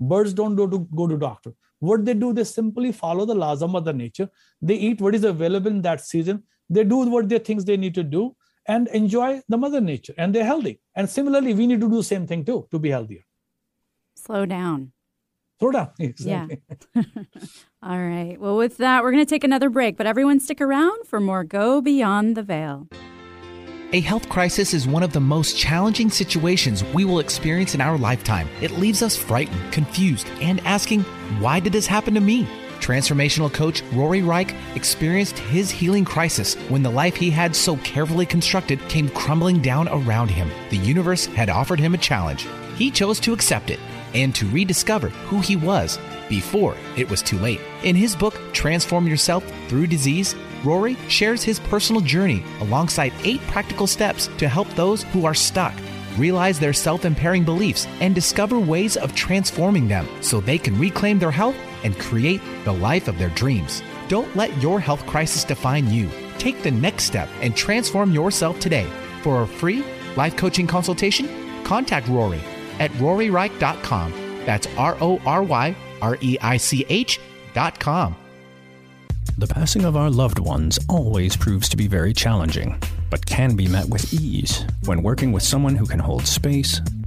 birds 0.00 0.34
don't 0.34 0.56
go 0.56 0.66
to 0.66 0.80
go 0.96 1.06
to 1.06 1.16
doctor 1.16 1.52
what 1.78 2.04
they 2.04 2.14
do 2.14 2.32
they 2.32 2.44
simply 2.44 2.90
follow 2.90 3.24
the 3.24 3.34
laws 3.34 3.62
of 3.62 3.70
mother 3.70 3.92
nature 3.92 4.28
they 4.60 4.74
eat 4.74 5.00
what 5.00 5.14
is 5.14 5.22
available 5.22 5.70
in 5.70 5.80
that 5.80 6.00
season 6.00 6.42
they 6.68 6.82
do 6.82 6.96
what 7.14 7.28
they 7.28 7.38
think 7.38 7.64
they 7.64 7.76
need 7.76 7.94
to 7.94 8.02
do 8.02 8.34
and 8.66 8.88
enjoy 8.88 9.40
the 9.48 9.56
mother 9.58 9.80
nature 9.80 10.14
and 10.16 10.34
they're 10.34 10.44
healthy 10.44 10.80
and 10.94 11.08
similarly 11.10 11.54
we 11.54 11.66
need 11.66 11.80
to 11.80 11.88
do 11.88 11.96
the 11.96 12.02
same 12.04 12.26
thing 12.26 12.44
too 12.44 12.66
to 12.70 12.78
be 12.78 12.90
healthier 12.90 13.24
Slow 14.14 14.46
down. 14.46 14.92
slow 15.58 15.70
down 15.72 15.90
exactly 15.98 16.60
All 17.84 17.98
right. 17.98 18.38
Well, 18.38 18.56
with 18.56 18.76
that, 18.76 19.02
we're 19.02 19.10
going 19.10 19.24
to 19.26 19.28
take 19.28 19.42
another 19.42 19.68
break, 19.68 19.96
but 19.96 20.06
everyone 20.06 20.38
stick 20.38 20.60
around 20.60 21.04
for 21.08 21.18
more 21.18 21.42
Go 21.42 21.80
Beyond 21.80 22.36
the 22.36 22.44
Veil. 22.44 22.86
A 23.92 23.98
health 24.00 24.28
crisis 24.28 24.72
is 24.72 24.86
one 24.86 25.02
of 25.02 25.12
the 25.12 25.20
most 25.20 25.58
challenging 25.58 26.08
situations 26.08 26.84
we 26.94 27.04
will 27.04 27.18
experience 27.18 27.74
in 27.74 27.80
our 27.80 27.98
lifetime. 27.98 28.48
It 28.60 28.70
leaves 28.78 29.02
us 29.02 29.16
frightened, 29.16 29.72
confused, 29.72 30.28
and 30.40 30.60
asking, 30.60 31.00
why 31.40 31.58
did 31.58 31.72
this 31.72 31.88
happen 31.88 32.14
to 32.14 32.20
me? 32.20 32.46
Transformational 32.82 33.52
coach 33.52 33.80
Rory 33.92 34.22
Reich 34.22 34.56
experienced 34.74 35.38
his 35.38 35.70
healing 35.70 36.04
crisis 36.04 36.56
when 36.68 36.82
the 36.82 36.90
life 36.90 37.14
he 37.14 37.30
had 37.30 37.54
so 37.54 37.76
carefully 37.78 38.26
constructed 38.26 38.80
came 38.88 39.08
crumbling 39.08 39.62
down 39.62 39.86
around 39.88 40.32
him. 40.32 40.50
The 40.70 40.78
universe 40.78 41.26
had 41.26 41.48
offered 41.48 41.78
him 41.78 41.94
a 41.94 41.98
challenge. 41.98 42.44
He 42.76 42.90
chose 42.90 43.20
to 43.20 43.32
accept 43.32 43.70
it 43.70 43.78
and 44.14 44.34
to 44.34 44.48
rediscover 44.48 45.10
who 45.10 45.38
he 45.38 45.54
was 45.54 45.96
before 46.28 46.76
it 46.96 47.08
was 47.08 47.22
too 47.22 47.38
late. 47.38 47.60
In 47.84 47.94
his 47.94 48.16
book, 48.16 48.34
Transform 48.52 49.06
Yourself 49.06 49.44
Through 49.68 49.86
Disease, 49.86 50.34
Rory 50.64 50.96
shares 51.08 51.44
his 51.44 51.60
personal 51.60 52.02
journey 52.02 52.42
alongside 52.60 53.12
eight 53.22 53.40
practical 53.42 53.86
steps 53.86 54.28
to 54.38 54.48
help 54.48 54.68
those 54.70 55.04
who 55.04 55.24
are 55.24 55.34
stuck 55.34 55.74
realize 56.18 56.58
their 56.58 56.72
self 56.72 57.04
impairing 57.04 57.44
beliefs 57.44 57.86
and 58.00 58.12
discover 58.12 58.58
ways 58.58 58.96
of 58.96 59.14
transforming 59.14 59.86
them 59.86 60.08
so 60.20 60.40
they 60.40 60.58
can 60.58 60.76
reclaim 60.78 61.20
their 61.20 61.30
health 61.30 61.56
and 61.84 61.98
create 61.98 62.40
the 62.64 62.72
life 62.72 63.08
of 63.08 63.18
their 63.18 63.30
dreams. 63.30 63.82
Don't 64.08 64.34
let 64.36 64.56
your 64.62 64.80
health 64.80 65.04
crisis 65.06 65.44
define 65.44 65.90
you. 65.90 66.08
Take 66.38 66.62
the 66.62 66.70
next 66.70 67.04
step 67.04 67.28
and 67.40 67.56
transform 67.56 68.12
yourself 68.12 68.60
today. 68.60 68.86
For 69.22 69.42
a 69.42 69.46
free 69.46 69.84
life 70.16 70.36
coaching 70.36 70.66
consultation, 70.66 71.28
contact 71.64 72.08
Rory 72.08 72.40
at 72.78 72.90
roryreich.com. 72.92 74.12
That's 74.44 74.66
R 74.76 74.96
O 75.00 75.20
R 75.24 75.42
Y 75.42 75.76
R 76.00 76.18
E 76.20 76.36
I 76.40 76.56
C 76.56 76.84
H 76.88 77.20
SakuraSutter.com. 77.52 78.16
The 79.38 79.46
passing 79.46 79.84
of 79.84 79.96
our 79.96 80.10
loved 80.10 80.38
ones 80.38 80.78
always 80.88 81.36
proves 81.36 81.68
to 81.70 81.76
be 81.76 81.86
very 81.86 82.12
challenging, 82.12 82.80
but 83.10 83.24
can 83.24 83.56
be 83.56 83.66
met 83.66 83.88
with 83.88 84.12
ease 84.12 84.64
when 84.84 85.02
working 85.02 85.32
with 85.32 85.42
someone 85.42 85.74
who 85.74 85.86
can 85.86 85.98
hold 85.98 86.26
space, 86.26 86.80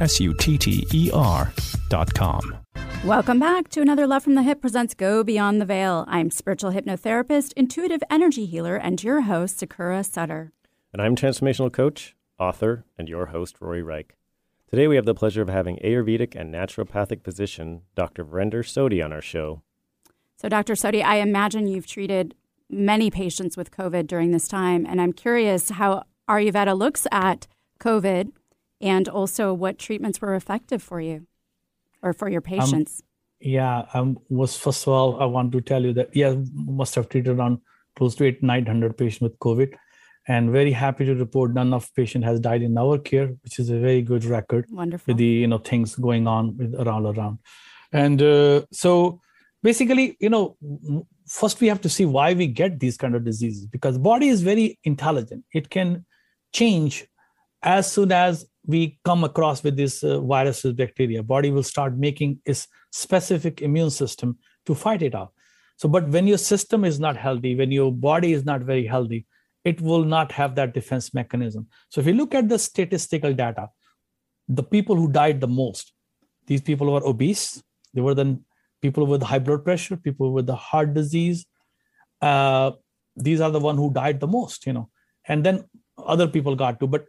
S 0.00 0.20
U 0.20 0.34
T 0.34 0.58
T 0.58 0.86
E 0.92 1.10
R 1.14 1.50
dot 1.88 2.12
com. 2.12 2.58
Welcome 3.04 3.38
back 3.38 3.68
to 3.70 3.80
another 3.80 4.06
Love 4.06 4.24
from 4.24 4.34
the 4.34 4.42
Hip 4.42 4.60
presents 4.60 4.94
Go 4.94 5.24
Beyond 5.24 5.60
the 5.60 5.64
Veil. 5.64 6.04
I'm 6.08 6.30
spiritual 6.30 6.72
hypnotherapist, 6.72 7.52
intuitive 7.54 8.02
energy 8.10 8.44
healer, 8.44 8.76
and 8.76 9.02
your 9.02 9.22
host, 9.22 9.58
Sakura 9.58 10.04
Sutter. 10.04 10.52
And 10.92 11.00
I'm 11.00 11.16
transformational 11.16 11.72
coach, 11.72 12.14
author, 12.38 12.84
and 12.98 13.08
your 13.08 13.26
host, 13.26 13.56
Rory 13.60 13.82
Reich. 13.82 14.16
Today 14.68 14.86
we 14.86 14.96
have 14.96 15.06
the 15.06 15.14
pleasure 15.14 15.40
of 15.40 15.48
having 15.48 15.78
Ayurvedic 15.78 16.34
and 16.34 16.52
naturopathic 16.52 17.22
physician 17.22 17.82
Dr. 17.94 18.24
Virender 18.24 18.64
Sodhi 18.64 19.02
on 19.02 19.12
our 19.12 19.22
show. 19.22 19.62
So, 20.36 20.50
Dr. 20.50 20.74
Sodhi, 20.74 21.02
I 21.02 21.16
imagine 21.16 21.66
you've 21.66 21.86
treated 21.86 22.34
many 22.68 23.10
patients 23.10 23.56
with 23.56 23.70
COVID 23.70 24.06
during 24.06 24.32
this 24.32 24.48
time, 24.48 24.84
and 24.84 25.00
I'm 25.00 25.12
curious 25.14 25.70
how 25.70 26.02
Ayurveda 26.28 26.76
looks 26.76 27.06
at 27.10 27.46
COVID 27.80 28.32
and 28.80 29.08
also 29.08 29.54
what 29.54 29.78
treatments 29.78 30.20
were 30.20 30.34
effective 30.34 30.82
for 30.82 31.00
you 31.00 31.26
or 32.02 32.12
for 32.12 32.28
your 32.28 32.42
Um, 32.46 32.58
patients. 32.58 33.02
Yeah, 33.40 33.84
um, 33.92 34.18
was 34.28 34.56
first 34.56 34.86
of 34.86 34.92
all, 34.92 35.20
I 35.20 35.26
want 35.26 35.52
to 35.52 35.60
tell 35.60 35.84
you 35.84 35.92
that 35.94 36.14
yeah, 36.16 36.34
must 36.54 36.94
have 36.94 37.08
treated 37.08 37.36
around 37.36 37.58
close 37.94 38.14
to 38.16 38.24
eight 38.24 38.42
nine 38.42 38.66
hundred 38.66 38.96
patients 38.96 39.20
with 39.20 39.38
COVID, 39.38 39.74
and 40.26 40.50
very 40.50 40.72
happy 40.72 41.04
to 41.04 41.14
report 41.14 41.52
none 41.52 41.74
of 41.74 41.94
patient 41.94 42.24
has 42.24 42.40
died 42.40 42.62
in 42.62 42.78
our 42.78 42.98
care, 42.98 43.28
which 43.42 43.58
is 43.58 43.68
a 43.70 43.78
very 43.78 44.00
good 44.02 44.24
record 44.24 44.66
Wonderful. 44.70 45.10
with 45.12 45.18
the 45.18 45.26
you 45.26 45.46
know 45.46 45.58
things 45.58 45.94
going 45.96 46.26
on 46.26 46.56
with 46.56 46.74
around 46.74 47.06
around, 47.06 47.38
and 47.92 48.22
uh, 48.22 48.62
so 48.72 49.20
basically 49.62 50.16
you 50.18 50.30
know 50.30 50.56
first 51.26 51.60
we 51.60 51.66
have 51.66 51.80
to 51.82 51.88
see 51.90 52.06
why 52.06 52.32
we 52.32 52.46
get 52.46 52.80
these 52.80 52.96
kind 52.96 53.14
of 53.14 53.24
diseases 53.24 53.66
because 53.66 53.98
body 53.98 54.28
is 54.28 54.42
very 54.42 54.78
intelligent. 54.84 55.44
It 55.52 55.68
can 55.68 56.06
change 56.54 57.06
as 57.62 57.92
soon 57.92 58.12
as 58.12 58.46
we 58.66 58.98
come 59.04 59.24
across 59.24 59.62
with 59.62 59.76
this 59.76 60.02
uh, 60.02 60.20
viruses 60.20 60.72
bacteria 60.72 61.22
body 61.22 61.50
will 61.50 61.62
start 61.62 61.96
making 61.96 62.40
its 62.44 62.66
specific 62.90 63.62
immune 63.62 63.90
system 63.90 64.36
to 64.66 64.74
fight 64.74 65.02
it 65.02 65.14
off. 65.14 65.30
So 65.76 65.88
but 65.88 66.08
when 66.08 66.26
your 66.26 66.38
system 66.38 66.84
is 66.84 66.98
not 66.98 67.16
healthy 67.16 67.54
when 67.54 67.70
your 67.70 67.92
body 67.92 68.32
is 68.32 68.44
not 68.44 68.62
very 68.62 68.86
healthy 68.86 69.26
it 69.64 69.80
will 69.80 70.04
not 70.04 70.30
have 70.32 70.54
that 70.54 70.74
defense 70.74 71.12
mechanism. 71.12 71.66
So 71.88 72.00
if 72.00 72.06
you 72.06 72.14
look 72.14 72.34
at 72.34 72.48
the 72.48 72.58
statistical 72.58 73.32
data 73.32 73.68
the 74.48 74.62
people 74.62 74.96
who 74.96 75.10
died 75.10 75.40
the 75.40 75.48
most 75.48 75.92
these 76.46 76.60
people 76.60 76.92
were 76.92 77.06
obese 77.06 77.62
they 77.94 78.00
were 78.00 78.14
then 78.14 78.44
people 78.82 79.06
with 79.06 79.22
high 79.22 79.38
blood 79.38 79.64
pressure 79.64 79.96
people 79.96 80.32
with 80.32 80.46
the 80.46 80.56
heart 80.56 80.94
disease 80.94 81.46
uh, 82.22 82.70
these 83.16 83.40
are 83.40 83.50
the 83.50 83.60
one 83.60 83.76
who 83.76 83.92
died 83.92 84.20
the 84.20 84.26
most 84.26 84.66
you 84.66 84.72
know. 84.72 84.88
And 85.28 85.44
then 85.44 85.64
other 85.98 86.28
people 86.28 86.54
got 86.54 86.80
to 86.80 86.86
but 86.86 87.06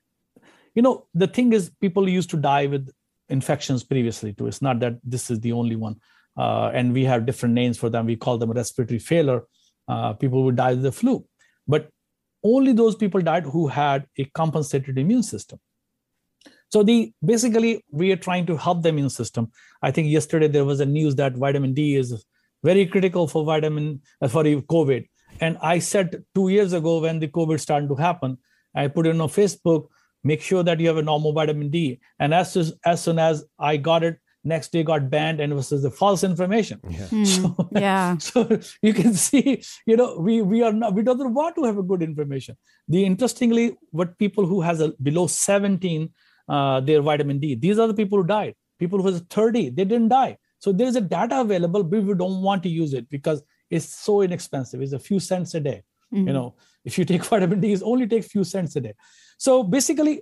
you 0.78 0.84
know 0.84 1.08
the 1.22 1.28
thing 1.36 1.54
is 1.58 1.72
people 1.82 2.08
used 2.08 2.30
to 2.30 2.38
die 2.38 2.68
with 2.68 2.90
infections 3.30 3.84
previously 3.84 4.34
too. 4.34 4.48
It's 4.48 4.62
not 4.62 4.80
that 4.82 5.00
this 5.04 5.32
is 5.32 5.40
the 5.40 5.52
only 5.52 5.76
one. 5.76 5.96
Uh, 6.38 6.70
and 6.72 6.94
we 6.94 7.04
have 7.06 7.26
different 7.26 7.56
names 7.56 7.80
for 7.80 7.90
them. 7.90 8.06
We 8.06 8.16
call 8.16 8.38
them 8.38 8.52
respiratory 8.52 9.00
failure. 9.00 9.42
Uh, 9.88 10.14
people 10.14 10.44
would 10.44 10.56
die 10.56 10.74
with 10.74 10.84
the 10.84 10.92
flu. 10.92 11.26
But 11.68 11.90
only 12.44 12.74
those 12.74 12.96
people 12.96 13.22
died 13.22 13.46
who 13.46 13.68
had 13.68 14.06
a 14.20 14.26
compensated 14.26 15.00
immune 15.00 15.24
system. 15.24 15.60
So 16.70 16.84
the 16.84 17.12
basically 17.26 17.84
we 17.92 18.12
are 18.12 18.22
trying 18.28 18.46
to 18.46 18.56
help 18.56 18.84
the 18.84 18.90
immune 18.90 19.10
system. 19.10 19.52
I 19.82 19.90
think 19.90 20.10
yesterday 20.10 20.48
there 20.48 20.66
was 20.66 20.80
a 20.80 20.86
news 20.86 21.16
that 21.16 21.34
vitamin 21.36 21.74
d 21.74 21.96
is 21.96 22.24
very 22.64 22.86
critical 22.86 23.28
for 23.28 23.44
vitamin 23.44 24.02
uh, 24.22 24.28
for 24.28 24.44
covid. 24.44 25.08
And 25.42 25.58
i 25.62 25.78
said 25.80 26.24
two 26.36 26.50
years 26.50 26.74
ago 26.74 27.00
when 27.00 27.20
the 27.20 27.28
covid 27.28 27.60
started 27.60 27.90
to 27.90 27.96
happen 27.96 28.38
i 28.74 28.88
put 28.88 29.08
it 29.08 29.20
on 29.26 29.30
facebook 29.34 29.88
make 30.24 30.42
sure 30.42 30.64
that 30.64 30.80
you 30.80 30.88
have 30.88 30.98
a 30.98 31.02
normal 31.02 31.34
vitamin 31.34 31.70
D. 31.70 32.00
And 32.20 32.34
as 32.34 32.52
soon, 32.52 32.72
as 32.86 33.04
soon 33.04 33.20
as 33.20 33.46
I 33.60 33.78
got 33.78 34.04
it, 34.04 34.18
next 34.44 34.72
day 34.72 34.82
got 34.82 35.10
banned 35.10 35.42
and 35.42 35.52
it 35.52 35.56
was 35.56 35.70
the 35.70 35.92
false 35.92 36.24
information. 36.24 36.80
Hmm, 36.80 37.24
So, 37.36 37.70
yeah. 37.72 38.18
so 38.30 38.60
you 38.82 38.94
can 38.94 39.14
see, 39.14 39.62
you 39.86 39.98
know, 39.98 40.18
we 40.20 40.42
we 40.42 40.64
are 40.64 40.72
not 40.74 40.94
we 40.94 41.04
don't 41.04 41.34
want 41.34 41.56
to 41.56 41.64
have 41.66 41.78
a 41.78 41.84
good 41.84 42.02
information. 42.02 42.56
The 42.88 43.06
interestingly, 43.06 43.76
what 43.92 44.18
people 44.18 44.46
who 44.46 44.62
has 44.62 44.80
a 44.82 44.94
below 45.02 45.28
17 45.28 46.10
uh, 46.50 46.80
their 46.80 47.02
vitamin 47.02 47.40
D, 47.40 47.56
these 47.56 47.78
are 47.78 47.88
the 47.88 47.94
people 47.94 48.20
who 48.20 48.26
died. 48.26 48.56
People 48.80 49.00
who 49.00 49.06
was 49.06 49.20
30, 49.30 49.72
they 49.72 49.84
didn't 49.84 50.10
die. 50.10 50.38
So 50.60 50.72
there 50.72 50.88
is 50.88 50.96
a 50.96 51.02
data 51.02 51.42
available, 51.42 51.84
but 51.84 52.04
we 52.04 52.14
don't 52.14 52.42
want 52.42 52.64
to 52.64 52.70
use 52.70 52.94
it 52.94 53.10
because 53.10 53.44
it's 53.70 53.94
so 53.94 54.22
inexpensive. 54.22 54.82
It's 54.82 54.94
a 54.94 55.00
few 55.00 55.20
cents 55.20 55.54
a 55.56 55.60
day. 55.60 55.84
Mhm. 56.14 56.28
You 56.28 56.34
know, 56.34 56.56
if 56.88 56.98
you 56.98 57.06
take 57.06 57.24
vitamin 57.32 57.60
D, 57.60 57.74
it 57.74 57.82
only 57.84 58.08
takes 58.08 58.28
few 58.28 58.44
cents 58.44 58.76
a 58.76 58.82
day. 58.82 58.94
So 59.38 59.62
basically, 59.64 60.22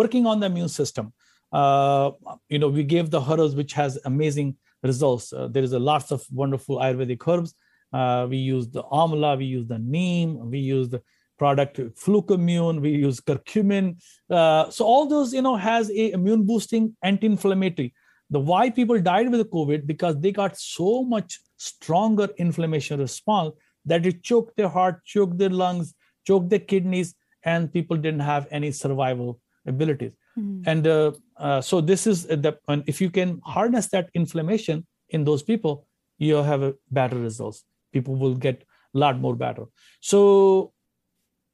working 0.00 0.26
on 0.26 0.40
the 0.40 0.46
immune 0.46 0.72
system, 0.80 1.12
uh, 1.52 2.10
you 2.48 2.58
know, 2.58 2.68
we 2.68 2.84
gave 2.94 3.10
the 3.10 3.22
herbs 3.22 3.54
which 3.54 3.72
has 3.74 3.98
amazing 4.04 4.56
results. 4.82 5.32
Uh, 5.32 5.48
there 5.48 5.62
is 5.62 5.72
a 5.72 5.78
lots 5.78 6.10
of 6.10 6.24
wonderful 6.32 6.78
Ayurvedic 6.78 7.22
herbs. 7.28 7.54
Uh, 7.92 8.26
we 8.28 8.38
use 8.38 8.68
the 8.68 8.82
amla, 9.02 9.38
we 9.38 9.44
use 9.44 9.66
the 9.66 9.78
neem, 9.78 10.50
we 10.50 10.58
use 10.58 10.88
the 10.88 11.00
product 11.38 11.76
flucommune, 12.04 12.80
we 12.80 12.90
use 12.90 13.20
curcumin. 13.20 13.96
Uh, 14.28 14.68
so 14.70 14.84
all 14.84 15.06
those, 15.06 15.32
you 15.32 15.42
know, 15.42 15.56
has 15.56 15.90
a 15.90 16.10
immune 16.12 16.44
boosting 16.44 16.96
anti-inflammatory. 17.02 17.94
The 18.30 18.40
why 18.40 18.70
people 18.70 19.00
died 19.00 19.30
with 19.30 19.48
COVID 19.50 19.86
because 19.86 20.18
they 20.18 20.32
got 20.32 20.58
so 20.58 21.04
much 21.04 21.38
stronger 21.58 22.28
inflammation 22.38 22.98
response 22.98 23.54
that 23.84 24.04
it 24.04 24.22
choked 24.22 24.56
their 24.56 24.68
heart, 24.68 25.04
choked 25.04 25.38
their 25.38 25.50
lungs, 25.50 25.94
choked 26.26 26.50
their 26.50 26.64
kidneys, 26.72 27.14
and 27.44 27.72
people 27.72 27.96
didn't 27.96 28.20
have 28.32 28.46
any 28.50 28.70
survival 28.72 29.40
abilities. 29.72 30.12
Mhm. 30.38 30.62
And 30.66 30.86
uh, 30.86 31.12
uh, 31.46 31.60
so 31.60 31.80
this 31.80 32.06
is 32.06 32.26
the 32.26 32.52
and 32.68 32.82
if 32.92 33.00
you 33.00 33.10
can 33.18 33.40
harness 33.56 33.86
that 33.94 34.10
inflammation 34.14 34.86
in 35.08 35.24
those 35.24 35.42
people, 35.50 35.86
you 36.18 36.36
have 36.50 36.62
a 36.62 36.74
better 36.90 37.18
results. 37.18 37.64
People 37.92 38.16
will 38.16 38.34
get 38.46 38.62
a 38.94 38.98
lot 39.04 39.18
more 39.20 39.36
better. 39.36 39.64
So 40.00 40.72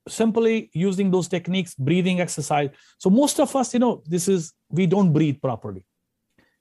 simply 0.09 0.71
using 0.75 1.11
those 1.11 1.29
techniques, 1.29 1.75
breathing 1.75 2.21
exercise. 2.21 2.71
So 2.99 3.11
most 3.11 3.39
of 3.41 3.55
us, 3.55 3.73
you 3.75 3.81
know, 3.81 4.03
this 4.07 4.27
is 4.29 4.53
we 4.71 4.87
don't 4.87 5.13
breathe 5.13 5.41
properly. 5.41 5.85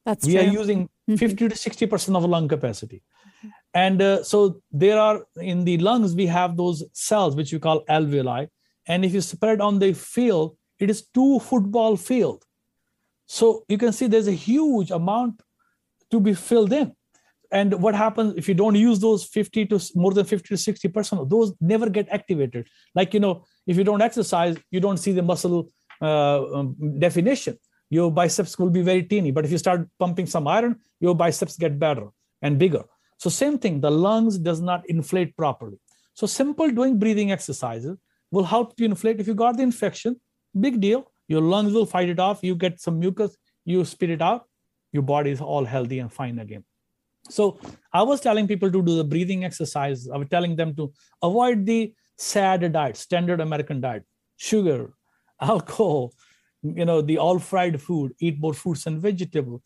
That's 0.05 0.25
we 0.25 0.33
true. 0.33 0.41
are 0.41 0.51
using 0.61 0.89
Mhm. 1.09 1.17
50 1.19 1.49
to 1.49 1.55
60 1.55 1.85
percent 1.87 2.15
of 2.17 2.23
lung 2.25 2.47
capacity 2.47 3.01
and 3.73 4.01
uh, 4.01 4.23
so 4.23 4.61
there 4.71 4.99
are 4.99 5.25
in 5.37 5.63
the 5.63 5.77
lungs 5.77 6.13
we 6.13 6.25
have 6.25 6.57
those 6.57 6.83
cells 6.93 7.35
which 7.35 7.53
we 7.53 7.59
call 7.59 7.85
alveoli. 7.85 8.49
And 8.87 9.05
if 9.05 9.13
you 9.13 9.21
spread 9.21 9.61
on 9.61 9.79
the 9.79 9.93
field 9.93 10.57
it 10.79 10.89
is 10.89 11.07
two 11.13 11.39
football 11.39 11.95
field. 11.95 12.43
So 13.27 13.63
you 13.69 13.77
can 13.77 13.93
see 13.93 14.07
there's 14.07 14.27
a 14.27 14.33
huge 14.33 14.91
amount 14.91 15.41
to 16.09 16.19
be 16.19 16.33
filled 16.33 16.73
in. 16.73 16.93
And 17.51 17.81
what 17.81 17.95
happens 17.95 18.33
if 18.35 18.47
you 18.47 18.55
don't 18.55 18.75
use 18.75 18.99
those 18.99 19.23
50 19.25 19.67
to 19.67 19.79
more 19.95 20.13
than 20.13 20.25
50 20.25 20.47
to 20.49 20.57
60 20.57 20.87
percent 20.89 21.21
of 21.21 21.29
those 21.29 21.53
never 21.61 21.89
get 21.89 22.09
activated. 22.09 22.67
Like 22.93 23.13
you 23.13 23.21
know 23.21 23.45
if 23.67 23.77
you 23.77 23.85
don't 23.85 24.01
exercise 24.01 24.57
you 24.69 24.81
don't 24.81 24.97
see 24.97 25.13
the 25.13 25.21
muscle 25.21 25.69
uh, 26.01 26.43
um, 26.53 26.75
definition. 26.99 27.57
Your 27.89 28.09
biceps 28.09 28.57
will 28.57 28.69
be 28.69 28.81
very 28.81 29.03
teeny. 29.03 29.31
But 29.31 29.43
if 29.43 29.51
you 29.51 29.57
start 29.57 29.87
pumping 29.97 30.25
some 30.25 30.47
iron 30.47 30.79
your 30.99 31.15
biceps 31.15 31.57
get 31.57 31.79
better 31.79 32.07
and 32.41 32.59
bigger 32.59 32.83
so 33.21 33.29
same 33.29 33.57
thing 33.63 33.79
the 33.81 33.91
lungs 33.91 34.37
does 34.49 34.61
not 34.61 34.89
inflate 34.89 35.37
properly. 35.37 35.79
So 36.13 36.25
simple 36.27 36.69
doing 36.71 36.97
breathing 36.97 37.31
exercises 37.31 37.97
will 38.31 38.43
help 38.43 38.73
you 38.77 38.85
inflate. 38.85 39.19
If 39.19 39.27
you 39.27 39.35
got 39.35 39.57
the 39.57 39.63
infection 39.63 40.19
big 40.59 40.81
deal. 40.81 41.05
Your 41.27 41.41
lungs 41.41 41.73
will 41.73 41.85
fight 41.85 42.09
it 42.09 42.19
off. 42.19 42.39
You 42.41 42.55
get 42.55 42.81
some 42.81 42.99
mucus 42.99 43.37
you 43.63 43.85
spit 43.85 44.09
it 44.09 44.21
out. 44.21 44.47
Your 44.91 45.03
body 45.03 45.31
is 45.31 45.39
all 45.39 45.65
healthy 45.65 45.99
and 45.99 46.11
fine 46.11 46.39
again. 46.39 46.63
So 47.29 47.59
i 47.93 48.01
was 48.01 48.21
telling 48.21 48.47
people 48.47 48.71
to 48.71 48.81
do 48.81 48.95
the 48.97 49.03
breathing 49.03 49.45
exercise. 49.45 50.09
I 50.09 50.17
was 50.17 50.27
telling 50.29 50.55
them 50.55 50.75
to 50.77 50.91
avoid 51.21 51.65
the 51.65 51.93
sad 52.17 52.71
diet 52.73 52.97
standard 52.97 53.39
american 53.39 53.81
diet. 53.81 54.03
Sugar 54.37 54.93
alcohol 55.41 56.13
you 56.63 56.85
know 56.85 57.01
the 57.01 57.17
all 57.17 57.39
fried 57.39 57.79
food 57.81 58.13
eat 58.19 58.39
more 58.39 58.53
fruits 58.53 58.85
and 58.87 59.01
vegetables 59.01 59.61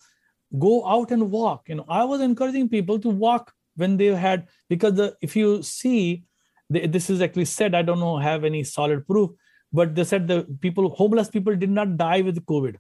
go 0.60 0.88
out 0.88 1.12
and 1.12 1.32
walk. 1.32 1.68
You 1.68 1.76
know 1.76 1.86
i 1.88 2.04
was 2.04 2.22
encouraging 2.22 2.70
people 2.70 3.00
to 3.00 3.10
walk 3.10 3.54
when 3.76 3.98
they 3.98 4.08
had 4.08 4.48
because 4.70 4.94
the, 4.94 5.16
if 5.22 5.36
you 5.36 5.62
see 5.64 6.24
this 6.70 7.10
is 7.10 7.22
actually 7.22 7.46
said 7.46 7.76
i 7.76 7.82
don't 7.82 8.00
know 8.00 8.18
have 8.18 8.44
any 8.44 8.64
solid 8.64 9.06
proof 9.06 9.30
but 9.72 9.94
they 9.94 10.04
said 10.04 10.28
the 10.28 10.44
people 10.62 10.90
homeless 10.90 11.30
people 11.30 11.56
did 11.56 11.70
not 11.70 11.98
die 11.98 12.22
with 12.22 12.44
covid. 12.46 12.78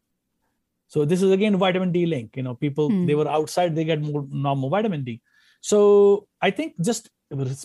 So 0.87 1.03
this 1.03 1.21
is 1.21 1.31
again 1.31 1.57
vitamin 1.57 1.91
d 1.91 2.05
link 2.05 2.37
you 2.37 2.43
know 2.43 2.55
people 2.55 2.89
mm. 2.89 3.07
they 3.07 3.15
were 3.15 3.27
outside 3.27 3.75
they 3.75 3.83
get 3.83 4.01
more 4.01 4.25
normal 4.29 4.69
vitamin 4.69 5.03
d. 5.03 5.21
So 5.61 6.27
i 6.41 6.51
think 6.51 6.79
just 6.81 7.09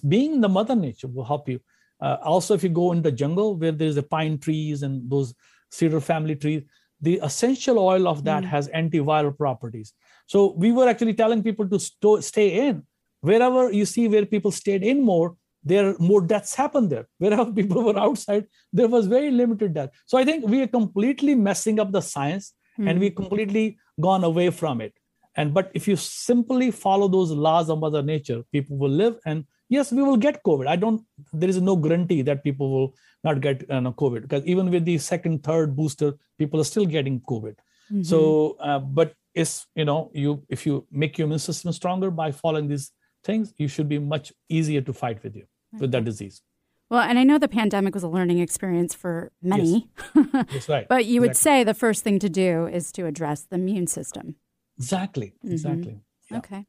being 0.08 0.40
the 0.40 0.48
mother 0.48 0.74
nature 0.74 1.08
will 1.08 1.24
help 1.24 1.48
you. 1.48 1.60
Uh, 2.00 2.16
also 2.22 2.54
if 2.54 2.62
you 2.62 2.70
go 2.70 2.92
in 2.92 3.02
the 3.02 3.12
jungle 3.12 3.56
where 3.56 3.72
there's 3.72 3.96
the 3.96 4.02
pine 4.02 4.38
trees 4.38 4.82
and 4.82 5.10
those 5.10 5.34
cedar 5.70 6.00
family 6.00 6.34
trees 6.34 6.62
the 7.00 7.20
essential 7.22 7.78
oil 7.78 8.06
of 8.06 8.24
that 8.24 8.42
mm. 8.42 8.46
has 8.46 8.68
antiviral 8.68 9.36
properties. 9.36 9.92
So 10.26 10.54
we 10.56 10.72
were 10.72 10.88
actually 10.88 11.14
telling 11.14 11.42
people 11.42 11.68
to 11.68 11.78
sto- 11.78 12.20
stay 12.20 12.68
in. 12.68 12.84
Wherever 13.20 13.72
you 13.72 13.84
see 13.84 14.08
where 14.08 14.24
people 14.24 14.50
stayed 14.50 14.82
in 14.82 15.02
more 15.02 15.36
there 15.62 15.94
more 15.98 16.22
deaths 16.22 16.54
happened 16.54 16.90
there. 16.90 17.06
Wherever 17.18 17.52
people 17.52 17.82
were 17.82 17.98
outside 17.98 18.46
there 18.72 18.88
was 18.88 19.06
very 19.06 19.30
limited 19.30 19.74
death. 19.74 19.90
So 20.06 20.18
i 20.18 20.24
think 20.24 20.46
we 20.46 20.62
are 20.62 20.66
completely 20.66 21.34
messing 21.34 21.80
up 21.80 21.92
the 21.92 22.00
science 22.00 22.54
mm. 22.78 22.88
and 22.88 22.98
we 22.98 23.10
completely 23.10 23.78
gone 24.00 24.24
away 24.24 24.50
from 24.50 24.80
it. 24.80 24.94
And 25.36 25.54
but 25.54 25.70
if 25.74 25.86
you 25.86 25.96
simply 25.96 26.70
follow 26.70 27.08
those 27.08 27.30
laws 27.30 27.68
of 27.70 27.78
mother 27.78 28.02
nature 28.02 28.42
people 28.52 28.78
will 28.78 28.90
live 28.90 29.16
and 29.26 29.44
yes 29.76 29.92
we 29.98 30.02
will 30.08 30.20
get 30.26 30.42
covid 30.48 30.66
i 30.74 30.76
don't 30.76 31.02
there 31.32 31.52
is 31.54 31.60
no 31.70 31.76
guarantee 31.86 32.20
that 32.28 32.44
people 32.44 32.70
will 32.74 32.90
not 33.28 33.40
get 33.46 33.64
uh, 33.70 33.80
covid 34.02 34.22
because 34.26 34.44
even 34.54 34.70
with 34.74 34.84
the 34.84 34.98
second 34.98 35.42
third 35.48 35.74
booster 35.80 36.12
people 36.38 36.60
are 36.60 36.70
still 36.74 36.88
getting 36.96 37.20
covid 37.32 37.56
mm-hmm. 37.56 38.02
so 38.12 38.22
uh, 38.68 38.78
but 39.00 39.14
it's 39.34 39.66
you 39.74 39.84
know 39.84 39.98
you 40.12 40.42
if 40.48 40.66
you 40.66 40.86
make 40.90 41.18
your 41.18 41.26
immune 41.26 41.44
system 41.50 41.72
stronger 41.72 42.10
by 42.10 42.32
following 42.32 42.68
these 42.68 42.92
things, 43.24 43.54
you 43.56 43.68
should 43.68 43.88
be 43.88 43.98
much 43.98 44.32
easier 44.48 44.80
to 44.80 44.92
fight 44.92 45.22
with 45.22 45.36
you 45.36 45.46
with 45.78 45.92
that 45.92 46.04
disease. 46.04 46.42
Well, 46.88 47.00
and 47.00 47.18
I 47.18 47.24
know 47.24 47.38
the 47.38 47.48
pandemic 47.48 47.94
was 47.94 48.02
a 48.02 48.08
learning 48.08 48.40
experience 48.40 48.94
for 48.94 49.30
many. 49.40 49.88
Yes. 50.14 50.26
That's 50.32 50.68
right. 50.68 50.88
but 50.88 51.04
you 51.04 51.22
exactly. 51.22 51.28
would 51.28 51.36
say 51.36 51.64
the 51.64 51.74
first 51.74 52.02
thing 52.02 52.18
to 52.18 52.28
do 52.28 52.66
is 52.66 52.90
to 52.92 53.06
address 53.06 53.42
the 53.42 53.56
immune 53.56 53.86
system. 53.86 54.36
Exactly. 54.76 55.34
Mm-hmm. 55.44 55.52
Exactly. 55.52 56.00
Yeah. 56.30 56.38
Okay. 56.38 56.66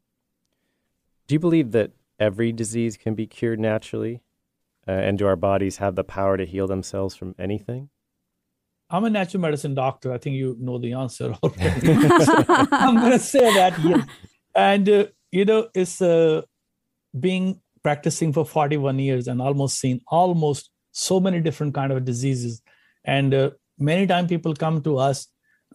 Do 1.28 1.36
you 1.36 1.40
believe 1.40 1.72
that 1.72 1.92
every 2.22 2.52
disease 2.52 2.96
can 2.96 3.16
be 3.16 3.28
cured 3.28 3.60
naturally? 3.60 4.22
Uh, 4.88 4.92
and 4.92 5.18
do 5.18 5.28
our 5.28 5.36
bodies 5.36 5.78
have 5.78 5.96
the 5.96 6.04
power 6.04 6.38
to 6.38 6.46
heal 6.46 6.68
themselves 6.68 7.16
from 7.16 7.36
anything? 7.38 7.90
I'm 8.90 9.06
a 9.06 9.10
natural 9.10 9.42
medicine 9.42 9.76
doctor. 9.76 10.12
I 10.12 10.18
think 10.18 10.36
you 10.36 10.56
know 10.60 10.78
the 10.78 10.94
answer 10.94 11.36
already. 11.44 11.92
I'm 12.72 12.96
going 13.00 13.12
to 13.12 13.20
say 13.20 13.54
that, 13.54 13.80
yes. 13.80 14.06
And 14.56 14.90
uh, 14.90 15.06
you 15.32 15.46
know 15.46 15.70
it's 15.74 16.02
uh, 16.02 16.42
being 17.20 17.62
practicing 17.84 18.32
for 18.34 18.46
41 18.46 19.00
years 19.00 19.28
and 19.28 19.42
almost 19.42 19.80
seen 19.80 20.02
almost 20.08 20.70
so 20.92 21.20
many 21.20 21.40
different 21.40 21.74
kind 21.74 21.92
of 21.92 22.06
diseases 22.06 22.62
and 23.06 23.34
uh, 23.34 23.50
many 23.80 24.06
times 24.06 24.30
people 24.30 24.54
come 24.54 24.82
to 24.84 24.98
us 24.98 25.28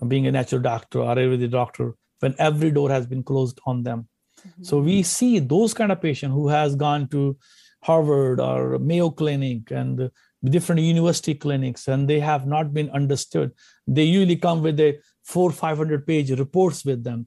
being 0.06 0.26
a 0.26 0.32
natural 0.32 0.60
doctor 0.60 1.00
or 1.00 1.18
a 1.18 1.48
doctor 1.48 1.94
when 2.20 2.34
every 2.38 2.70
door 2.70 2.90
has 2.90 3.06
been 3.06 3.22
closed 3.22 3.58
on 3.66 3.82
them 3.82 4.08
mm-hmm. 4.40 4.62
so 4.62 4.78
we 4.78 5.02
see 5.02 5.38
those 5.38 5.74
kind 5.74 5.92
of 5.92 6.00
patient 6.00 6.32
who 6.32 6.48
has 6.48 6.74
gone 6.74 7.08
to 7.08 7.36
harvard 7.82 8.40
or 8.40 8.78
mayo 8.78 9.10
clinic 9.10 9.70
and 9.70 10.10
different 10.44 10.80
university 10.80 11.34
clinics 11.34 11.88
and 11.88 12.08
they 12.08 12.20
have 12.20 12.46
not 12.46 12.72
been 12.72 12.90
understood 12.90 13.50
they 13.86 14.04
usually 14.04 14.36
come 14.36 14.62
with 14.62 14.78
a 14.80 14.98
four 15.24 15.50
500 15.50 16.06
page 16.06 16.30
reports 16.30 16.84
with 16.84 17.02
them 17.02 17.26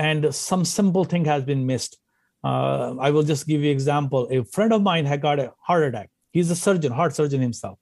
and 0.00 0.34
some 0.34 0.64
simple 0.64 1.04
thing 1.04 1.26
has 1.26 1.42
been 1.44 1.66
missed. 1.66 1.98
Uh, 2.42 2.94
I 2.98 3.10
will 3.10 3.22
just 3.22 3.46
give 3.46 3.62
you 3.62 3.70
example. 3.70 4.28
A 4.30 4.42
friend 4.44 4.72
of 4.72 4.82
mine 4.82 5.04
had 5.04 5.20
got 5.20 5.38
a 5.38 5.52
heart 5.60 5.84
attack. 5.84 6.08
He's 6.32 6.50
a 6.50 6.56
surgeon, 6.56 6.90
heart 6.90 7.14
surgeon 7.14 7.42
himself, 7.42 7.78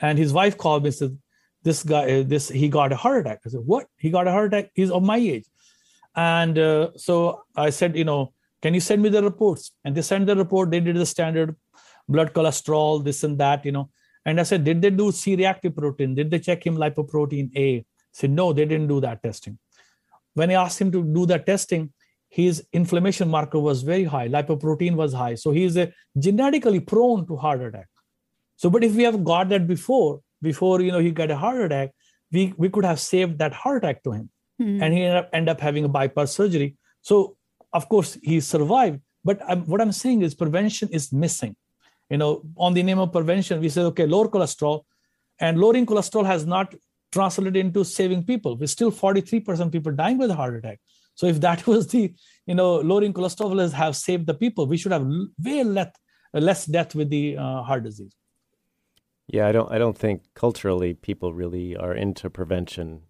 and 0.00 0.18
his 0.18 0.32
wife 0.32 0.58
called 0.58 0.82
me 0.82 0.88
and 0.88 0.96
said, 0.96 1.18
"This 1.62 1.84
guy, 1.84 2.02
uh, 2.14 2.22
this 2.32 2.48
he 2.48 2.68
got 2.68 2.92
a 2.96 2.96
heart 2.96 3.20
attack." 3.20 3.38
I 3.46 3.50
said, 3.50 3.60
"What? 3.64 3.86
He 3.96 4.10
got 4.10 4.26
a 4.26 4.32
heart 4.32 4.52
attack? 4.52 4.72
He's 4.74 4.90
of 4.90 5.04
my 5.04 5.18
age." 5.18 5.46
And 6.16 6.58
uh, 6.58 6.90
so 6.96 7.42
I 7.56 7.70
said, 7.70 7.96
"You 7.96 8.04
know, 8.04 8.32
can 8.62 8.74
you 8.74 8.80
send 8.80 9.02
me 9.02 9.08
the 9.08 9.22
reports?" 9.22 9.72
And 9.84 9.94
they 9.94 10.02
sent 10.02 10.26
the 10.26 10.36
report. 10.36 10.70
They 10.70 10.80
did 10.80 10.96
the 10.96 11.06
standard 11.06 11.56
blood 12.08 12.32
cholesterol, 12.32 13.04
this 13.04 13.24
and 13.24 13.38
that, 13.38 13.64
you 13.64 13.72
know. 13.72 13.90
And 14.24 14.40
I 14.40 14.44
said, 14.44 14.64
"Did 14.64 14.80
they 14.82 14.90
do 14.90 15.10
C-reactive 15.12 15.76
protein? 15.76 16.14
Did 16.14 16.30
they 16.30 16.38
check 16.38 16.66
him 16.66 16.76
lipoprotein 16.76 17.50
A?" 17.56 17.84
Said, 18.12 18.30
"No, 18.30 18.52
they 18.52 18.64
didn't 18.64 18.88
do 18.88 19.00
that 19.00 19.22
testing." 19.22 19.58
when 20.34 20.50
I 20.50 20.54
asked 20.54 20.80
him 20.80 20.92
to 20.92 21.02
do 21.02 21.26
that 21.26 21.46
testing, 21.46 21.92
his 22.28 22.66
inflammation 22.72 23.30
marker 23.30 23.60
was 23.60 23.82
very 23.82 24.04
high, 24.04 24.28
lipoprotein 24.28 24.96
was 24.96 25.12
high. 25.12 25.36
So 25.36 25.52
he 25.52 25.64
is 25.64 25.76
a 25.76 25.92
genetically 26.18 26.80
prone 26.80 27.26
to 27.28 27.36
heart 27.36 27.62
attack. 27.62 27.88
So, 28.56 28.68
but 28.68 28.84
if 28.84 28.94
we 28.94 29.04
have 29.04 29.24
got 29.24 29.48
that 29.50 29.66
before, 29.66 30.20
before 30.42 30.80
you 30.80 30.92
know 30.92 30.98
he 30.98 31.10
got 31.10 31.30
a 31.30 31.36
heart 31.36 31.62
attack, 31.62 31.92
we 32.32 32.52
we 32.56 32.68
could 32.68 32.84
have 32.84 33.00
saved 33.00 33.38
that 33.38 33.52
heart 33.52 33.84
attack 33.84 34.02
to 34.02 34.12
him, 34.12 34.30
mm-hmm. 34.60 34.82
and 34.82 34.94
he 34.94 35.02
ended 35.02 35.24
up, 35.24 35.30
end 35.32 35.48
up 35.48 35.60
having 35.60 35.84
a 35.84 35.88
bypass 35.88 36.32
surgery. 36.32 36.76
So, 37.02 37.36
of 37.72 37.88
course, 37.88 38.18
he 38.22 38.40
survived. 38.40 39.00
But 39.24 39.40
I'm, 39.48 39.66
what 39.66 39.80
I'm 39.80 39.92
saying 39.92 40.22
is 40.22 40.34
prevention 40.34 40.88
is 40.92 41.12
missing. 41.12 41.56
You 42.10 42.18
know, 42.18 42.42
on 42.56 42.74
the 42.74 42.82
name 42.82 42.98
of 42.98 43.12
prevention, 43.12 43.60
we 43.60 43.68
say 43.68 43.82
okay, 43.82 44.06
lower 44.06 44.28
cholesterol, 44.28 44.82
and 45.40 45.58
lowering 45.58 45.86
cholesterol 45.86 46.26
has 46.26 46.46
not 46.46 46.74
translated 47.12 47.56
into 47.56 47.84
saving 47.84 48.24
people. 48.24 48.56
We're 48.56 48.66
still 48.66 48.92
43% 48.92 49.72
people 49.72 49.92
dying 49.92 50.18
with 50.18 50.30
a 50.30 50.34
heart 50.34 50.56
attack. 50.56 50.80
So 51.14 51.26
if 51.26 51.40
that 51.40 51.66
was 51.72 51.88
the, 51.88 52.12
you 52.46 52.54
know, 52.54 52.76
lowering 52.76 53.14
cholesterol 53.14 53.58
has 53.60 53.72
have 53.72 53.96
saved 53.96 54.26
the 54.26 54.34
people, 54.34 54.66
we 54.66 54.76
should 54.76 54.92
have 54.92 55.06
way 55.38 55.64
less, 55.64 55.92
less 56.32 56.66
death 56.66 56.94
with 56.94 57.10
the 57.10 57.36
uh, 57.36 57.62
heart 57.62 57.84
disease. 57.84 58.14
Yeah, 59.26 59.48
I 59.48 59.52
don't. 59.52 59.72
I 59.72 59.78
don't 59.78 59.96
think 59.96 60.22
culturally 60.34 60.92
people 60.92 61.32
really 61.32 61.76
are 61.76 61.94
into 61.94 62.28
prevention. 62.28 63.02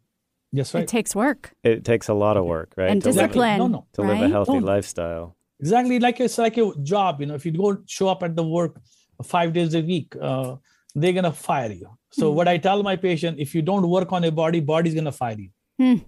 Yes, 0.55 0.72
right. 0.72 0.84
It 0.84 0.88
takes 0.88 1.16
work. 1.16 1.52
It 1.64 1.84
takes 1.84 2.09
a 2.09 2.14
lot 2.14 2.36
of 2.36 2.44
work, 2.44 2.74
right? 2.76 2.88
And 2.88 3.02
to 3.02 3.09
discipline. 3.11 3.59
Live, 3.59 3.59
no, 3.59 3.66
no. 3.66 3.86
To 3.94 4.02
right? 4.02 4.20
live 4.20 4.30
a 4.30 4.32
healthy 4.32 4.61
no. 4.61 4.66
lifestyle. 4.66 5.36
Exactly, 5.59 5.98
like 5.98 6.20
it's 6.20 6.38
like 6.38 6.57
a 6.57 6.70
job. 6.80 7.20
You 7.20 7.26
know, 7.26 7.34
if 7.34 7.44
you 7.44 7.50
go 7.50 7.78
show 7.86 8.07
up 8.07 8.22
at 8.22 8.36
the 8.36 8.44
work 8.44 8.80
five 9.24 9.52
days 9.52 9.74
a 9.74 9.80
week, 9.80 10.14
uh, 10.20 10.55
they're 10.94 11.12
gonna 11.12 11.32
fire 11.32 11.72
you. 11.72 11.88
So 12.12 12.30
mm 12.30 12.34
what 12.36 12.46
I 12.46 12.59
tell 12.59 12.84
my 12.84 12.94
patient, 12.94 13.40
if 13.40 13.52
you 13.52 13.62
don't 13.62 13.88
work 13.88 14.12
on 14.12 14.22
a 14.22 14.30
body, 14.30 14.61
body's 14.61 14.94
gonna 14.94 15.11
fire 15.11 15.36
you. 15.36 15.50
Mm. 15.80 16.05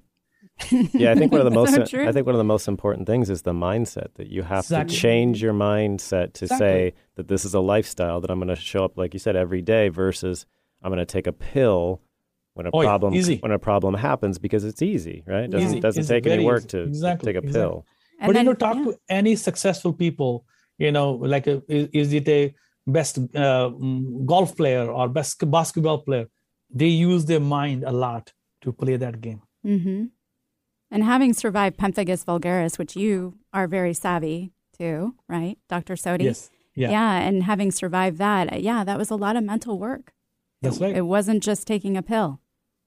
yeah, 0.94 1.10
I 1.10 1.16
think 1.16 1.32
one 1.32 1.40
of 1.40 1.44
the 1.44 1.50
most 1.60 1.74
so 1.74 1.82
I 1.82 2.12
think 2.12 2.24
one 2.24 2.36
of 2.36 2.38
the 2.38 2.44
most 2.44 2.68
important 2.68 3.08
things 3.08 3.28
is 3.28 3.42
the 3.42 3.52
mindset 3.52 4.14
that 4.14 4.28
you 4.28 4.44
have 4.44 4.64
exactly. 4.66 4.94
to 4.94 5.00
change 5.00 5.42
your 5.42 5.54
mindset 5.54 6.34
to 6.34 6.44
exactly. 6.44 6.56
say 6.58 6.94
that 7.16 7.26
this 7.26 7.44
is 7.44 7.52
a 7.52 7.60
lifestyle 7.60 8.20
that 8.20 8.30
I'm 8.30 8.38
going 8.38 8.54
to 8.54 8.56
show 8.56 8.84
up 8.84 8.96
like 8.96 9.12
you 9.12 9.18
said 9.18 9.34
every 9.34 9.60
day 9.60 9.88
versus 9.88 10.46
I'm 10.82 10.90
going 10.90 11.04
to 11.04 11.04
take 11.04 11.26
a 11.26 11.32
pill 11.32 12.00
when 12.56 12.66
a 12.66 12.70
oh, 12.72 12.80
problem 12.80 13.12
yeah, 13.12 13.36
when 13.40 13.52
a 13.52 13.58
problem 13.58 13.92
happens 13.92 14.38
because 14.38 14.64
it's 14.64 14.80
easy, 14.80 15.22
right? 15.26 15.44
It 15.44 15.50
doesn't 15.50 15.68
easy. 15.68 15.80
doesn't 15.80 16.00
it's 16.00 16.08
take 16.08 16.26
any 16.26 16.42
work 16.42 16.60
easy. 16.60 16.68
to, 16.68 16.82
exactly. 16.84 17.32
to 17.32 17.32
take 17.34 17.44
a 17.44 17.46
exactly. 17.46 17.60
pill. 17.60 17.86
And 18.18 18.28
but 18.28 18.32
then, 18.32 18.46
you 18.46 18.52
know, 18.52 18.54
talk 18.54 18.76
yeah. 18.76 18.84
to 18.84 18.98
any 19.10 19.36
successful 19.36 19.92
people. 19.92 20.46
You 20.78 20.90
know, 20.90 21.12
like 21.12 21.46
a, 21.46 21.62
is, 21.68 21.88
is 21.92 22.12
it 22.14 22.26
a 22.28 22.54
best 22.86 23.18
uh, 23.18 23.68
mm, 23.68 24.24
golf 24.24 24.56
player 24.56 24.90
or 24.90 25.06
best 25.10 25.50
basketball 25.50 25.98
player? 25.98 26.28
They 26.70 26.88
use 26.88 27.26
their 27.26 27.40
mind 27.40 27.84
a 27.84 27.92
lot 27.92 28.32
to 28.62 28.72
play 28.72 28.96
that 28.96 29.20
game. 29.20 29.42
Mm-hmm. 29.64 30.04
And 30.90 31.04
having 31.04 31.34
survived 31.34 31.76
pemphigus 31.76 32.24
vulgaris, 32.24 32.78
which 32.78 32.96
you 32.96 33.38
are 33.52 33.66
very 33.66 33.92
savvy 33.92 34.52
to, 34.78 35.14
right, 35.28 35.58
Dr. 35.68 35.94
Sodhi? 35.94 36.24
Yes. 36.24 36.50
Yeah. 36.74 36.90
yeah. 36.90 37.18
And 37.18 37.42
having 37.42 37.70
survived 37.70 38.16
that, 38.16 38.62
yeah, 38.62 38.82
that 38.82 38.96
was 38.96 39.10
a 39.10 39.16
lot 39.16 39.36
of 39.36 39.44
mental 39.44 39.78
work. 39.78 40.12
That's 40.62 40.80
right. 40.80 40.96
It 40.96 41.02
wasn't 41.02 41.42
just 41.42 41.66
taking 41.66 41.96
a 41.96 42.02
pill. 42.02 42.40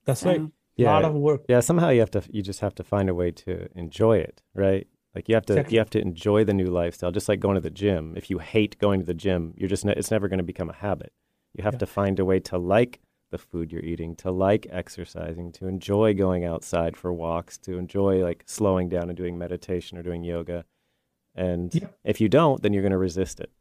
That's 0.10 0.22
so. 0.22 0.30
right. 0.30 0.42
Yeah. 0.76 0.92
A 0.92 0.94
lot 0.94 1.06
of 1.06 1.14
work. 1.14 1.46
Yeah. 1.50 1.60
Somehow 1.60 1.90
you 1.90 2.00
have 2.00 2.12
to, 2.12 2.24
you 2.30 2.42
just 2.42 2.62
have 2.62 2.76
to 2.76 2.84
find 2.84 3.10
a 3.10 3.14
way 3.14 3.32
to 3.32 3.68
enjoy 3.78 4.18
it, 4.18 4.42
right? 4.54 4.88
Like 5.14 5.28
you 5.28 5.36
have 5.36 5.46
to, 5.48 5.54
exactly. 5.54 5.74
you 5.74 5.80
have 5.80 5.90
to 5.92 6.00
enjoy 6.00 6.44
the 6.46 6.54
new 6.54 6.68
lifestyle, 6.68 7.12
just 7.12 7.28
like 7.28 7.40
going 7.40 7.56
to 7.56 7.62
the 7.62 7.70
gym. 7.70 8.14
If 8.16 8.30
you 8.30 8.40
hate 8.40 8.78
going 8.80 9.02
to 9.02 9.06
the 9.06 9.14
gym, 9.14 9.54
you're 9.58 9.70
just, 9.70 9.84
ne- 9.84 9.94
it's 9.98 10.12
never 10.12 10.28
going 10.28 10.38
to 10.38 10.44
become 10.44 10.70
a 10.70 10.74
habit. 10.74 11.12
You 11.54 11.64
have 11.64 11.74
yeah. 11.74 11.80
to 11.80 11.86
find 11.86 12.20
a 12.20 12.26
way 12.26 12.40
to 12.42 12.58
like 12.58 13.02
the 13.32 13.38
food 13.38 13.72
you're 13.72 13.84
eating, 13.84 14.16
to 14.18 14.32
like 14.32 14.68
exercising, 14.70 15.52
to 15.54 15.68
enjoy 15.68 16.14
going 16.14 16.46
outside 16.46 16.96
for 16.96 17.12
walks, 17.12 17.58
to 17.60 17.78
enjoy 17.78 18.24
like 18.24 18.44
slowing 18.46 18.90
down 18.90 19.10
and 19.10 19.18
doing 19.18 19.38
meditation 19.38 19.98
or 19.98 20.04
doing 20.04 20.24
yoga. 20.24 20.66
And 21.36 21.74
yeah. 21.74 21.88
if 22.04 22.22
you 22.22 22.30
don't, 22.30 22.62
then 22.62 22.74
you're 22.74 22.82
going 22.82 22.92
to 22.92 22.98
resist 22.98 23.40
it. 23.40 23.52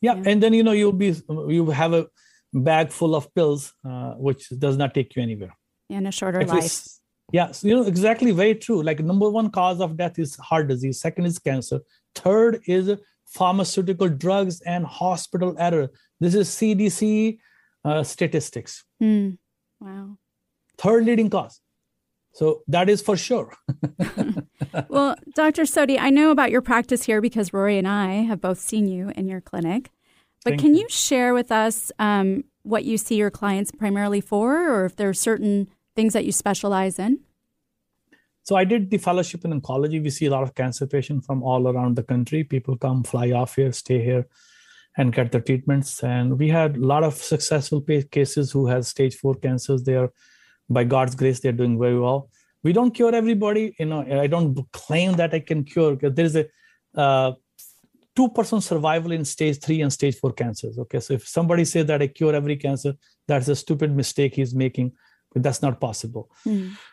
Yeah. 0.00 0.14
yeah. 0.14 0.22
and 0.26 0.42
then 0.42 0.52
you 0.52 0.62
know 0.62 0.72
you'll 0.72 0.92
be 0.92 1.14
you 1.28 1.70
have 1.70 1.92
a 1.92 2.06
bag 2.52 2.90
full 2.90 3.14
of 3.14 3.34
pills, 3.34 3.74
uh, 3.84 4.12
which 4.14 4.48
does 4.50 4.76
not 4.76 4.94
take 4.94 5.14
you 5.16 5.22
anywhere. 5.22 5.56
In 5.88 6.06
a 6.06 6.12
shorter 6.12 6.40
if 6.40 6.48
life. 6.48 6.86
Yeah, 7.32 7.50
so, 7.50 7.68
you 7.68 7.74
know 7.76 7.82
exactly 7.84 8.30
very 8.30 8.54
true. 8.54 8.82
Like 8.82 9.00
number 9.00 9.28
one 9.28 9.50
cause 9.50 9.80
of 9.80 9.96
death 9.96 10.18
is 10.18 10.36
heart 10.36 10.68
disease. 10.68 11.00
Second 11.00 11.26
is 11.26 11.38
cancer. 11.38 11.80
Third 12.14 12.62
is 12.66 12.98
pharmaceutical 13.26 14.08
drugs 14.08 14.60
and 14.62 14.86
hospital 14.86 15.54
error. 15.58 15.88
This 16.20 16.34
is 16.34 16.48
CDC 16.48 17.38
uh, 17.84 18.02
statistics. 18.02 18.84
Mm. 19.02 19.38
Wow. 19.80 20.16
Third 20.78 21.04
leading 21.04 21.28
cause. 21.28 21.60
So 22.32 22.62
that 22.68 22.88
is 22.88 23.02
for 23.02 23.16
sure. 23.16 23.52
well, 24.88 25.16
Dr. 25.34 25.62
Sodhi, 25.62 25.98
I 25.98 26.10
know 26.10 26.30
about 26.30 26.50
your 26.50 26.62
practice 26.62 27.04
here 27.04 27.20
because 27.20 27.52
Rory 27.52 27.78
and 27.78 27.88
I 27.88 28.22
have 28.22 28.40
both 28.40 28.60
seen 28.60 28.86
you 28.86 29.10
in 29.16 29.26
your 29.26 29.40
clinic. 29.40 29.90
But 30.44 30.52
Thank 30.52 30.60
can 30.60 30.74
you. 30.74 30.82
you 30.82 30.88
share 30.88 31.34
with 31.34 31.50
us 31.50 31.90
um, 31.98 32.44
what 32.62 32.84
you 32.84 32.96
see 32.96 33.16
your 33.16 33.30
clients 33.30 33.72
primarily 33.72 34.20
for, 34.20 34.70
or 34.70 34.84
if 34.84 34.94
there 34.94 35.08
are 35.08 35.14
certain 35.14 35.68
things 35.98 36.12
that 36.12 36.24
you 36.24 36.34
specialize 36.44 36.96
in? 37.06 37.18
So 38.44 38.54
I 38.62 38.64
did 38.72 38.82
the 38.92 38.98
fellowship 38.98 39.44
in 39.44 39.60
oncology. 39.60 39.98
We 40.00 40.10
see 40.18 40.26
a 40.26 40.30
lot 40.36 40.44
of 40.44 40.54
cancer 40.60 40.86
patients 40.86 41.26
from 41.26 41.42
all 41.42 41.62
around 41.70 41.96
the 41.96 42.04
country. 42.12 42.44
People 42.44 42.76
come, 42.84 43.02
fly 43.12 43.32
off 43.40 43.56
here, 43.56 43.72
stay 43.72 44.00
here, 44.10 44.24
and 44.96 45.12
get 45.12 45.32
their 45.32 45.44
treatments. 45.48 45.90
And 46.04 46.38
we 46.42 46.48
had 46.58 46.76
a 46.76 46.86
lot 46.92 47.02
of 47.08 47.14
successful 47.14 47.80
cases 48.18 48.52
who 48.52 48.62
had 48.72 48.86
stage 48.86 49.16
four 49.22 49.34
cancers. 49.46 49.82
They 49.82 49.96
are, 50.02 50.10
by 50.70 50.84
God's 50.84 51.16
grace, 51.16 51.40
they're 51.40 51.60
doing 51.62 51.76
very 51.84 51.98
well. 51.98 52.30
We 52.62 52.72
don't 52.78 52.94
cure 52.98 53.14
everybody. 53.22 53.64
You 53.80 53.86
know, 53.90 54.00
I 54.24 54.28
don't 54.28 54.54
claim 54.72 55.12
that 55.20 55.34
I 55.34 55.40
can 55.40 55.64
cure 55.64 55.96
there 55.96 56.28
is 56.30 56.36
a 56.36 56.46
uh, 57.06 57.32
two 58.16 58.28
percent 58.36 58.62
survival 58.62 59.12
in 59.18 59.24
stage 59.24 59.58
three 59.64 59.80
and 59.82 59.92
stage 59.98 60.16
four 60.22 60.32
cancers. 60.32 60.78
Okay, 60.84 61.00
so 61.00 61.14
if 61.18 61.26
somebody 61.36 61.64
says 61.64 61.86
that 61.86 62.02
I 62.02 62.08
cure 62.18 62.34
every 62.40 62.56
cancer, 62.56 62.94
that's 63.28 63.48
a 63.48 63.56
stupid 63.64 63.94
mistake 64.00 64.34
he's 64.40 64.54
making. 64.54 64.92
That's 65.42 65.62
not 65.62 65.80
possible. 65.80 66.30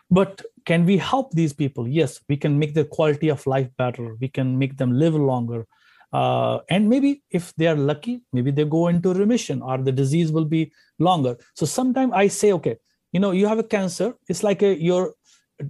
But 0.09 0.41
can 0.65 0.85
we 0.85 0.97
help 0.97 1.31
these 1.31 1.53
people? 1.53 1.87
Yes, 1.87 2.19
we 2.29 2.37
can 2.37 2.57
make 2.59 2.73
their 2.73 2.85
quality 2.85 3.29
of 3.29 3.45
life 3.47 3.69
better. 3.77 4.15
We 4.19 4.27
can 4.27 4.57
make 4.57 4.77
them 4.77 4.91
live 4.99 5.15
longer. 5.15 5.65
Uh, 6.13 6.59
and 6.69 6.89
maybe 6.89 7.23
if 7.29 7.53
they 7.55 7.67
are 7.67 7.75
lucky, 7.75 8.21
maybe 8.31 8.51
they 8.51 8.63
go 8.63 8.87
into 8.87 9.13
remission 9.13 9.61
or 9.61 9.77
the 9.77 9.91
disease 9.91 10.31
will 10.31 10.45
be 10.45 10.71
longer. 10.99 11.35
So 11.55 11.65
sometimes 11.65 12.13
I 12.15 12.27
say, 12.27 12.53
okay, 12.53 12.77
you 13.11 13.19
know, 13.19 13.31
you 13.31 13.47
have 13.47 13.59
a 13.59 13.63
cancer. 13.63 14.13
It's 14.29 14.43
like 14.43 14.61
a 14.61 14.79
you're 14.79 15.13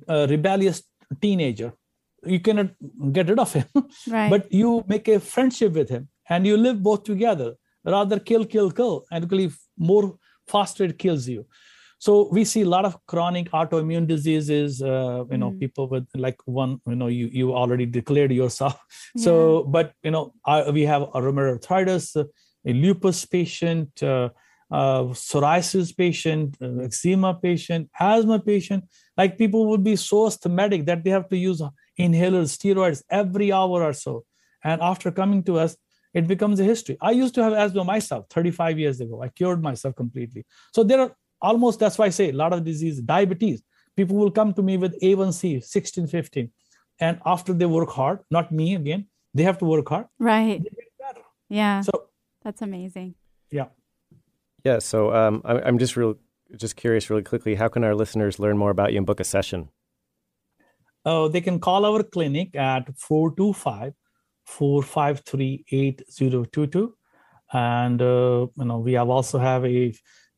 a 0.07 0.27
rebellious 0.27 0.83
teenager. 1.21 1.73
You 2.23 2.39
cannot 2.39 2.69
get 3.11 3.29
rid 3.29 3.39
of 3.39 3.53
him, 3.53 3.65
Right. 4.09 4.29
but 4.29 4.51
you 4.51 4.83
make 4.87 5.07
a 5.07 5.19
friendship 5.19 5.73
with 5.73 5.89
him 5.89 6.09
and 6.29 6.45
you 6.45 6.57
live 6.57 6.81
both 6.81 7.03
together. 7.03 7.53
Rather 7.83 8.19
kill, 8.19 8.45
kill, 8.45 8.71
kill, 8.71 9.05
and 9.11 9.51
more 9.77 10.17
faster 10.47 10.83
it 10.85 10.97
kills 10.97 11.27
you 11.27 11.45
so 12.05 12.29
we 12.31 12.45
see 12.45 12.61
a 12.61 12.69
lot 12.69 12.85
of 12.85 12.93
chronic 13.07 13.49
autoimmune 13.59 14.05
diseases 14.05 14.79
uh, 14.79 15.23
you 15.31 15.39
know 15.41 15.51
people 15.61 15.87
with 15.93 16.07
like 16.25 16.39
one 16.45 16.73
you 16.87 16.97
know 16.99 17.07
you 17.07 17.27
you 17.39 17.53
already 17.61 17.87
declared 17.99 18.31
yourself. 18.41 18.77
So 19.25 19.63
but 19.75 19.93
you 20.03 20.11
know 20.15 20.25
I, 20.53 20.69
we 20.77 20.83
have 20.91 21.03
a 21.17 21.19
rheumatoid 21.25 21.53
arthritis 21.53 22.15
a 22.71 22.73
lupus 22.83 23.25
patient 23.25 24.03
uh, 24.03 24.29
uh, 24.79 25.03
psoriasis 25.21 25.95
patient 26.03 26.57
uh, 26.61 26.85
eczema 26.87 27.33
patient 27.47 27.89
asthma 27.99 28.39
patient. 28.51 28.83
Like 29.17 29.39
people 29.43 29.65
would 29.71 29.83
be 29.91 29.95
so 29.95 30.27
asthmatic 30.27 30.85
that 30.85 31.03
they 31.03 31.13
have 31.17 31.27
to 31.33 31.37
use 31.37 31.59
inhalers 32.05 32.55
steroids 32.57 33.03
every 33.09 33.51
hour 33.51 33.83
or 33.89 33.93
so. 33.93 34.25
And 34.63 34.81
after 34.93 35.11
coming 35.21 35.43
to 35.49 35.59
us 35.65 35.75
it 36.13 36.27
becomes 36.27 36.59
a 36.61 36.63
history. 36.63 36.97
I 37.01 37.11
used 37.11 37.35
to 37.35 37.43
have 37.43 37.53
asthma 37.53 37.83
myself 37.83 38.25
35 38.29 38.79
years 38.79 39.01
ago. 39.01 39.21
I 39.21 39.29
cured 39.29 39.61
myself 39.61 39.95
completely. 39.95 40.45
So 40.73 40.83
there 40.83 41.01
are 41.01 41.15
almost 41.41 41.79
that's 41.79 41.97
why 41.97 42.05
i 42.05 42.09
say 42.09 42.29
a 42.29 42.33
lot 42.33 42.53
of 42.53 42.63
disease 42.63 42.99
diabetes 43.01 43.61
people 43.95 44.15
will 44.15 44.31
come 44.31 44.53
to 44.53 44.61
me 44.61 44.77
with 44.77 44.99
a1c 45.01 45.63
16 45.63 46.07
15 46.07 46.51
and 46.99 47.19
after 47.25 47.53
they 47.53 47.65
work 47.65 47.89
hard 47.89 48.19
not 48.31 48.51
me 48.51 48.75
again 48.75 49.07
they 49.33 49.43
have 49.43 49.57
to 49.57 49.65
work 49.65 49.87
hard 49.89 50.05
Right. 50.19 50.63
better. 50.99 51.21
Yeah. 51.49 51.81
so 51.81 51.91
That's 52.43 52.61
amazing. 52.61 53.15
yeah 53.51 53.67
Yeah, 54.65 54.79
so 54.79 55.13
um, 55.13 55.41
I, 55.45 55.61
I'm 55.61 55.77
just 55.77 55.95
real, 55.95 56.15
just 56.57 56.75
curious, 56.75 57.09
really 57.11 57.21
quickly. 57.31 57.53
How 57.55 57.67
can 57.67 57.83
our 57.83 57.93
listeners 57.93 58.39
learn 58.39 58.57
more 58.57 58.71
about 58.71 58.91
you 58.93 58.97
and 58.97 59.05
book 59.05 59.19
a 59.19 59.23
session? 59.23 59.69
uh, 61.05 61.27
they 61.27 61.41
can 61.41 61.59
call 61.59 61.85
our 61.85 62.01
clinic 62.03 62.55
at 62.55 62.87
425 62.97 63.93
453 64.45 65.65
8022 65.71 66.95
and 67.53 68.01
uh, 68.01 68.47
you 68.57 68.65
know 68.65 68.79
we 68.79 68.93
have 68.93 69.09
also 69.09 69.37
have 69.39 69.65
a, 69.65 69.93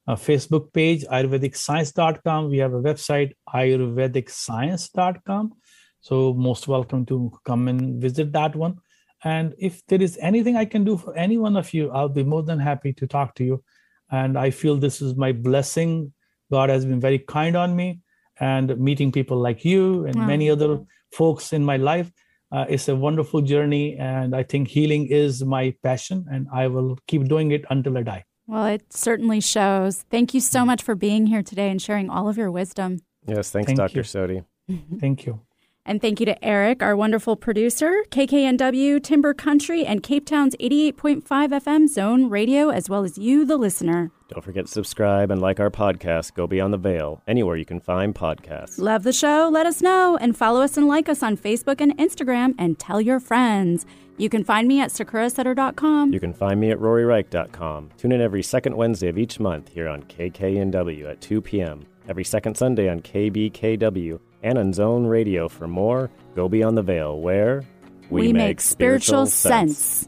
a 0.07 0.15
facebook 0.15 0.73
page 0.73 1.03
ayurvedicscience.com 1.05 2.49
we 2.49 2.57
have 2.57 2.73
a 2.73 2.81
website 2.81 3.33
ayurvedicscience.com 3.53 5.53
so 6.01 6.33
most 6.33 6.67
welcome 6.67 7.05
to 7.07 7.31
come 7.43 7.67
and 7.67 8.01
visit 8.01 8.31
that 8.31 8.55
one. 8.55 8.77
And 9.23 9.55
if 9.57 9.85
there 9.87 10.01
is 10.01 10.17
anything 10.21 10.55
i 10.55 10.65
can 10.65 10.83
do 10.83 10.97
for 10.97 11.15
any 11.15 11.37
one 11.37 11.57
of 11.57 11.73
you 11.73 11.89
i'll 11.91 12.09
be 12.17 12.23
more 12.23 12.43
than 12.43 12.59
happy 12.59 12.93
to 12.93 13.07
talk 13.07 13.35
to 13.35 13.43
you. 13.43 13.63
And 14.11 14.37
i 14.37 14.51
feel 14.51 14.77
this 14.77 15.01
is 15.01 15.15
my 15.15 15.31
blessing. 15.31 16.13
God 16.51 16.69
has 16.69 16.85
been 16.85 17.01
very 17.01 17.19
kind 17.19 17.57
on 17.57 17.75
me 17.75 17.99
and 18.39 18.77
meeting 18.79 19.11
people 19.11 19.37
like 19.37 19.65
you 19.65 20.05
and 20.05 20.15
Wow. 20.15 20.27
many 20.27 20.49
other 20.49 20.79
folks 21.11 21.51
in 21.51 21.65
my 21.65 21.77
life 21.77 22.11
uh, 22.51 22.65
it's 22.69 22.87
a 22.87 22.95
wonderful 22.95 23.41
journey. 23.41 23.97
And 23.97 24.35
i 24.35 24.43
think 24.43 24.67
healing 24.69 25.07
is 25.07 25.43
my 25.43 25.73
passion 25.83 26.25
and 26.31 26.47
i 26.53 26.67
will 26.67 26.97
keep 27.07 27.27
doing 27.27 27.51
it 27.51 27.65
until 27.69 27.97
i 27.97 28.03
die 28.03 28.23
Well, 28.47 28.65
it 28.65 28.93
certainly 28.93 29.41
shows. 29.41 30.05
Thank 30.09 30.33
you 30.33 30.39
so 30.39 30.65
much 30.65 30.81
for 30.81 30.95
being 30.95 31.27
here 31.27 31.43
today 31.43 31.69
and 31.69 31.81
sharing 31.81 32.09
all 32.09 32.29
of 32.29 32.37
your 32.37 32.49
wisdom. 32.49 33.01
Yes, 33.25 33.51
thanks, 33.51 33.67
Thank 33.67 33.77
Dr. 33.77 33.97
you. 33.97 34.03
Sodhi. 34.03 34.45
thank 34.99 35.25
you 35.25 35.41
And 35.85 36.01
thank 36.01 36.19
you 36.21 36.25
to 36.27 36.43
Eric, 36.43 36.81
our 36.81 36.95
wonderful 36.95 37.35
producer, 37.35 38.03
KKNW, 38.09 39.03
Timber 39.03 39.33
Country, 39.33 39.85
and 39.85 40.01
Cape 40.01 40.25
Town's 40.25 40.55
88.5 40.61 41.23
FM 41.23 41.87
Zone 41.89 42.29
Radio, 42.29 42.69
as 42.69 42.89
well 42.89 43.03
as 43.03 43.17
you, 43.17 43.45
the 43.45 43.57
listener. 43.57 44.11
Don't 44.29 44.43
forget 44.43 44.65
to 44.65 44.71
subscribe 44.71 45.29
and 45.31 45.41
like 45.41 45.59
our 45.59 45.69
podcast, 45.69 46.33
Go 46.33 46.47
Beyond 46.47 46.73
the 46.73 46.77
Veil, 46.77 47.21
anywhere 47.27 47.55
you 47.57 47.63
can 47.65 47.79
find 47.79 48.13
podcasts. 48.15 48.77
Love 48.79 49.03
the 49.03 49.13
show? 49.13 49.49
Let 49.51 49.65
us 49.65 49.81
know 49.81 50.17
and 50.19 50.37
follow 50.37 50.61
us 50.61 50.75
and 50.77 50.87
like 50.87 51.07
us 51.09 51.23
on 51.23 51.37
Facebook 51.37 51.79
and 51.79 51.97
Instagram 51.97 52.53
and 52.57 52.77
tell 52.79 52.99
your 53.01 53.19
friends. 53.21 53.85
You 54.17 54.29
can 54.29 54.43
find 54.43 54.67
me 54.67 54.81
at 54.81 54.89
sakurasutter.com. 54.89 56.11
You 56.11 56.19
can 56.19 56.33
find 56.33 56.59
me 56.59 56.71
at 56.71 56.79
roryreich.com. 56.79 57.91
Tune 57.97 58.11
in 58.11 58.19
every 58.19 58.41
second 58.41 58.75
Wednesday 58.75 59.09
of 59.09 59.17
each 59.17 59.39
month 59.39 59.69
here 59.69 59.87
on 59.87 60.03
KKNW 60.03 61.09
at 61.09 61.21
2 61.21 61.41
p.m., 61.41 61.85
every 62.09 62.23
second 62.23 62.57
Sunday 62.57 62.89
on 62.89 63.01
KBKW, 63.01 64.19
and 64.41 64.57
on 64.57 64.73
Zone 64.73 65.05
Radio 65.05 65.47
for 65.47 65.67
more 65.67 66.09
Go 66.35 66.49
Beyond 66.49 66.77
the 66.77 66.81
Veil, 66.81 67.19
where 67.19 67.63
we, 68.09 68.33
make 68.33 68.59
spiritual 68.61 69.27
sense. 69.27 70.07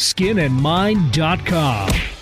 skinandmind.com. 0.00 2.19